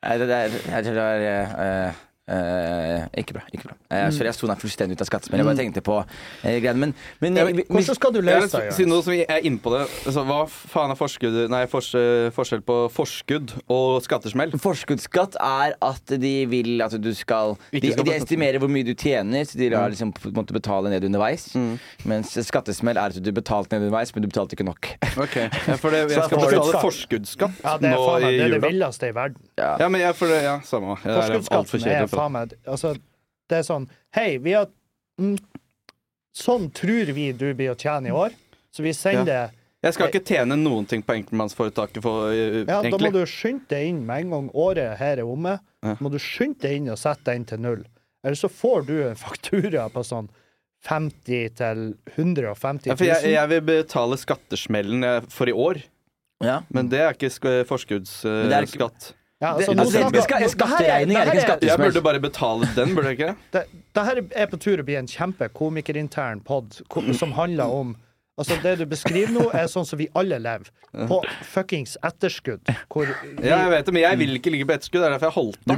[0.03, 3.43] Nei, det, det, er, jeg tror det er eh, eh, Ikke bra.
[3.53, 5.41] ikke bra eh, sorry, jeg sto der fullstendig ut av skattesmell.
[5.43, 6.79] Jeg bare tenkte på eh, greiene.
[6.81, 8.75] Men, men Ja, vi- vi- Hvordan skal du lese det?
[8.75, 9.83] si noe som er inne på det.
[10.07, 11.91] Altså, hva faen er forskudd Nei, fors,
[12.37, 14.53] forskjell på forskudd og skattesmell?
[14.63, 18.95] Forskuddsskatt er at de vil at du skal De, skal de estimerer hvor mye du
[18.95, 21.51] tjener, så de lar liksom måtte betale ned underveis.
[22.09, 24.89] Mens skattesmell er at du betalte ned underveis, men du betalte ikke nok.
[25.19, 27.61] Ok, ja, for det, Jeg skal betale forskuddsskatt.
[27.65, 29.43] Ja, det er nå i det, er det villeste i verden.
[29.59, 30.97] Ja, men jeg, for det, ja, samme.
[31.05, 32.12] Jeg er altfor kjedelig.
[32.13, 32.95] Faen meg Altså,
[33.51, 34.69] det er sånn Hei, vi har
[35.21, 35.37] mm,
[36.33, 38.33] Sånn tror vi du blir å tjene i år,
[38.73, 39.51] så vi sender
[39.85, 43.69] Jeg skal ikke tjene noen ting på enkeltmannsforetaket, for, uh, Ja, da må du skynde
[43.73, 45.59] deg inn med en gang året her er omme.
[45.83, 45.97] Ja.
[46.01, 47.83] må du skynde deg inn og sette den til null.
[48.23, 50.29] Eller så får du en faktura på sånn
[50.87, 51.81] 50 til
[52.17, 52.99] 150 Ja, 000.
[52.99, 55.83] for jeg, jeg vil betale skattesmellen eh, for i år,
[56.43, 56.61] Ja.
[56.75, 57.31] men det er ikke
[57.69, 58.47] forskuddsskatt.
[58.51, 59.13] er forskuddsskatt.
[59.43, 62.21] Ja, altså, det skal, det her er- skatteregning er ikke en det Jeg burde bare
[62.23, 63.35] betale den, burde jeg ikke?
[63.57, 63.65] Det,
[63.99, 66.79] det her er på tur å bli en kjempe komikerintern pod
[67.19, 67.95] som handler om
[68.41, 70.71] Altså, det du beskriver nå, er sånn som vi alle lever.
[71.07, 72.65] På fuckings etterskudd.
[72.89, 75.03] Hvor vi, Ja, jeg vet det, men jeg vil ikke ligge på etterskudd.
[75.03, 75.77] Det er derfor jeg holdt nå.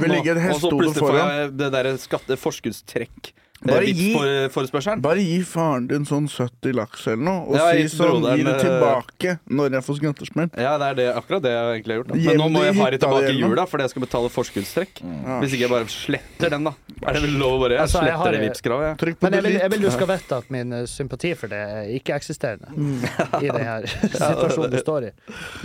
[0.53, 3.33] Og så plutselig får jeg det derre forskuddstrekk.
[3.63, 4.13] Bare gi-
[4.51, 4.97] for.
[5.01, 8.43] Bare gi faren din sånn 70 laks eller noe, og Ja, si sånn broderen, Gi
[8.43, 10.49] det eh, tilbake når jeg får skattesmell.
[10.59, 12.07] Ja, det er det, akkurat det jeg egentlig har gjort.
[12.11, 12.15] Da.
[12.25, 15.01] Men nå må jeg ha det tilbake i jula fordi jeg skal betale forskuddstrekk.
[15.01, 15.39] Ja.
[15.41, 16.73] Hvis ikke jeg bare sletter den, da.
[17.05, 18.97] Er det vel lov å bare Jeg Altså, sletter det Vipps-kravet.
[19.01, 21.47] Trykk på Men jeg vil, jeg vil du skal vite at min eh, sympati for
[21.55, 22.69] det er ikke-eksisterende
[23.45, 23.75] i denne
[24.13, 25.11] situasjonen du står i.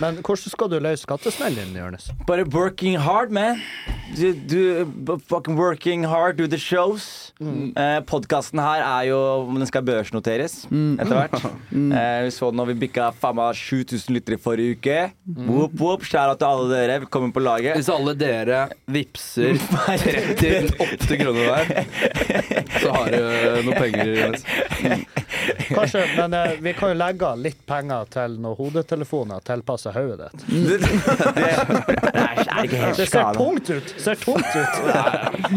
[0.01, 2.09] Men hvordan skal du løse skattesmellen din, Jonis?
[2.27, 3.61] Bare working hard, man.
[4.17, 7.31] Du, du fucking working hard, do the shows.
[7.41, 7.71] Mm.
[8.09, 9.19] Podkasten her er jo
[9.55, 11.37] Den skal børsnoteres etter hvert.
[11.71, 14.97] Eh, vi så når vi bikka faen meg 7000 lyttere forrige uke.
[15.47, 16.03] Whoop, whoop.
[16.07, 16.97] Skjæra til alle dere.
[17.03, 17.77] Velkommen på laget.
[17.79, 18.61] Hvis alle dere
[18.91, 21.71] vipser 38 kroner hver,
[22.81, 24.11] så har du noe penger.
[24.11, 24.45] Jonas.
[25.71, 30.31] Kanskje, men eh, vi kan jo legge av litt penger til noen hodetelefoner tilpassa hodet
[30.35, 30.47] ditt.
[30.61, 33.93] Det, det er, ikke helt Det ser tungt ut!
[34.01, 34.79] Ser tungt ut.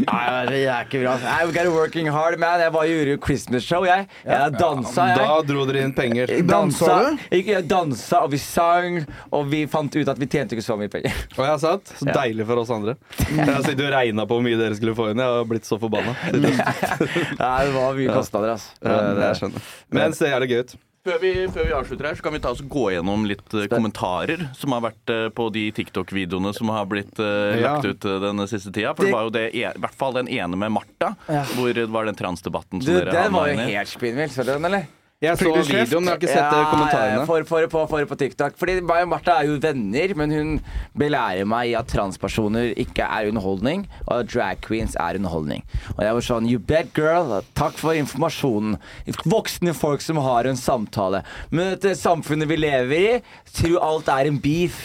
[0.05, 1.17] Nei, det er ikke bra.
[1.21, 2.63] I got working hard, man.
[2.63, 4.09] Jeg bare gjorde jo Christmas show, jeg.
[4.27, 5.21] Jeg dansa, jeg.
[5.23, 6.33] Da dro dere inn penger.
[6.49, 7.01] Dansa
[7.35, 9.01] jeg dansa, og vi sang,
[9.35, 11.15] og vi fant ut at vi tjente ikke så mye penger.
[11.37, 11.95] Og jeg satt.
[12.01, 12.97] så deilig for oss andre.
[13.25, 15.23] Jeg har sittet og regna på hvor mye dere skulle få inn.
[15.23, 16.17] Jeg har blitt så forbanna.
[16.33, 18.75] Nei, det var mye kostnader, altså.
[18.83, 19.71] Ja, det jeg skjønner.
[19.95, 20.77] Men det ser jævlig gøy ut.
[21.05, 23.67] Før vi, før vi avslutter her, så kan vi ta oss gå gjennom litt eh,
[23.69, 27.75] kommentarer som har vært eh, på de TikTok-videoene som har blitt Ja.
[27.77, 28.95] lagt ut den siste tida.
[28.97, 31.13] For det, var jo det, e- i hvert fall den ene med Martha,
[31.59, 34.33] hvor det var den transdebatten som Du, dere den var jo helt spinnvill.
[34.33, 34.89] Så den, eller?
[35.25, 37.27] Jeg så videoen, men jeg har ikke sett ja, kommentarene.
[37.29, 38.57] For, for, for, for på TikTok.
[38.61, 40.51] Fordi meg og Martha er jo venner, men hun
[40.99, 45.65] belærer meg i at transpersoner ikke er underholdning, og at drag queens er underholdning.
[45.97, 47.39] Og jeg var sånn You bet, girl.
[47.59, 48.77] Takk for informasjonen.
[49.25, 51.25] Voksne folk som har en samtale.
[51.51, 53.17] Men dette samfunnet vi lever i,
[53.61, 54.83] tror alt er en beef.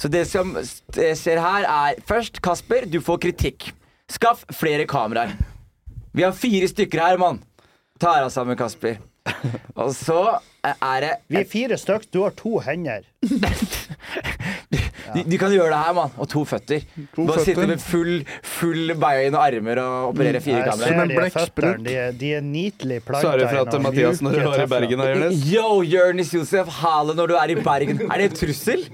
[0.00, 3.70] Så det som ser her, er Først, Kasper, du får kritikk.
[4.10, 5.36] Skaff flere kameraer.
[6.16, 7.42] Vi har fire stykker her, mann.
[8.00, 8.96] Ta deg sammen, Kasper.
[9.76, 10.20] Og så
[10.62, 13.02] er det Vi er fire stykk, du har to hender.
[15.10, 16.12] Du, du kan gjøre det her, mann.
[16.22, 16.84] Og to føtter.
[17.16, 20.92] To Bare sitte med full, full bein og armer og operere fire Jeg kameraer.
[20.92, 21.80] ser en de blekksprut.
[21.82, 23.24] De, er- de er neatly planta.
[23.24, 24.68] Svarer fra til Mathias når du er var i.
[24.70, 25.02] Bergen?
[25.08, 25.42] Jonis?
[25.56, 28.04] Yo, Jonis Josef, hale når du er i Bergen.
[28.06, 28.86] Er det en trussel?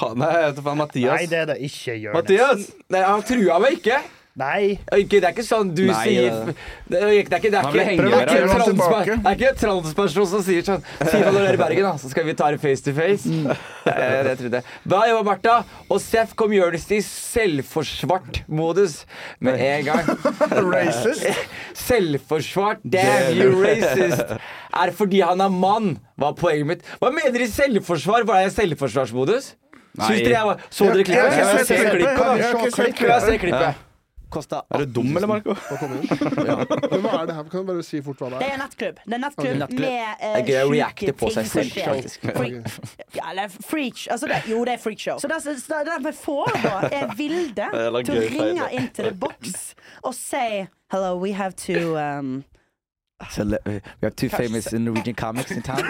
[0.00, 1.14] Ha- Nei, jeg heter faen Mathias.
[1.20, 2.18] Nei, det er det ikke, Jonis.
[2.18, 2.66] Mathias!
[2.96, 4.00] Nei, han trua meg ikke.
[4.36, 4.76] Nei.
[4.92, 6.54] Ikke, det er ikke sånn du Nei, sier det-
[6.92, 9.06] Det er ikke, det er ikke, det er ikke, det er ikke, en Kom transper-
[9.06, 11.92] det er ikke en transperson som sier sånn Si hva du er i Bergen, da,
[11.96, 13.24] så skal vi ta det face to face.
[13.26, 14.64] Eh, Det trodde jeg.
[14.86, 19.06] Da jobba Martha, og Seff kom Jonis i selvforsvart modus
[19.40, 20.04] med en gang.
[20.74, 21.24] Racist.
[21.86, 24.36] Selvforsvart, damn you racist.
[24.76, 26.82] Er fordi han er mann, var poenget mitt.
[27.00, 28.26] Hva mener de selvforsvar?
[28.28, 29.54] Var det selvforsvarsmodus?
[29.96, 31.32] Syns dere jeg var Så dere klippet?
[31.32, 31.58] Jeg har
[32.68, 33.85] ikke sett klippet.
[34.36, 35.54] Kosta Er du dum, eller, Marco?
[36.50, 36.56] ja.
[36.90, 37.48] Men hva er det her?
[37.50, 38.56] Kan du bare si fort hva det Det er?
[38.56, 38.98] er nettklubb.
[39.04, 39.78] Det er nettklubb okay.
[39.80, 42.80] med uh, er sjuke ting som skjer.
[43.16, 45.18] ja, eller freak altså det, Jo, det er freakshow.
[45.22, 49.14] Så det, så det vi får da, er Vilde til å ringe inn til the
[49.14, 49.72] box
[50.02, 52.44] og si Hello, we have to um,
[53.30, 55.82] So, uh, we have two famous Norwegian comics in town.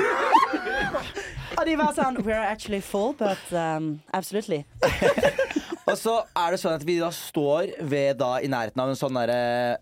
[1.59, 4.64] Og de var sånn We're actually full, but um, absolutely.
[5.87, 8.99] Og så er det sånn at vi da står ved da i nærheten av en
[8.99, 9.32] sånn der,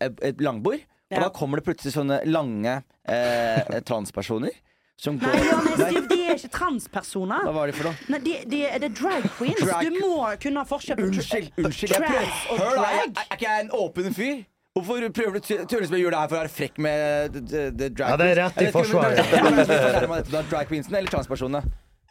[0.04, 0.82] et, et langbord.
[1.14, 2.78] Og da kommer det plutselig sånne lange
[3.08, 4.54] eh, transpersoner
[5.00, 7.42] som går Nei, Johannes, de, de er ikke transpersoner.
[7.48, 8.08] Hva var de for noe?
[8.14, 9.62] Nei, de, de, det er drag queens.
[9.62, 11.94] Drag- Du må kunne ha forskjell på Unnskyld, unnskyld.
[11.96, 12.34] Jeg prøver.
[12.54, 14.42] og Hør da, jeg, er ikke jeg en åpen fyr?
[14.74, 17.90] Hvorfor prøver du å tulle med det her for å være frekk med the, the,
[17.94, 18.10] drag queens?
[18.10, 20.30] Ja, det er rett i forsvaret.
[20.50, 21.62] Drag queensene eller transpersonene?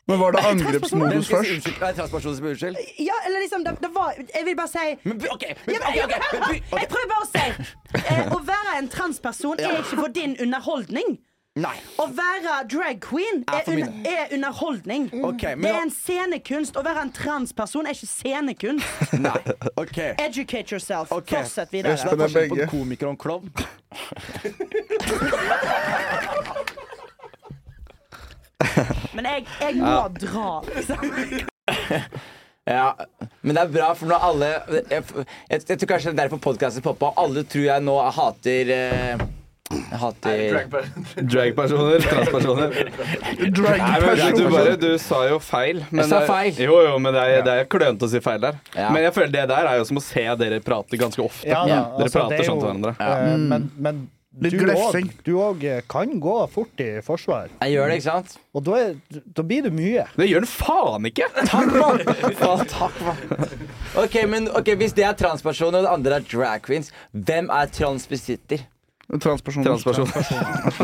[0.08, 1.52] Men var det angrepsmodus først?
[1.52, 1.82] unnskyld?
[1.82, 2.78] Er det transpersoner som sier unnskyld?
[3.00, 6.04] Ja, eller liksom, det, det var Jeg vil bare si Men okay, men, Ja, men,
[6.04, 6.18] ok, ja,
[6.50, 6.64] men.
[6.80, 7.46] Jeg prøver bare å si
[8.02, 11.10] eh, Å være en transperson er ikke for din underholdning.
[11.54, 11.76] Nei.
[12.02, 15.04] Å være drag queen Er er, un er underholdning.
[15.14, 16.74] Okay, men det er en scenekunst.
[16.76, 19.14] Å være en transperson er ikke scenekunst.
[19.22, 19.38] Nei.
[19.78, 20.00] OK.
[20.18, 21.12] Educate yourself.
[21.14, 21.44] Okay.
[21.44, 21.94] Fortsett videre.
[21.94, 23.50] Espen er Forskjell på komiker og en klovn.
[29.18, 30.98] Men jeg, jeg må dra, liksom.
[32.64, 32.94] Ja,
[33.44, 34.50] men det er bra, for når alle
[34.88, 35.04] Jeg,
[35.52, 37.10] jeg, jeg tror kanskje det er derfor podkasten poppa.
[37.20, 39.24] Alle tror jeg nå hater eh,
[40.00, 40.54] Hater
[41.34, 42.78] Dragpersoner, transpersoner.
[43.58, 43.84] Drag
[44.38, 45.84] du, bare, du sa jo feil.
[45.90, 46.64] Men Jeg sa det er- feil.
[46.70, 48.60] Jo, jo, men det er, det er klønete å si feil der.
[48.78, 48.88] Ja.
[48.96, 51.50] Men jeg føler det der er jo som å se dere prate ganske ofte.
[51.52, 52.96] Ja, da, Dere altså, prater er sånn til hverandre.
[53.02, 53.34] hverandre.
[53.34, 53.48] Mm.
[53.52, 54.04] Men, men
[54.42, 55.12] Litt du glefsing.
[55.24, 57.52] du òg kan gå fort i forsvar.
[57.62, 58.38] Jeg gjør det, ikke sant?
[58.58, 58.96] Og da, er,
[59.38, 60.08] da blir du mye.
[60.18, 61.28] Det gjør den faen ikke!
[61.52, 62.02] Takk, mann!
[62.40, 63.50] Faen, takk, mann.
[64.02, 67.70] Ok, men okay, Hvis det er transpersoner og det andre er drag queens, hvem er
[67.70, 68.66] transvestitter?
[69.22, 69.66] Transperson.
[69.68, 70.08] Transperson.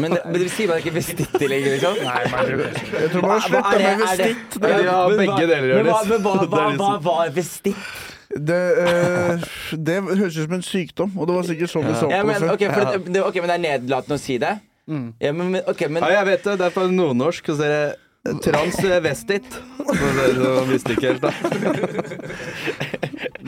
[0.03, 1.95] Men, men dere sier bare ikke vestitter lenger, liksom?
[2.05, 5.77] Nei, men Jeg tror bare har slutta det- med er det- Ja, begge deler gjør
[5.79, 5.83] det.
[5.85, 7.89] men hva, Det hva, hva liksom- var vestitt?
[8.29, 12.09] Det, eh, det høres ut som en sykdom, og det var sikkert sånn vi så
[12.11, 12.73] Ja, men, det ok, før.
[12.75, 14.51] for det, det, ok, men det er nedlatende å si det?
[14.89, 16.53] Ja, men, men, ok, men Ja, jeg vet det.
[16.61, 17.49] Det er på nordnorsk.
[17.49, 17.97] Og så er det
[18.43, 19.47] transvestit.
[19.89, 21.31] Dere visste ikke helt, da.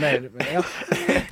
[0.01, 0.13] Nei,
[0.53, 0.61] ja.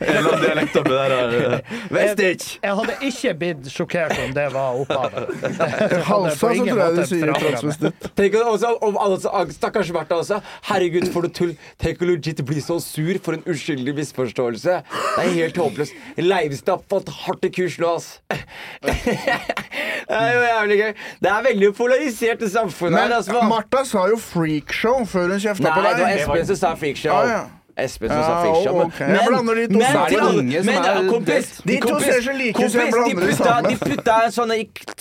[0.03, 1.61] Eller dialekt oppi der er
[1.93, 2.45] Vestit!
[2.61, 5.31] Jeg hadde ikke blitt sjokkert om det var opphavet.
[6.09, 8.09] Halsa, så tror jeg du sier transvestitt.
[8.19, 10.41] Tenk også, om alle så, Stakkars Märtha også.
[10.69, 11.55] Herregud, for noe tull.
[11.81, 14.79] Tenk å legit bli så sur for en uskyldig misforståelse.
[14.83, 15.97] Det er helt håpløst.
[16.19, 18.19] Leivstad fått hardt i kurs nå, ass.
[20.09, 20.93] Det er jo jævlig gøy.
[21.21, 23.15] Det er veldig polarisert i samfunnet Men her.
[23.19, 23.28] Altså.
[23.49, 26.17] Martha sa jo freakshow før hun kjefta Nei, på det var.
[26.17, 27.15] Espen som sa freakshow.
[27.15, 27.41] Ah, ja.
[27.79, 28.77] Espen som sa freakshow.
[28.79, 28.99] Men, ok.
[28.99, 31.51] Jeg blander de to men, men, kompis.
[31.63, 33.69] De to kompis, ser så like ut, så jeg blander de putta, sammen.
[33.69, 34.53] de putta en sånn,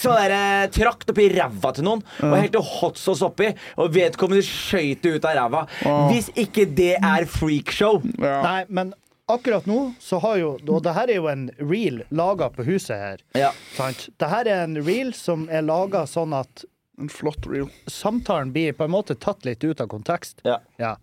[0.05, 3.51] sånn der, eh, trakt oppi ræva til noen og helte hot sauce oppi,
[3.81, 5.66] og vedkommende skøyt det ut av ræva.
[6.12, 8.40] Hvis ikke det er freakshow Ja.
[8.43, 8.94] Nei, men
[9.28, 12.97] akkurat nå så har jo Og det her er jo en reel laga på huset
[12.97, 13.23] her.
[13.35, 13.53] Ja.
[13.77, 14.09] Sant?
[14.19, 16.65] Det her er en reel som er laga sånn at
[16.99, 17.69] En flott reel.
[17.87, 20.41] Samtalen blir på en måte tatt litt ut av kontekst.
[20.45, 20.97] Ja.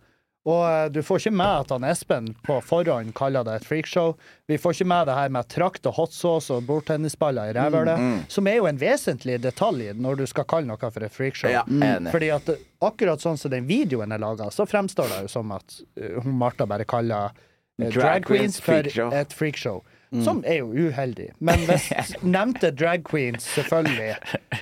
[0.46, 4.12] Og eh, du får ikke med at han Espen på forhånd kaller det et freakshow.
[4.46, 7.98] Vi får ikke med det her med trakt og hot sauce og bordtennisballer i rævhølet,
[7.98, 8.20] Mm, mm.
[8.30, 11.50] som er jo en vesentlig detalj når du skal kalle noe for et freakshow.
[11.50, 12.12] Ja, enig.
[12.14, 15.56] Fordi at eh, akkurat sånn som den videoen er laga, så fremstår det jo som
[15.56, 15.80] at
[16.22, 17.34] hun Martha bare kaller
[17.76, 19.82] Drag queens queens for et freakshow.
[20.16, 20.24] Mm.
[20.24, 21.28] Som er jo uheldig.
[21.44, 21.90] Men hvis
[22.36, 24.16] nevnte drag queens, selvfølgelig,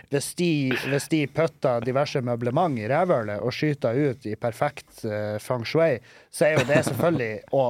[0.10, 0.50] hvis de,
[0.90, 6.00] hvis de putter diverse møblement i rævhølet og skyter ut i perfekt uh, feng shui,
[6.34, 7.66] så er jo det selvfølgelig å,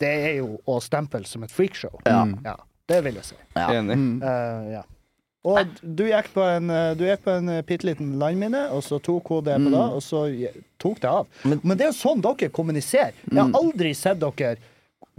[0.00, 2.00] Det er jo å stemple som et freakshow.
[2.06, 2.24] Ja.
[2.44, 2.56] ja.
[2.90, 3.36] Det vil jeg si.
[3.54, 4.00] Enig.
[4.24, 4.82] Uh, ja.
[5.48, 7.06] Og du gikk på en, eh, du
[7.64, 9.72] bitte liten landmine, og så tok hun det på Mm.
[9.72, 10.26] da, og så
[10.78, 11.26] tok det av.
[11.44, 13.14] Men, det er jo sånn dere kommuniserer.
[13.24, 13.38] Jeg Mm.
[13.54, 14.56] har aldri sett dere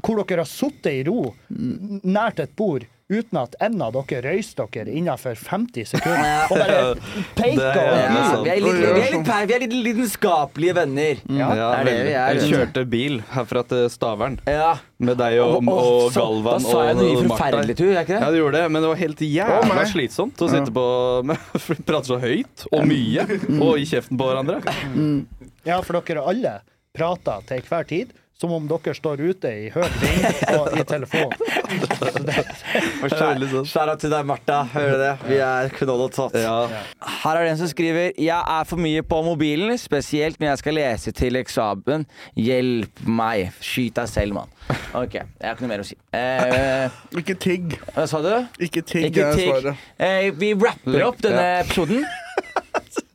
[0.02, 2.02] hvor dere har sittet i ro Mm.
[2.04, 6.46] nært et bord uten at en av dere røyste dere innenfor 50 sekunder.
[6.48, 6.96] Og bare
[7.36, 11.20] peker og Ja, vi er litt, vi er litt, vi er litt lidenskapelige venner.
[11.28, 12.40] Ja, det er det vi er.
[12.40, 14.40] Jeg kjørte bil herfra til Stavern.
[14.48, 14.78] Ja.
[14.98, 17.36] Med deg og, Og- og- og så- Galvan da sa jeg noe Martha.
[17.36, 18.22] forferdelig, til henne, ikke det?
[18.22, 20.86] Ja, du gjorde det, men det var helt jævla slitsomt å sitte på
[21.86, 23.28] Prate så høyt og mye
[23.60, 24.64] og i kjeften på hverandre.
[25.66, 26.62] Ja, for dere alle
[26.96, 30.24] prater til hver tid som om dere står ute i høy ring
[30.58, 31.30] og i telefon.
[33.12, 34.64] Skjæra til deg, Martha.
[34.74, 35.12] Hører du det?
[35.30, 36.34] Vi er knoll og tott.
[36.36, 40.62] Her er det en som skriver Jeg er for mye på mobilen, spesielt når jeg
[40.64, 42.08] skal lese til eksamen.
[42.40, 43.52] Hjelp meg.
[43.62, 44.50] Skyt deg selv, mann.
[44.98, 45.98] OK, jeg har ikke noe mer å si.
[46.16, 47.78] Eh, Ikke tigg.
[47.96, 48.32] hva sa du?
[48.64, 49.86] Ikke tigg Ikke er svaret.
[50.02, 51.62] Eh, vi rapper opp denne Ja.
[51.66, 52.06] episoden.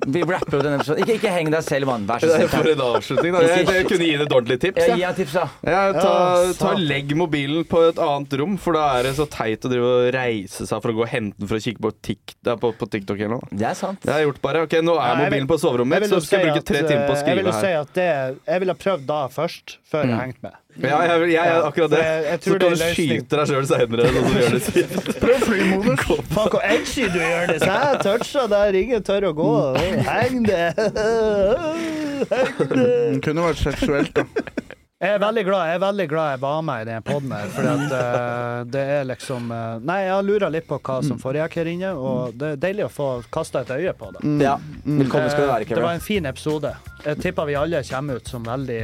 [0.06, 1.02] Vi rapper jo denne episoden.
[1.02, 2.04] Ikke, ikke heng deg selv, mann.
[2.08, 2.50] Vær så Det snill.
[2.52, 3.34] for en avslutning.
[3.34, 3.40] Da.
[3.46, 4.82] Jeg, jeg kunne gi deg et ordentlig tips.
[4.86, 4.96] Ja.
[5.00, 5.46] Gi han tips, da.
[5.66, 6.12] Ja, ta,
[6.60, 6.72] ta.
[6.78, 10.10] Legg mobilen på et annet rom, for da er det så teit å drive og
[10.14, 12.88] reise seg for å gå og hente den for å kikke på, Tik, på, på
[12.92, 13.48] TikTok eller noe.
[13.50, 13.98] Det er sant.
[14.04, 14.62] Det har jeg gjort bare.
[14.68, 17.18] Ok, Nå er mobilen på soverommet mitt, så skal jeg bruke tre timer på å
[17.18, 17.80] eh, Jeg vil skrive jo si her.
[17.82, 18.08] at det,
[18.52, 20.60] jeg ville ha prøvd da først, før jeg hengte med.
[20.82, 22.00] Ja, jeg, jeg, jeg, akkurat det.
[22.04, 25.16] Jeg- jeg Så kan du er skyte deg sjøl seinere, sånn.
[25.22, 26.02] Prøv flymodus.
[26.34, 27.58] Faen, hvor edgy du gjør det!
[27.62, 29.50] Så jeg toucha der ingen tør å gå.
[29.80, 30.12] Heng det!
[30.12, 30.70] Heng det!
[32.76, 34.24] Det kunne vært seksuelt, da.
[34.96, 37.50] Jeg er veldig glad jeg er veldig glad jeg var med i den poden her,
[37.52, 41.18] for at, uh, det er liksom uh, Nei, jeg har lura litt på hva som
[41.20, 44.22] foregikk her inne, og det er deilig å få kasta et øye på det.
[44.40, 44.54] Ja.
[44.86, 45.82] Velkommen skal du være, Kevin.
[45.82, 46.72] Det var en fin episode.
[47.04, 48.80] Jeg tipper vi alle kommer ut som veldig,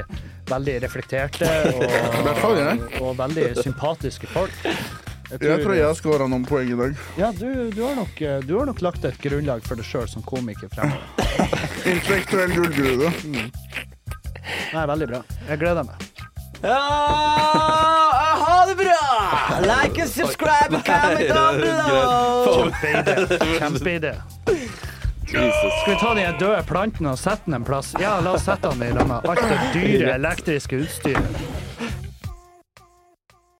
[0.52, 4.54] veldig reflekterte og, og veldig sympatiske folk.
[5.32, 6.96] Jeg tror jeg har scora noen poeng i dag.
[7.16, 10.24] Ja, du, du, har nok, du har nok lagt et grunnlag for deg sjøl som
[10.28, 11.00] komiker fremover.
[11.92, 13.08] Intellektuell gullgruve.
[13.32, 15.22] Nei, veldig bra.
[15.48, 16.08] Jeg gleder meg.
[16.62, 16.78] Ja,
[18.38, 19.00] ha det bra!
[19.64, 22.70] Like and subscribe and comment down below.
[23.58, 24.14] Kjempeidé.
[25.32, 25.72] Kjempeidé.
[25.80, 27.94] Skal vi ta de døde plantene og sette den en plass?
[28.00, 31.44] Ja, la oss sette den i lag med alt det dyre elektriske utstyret.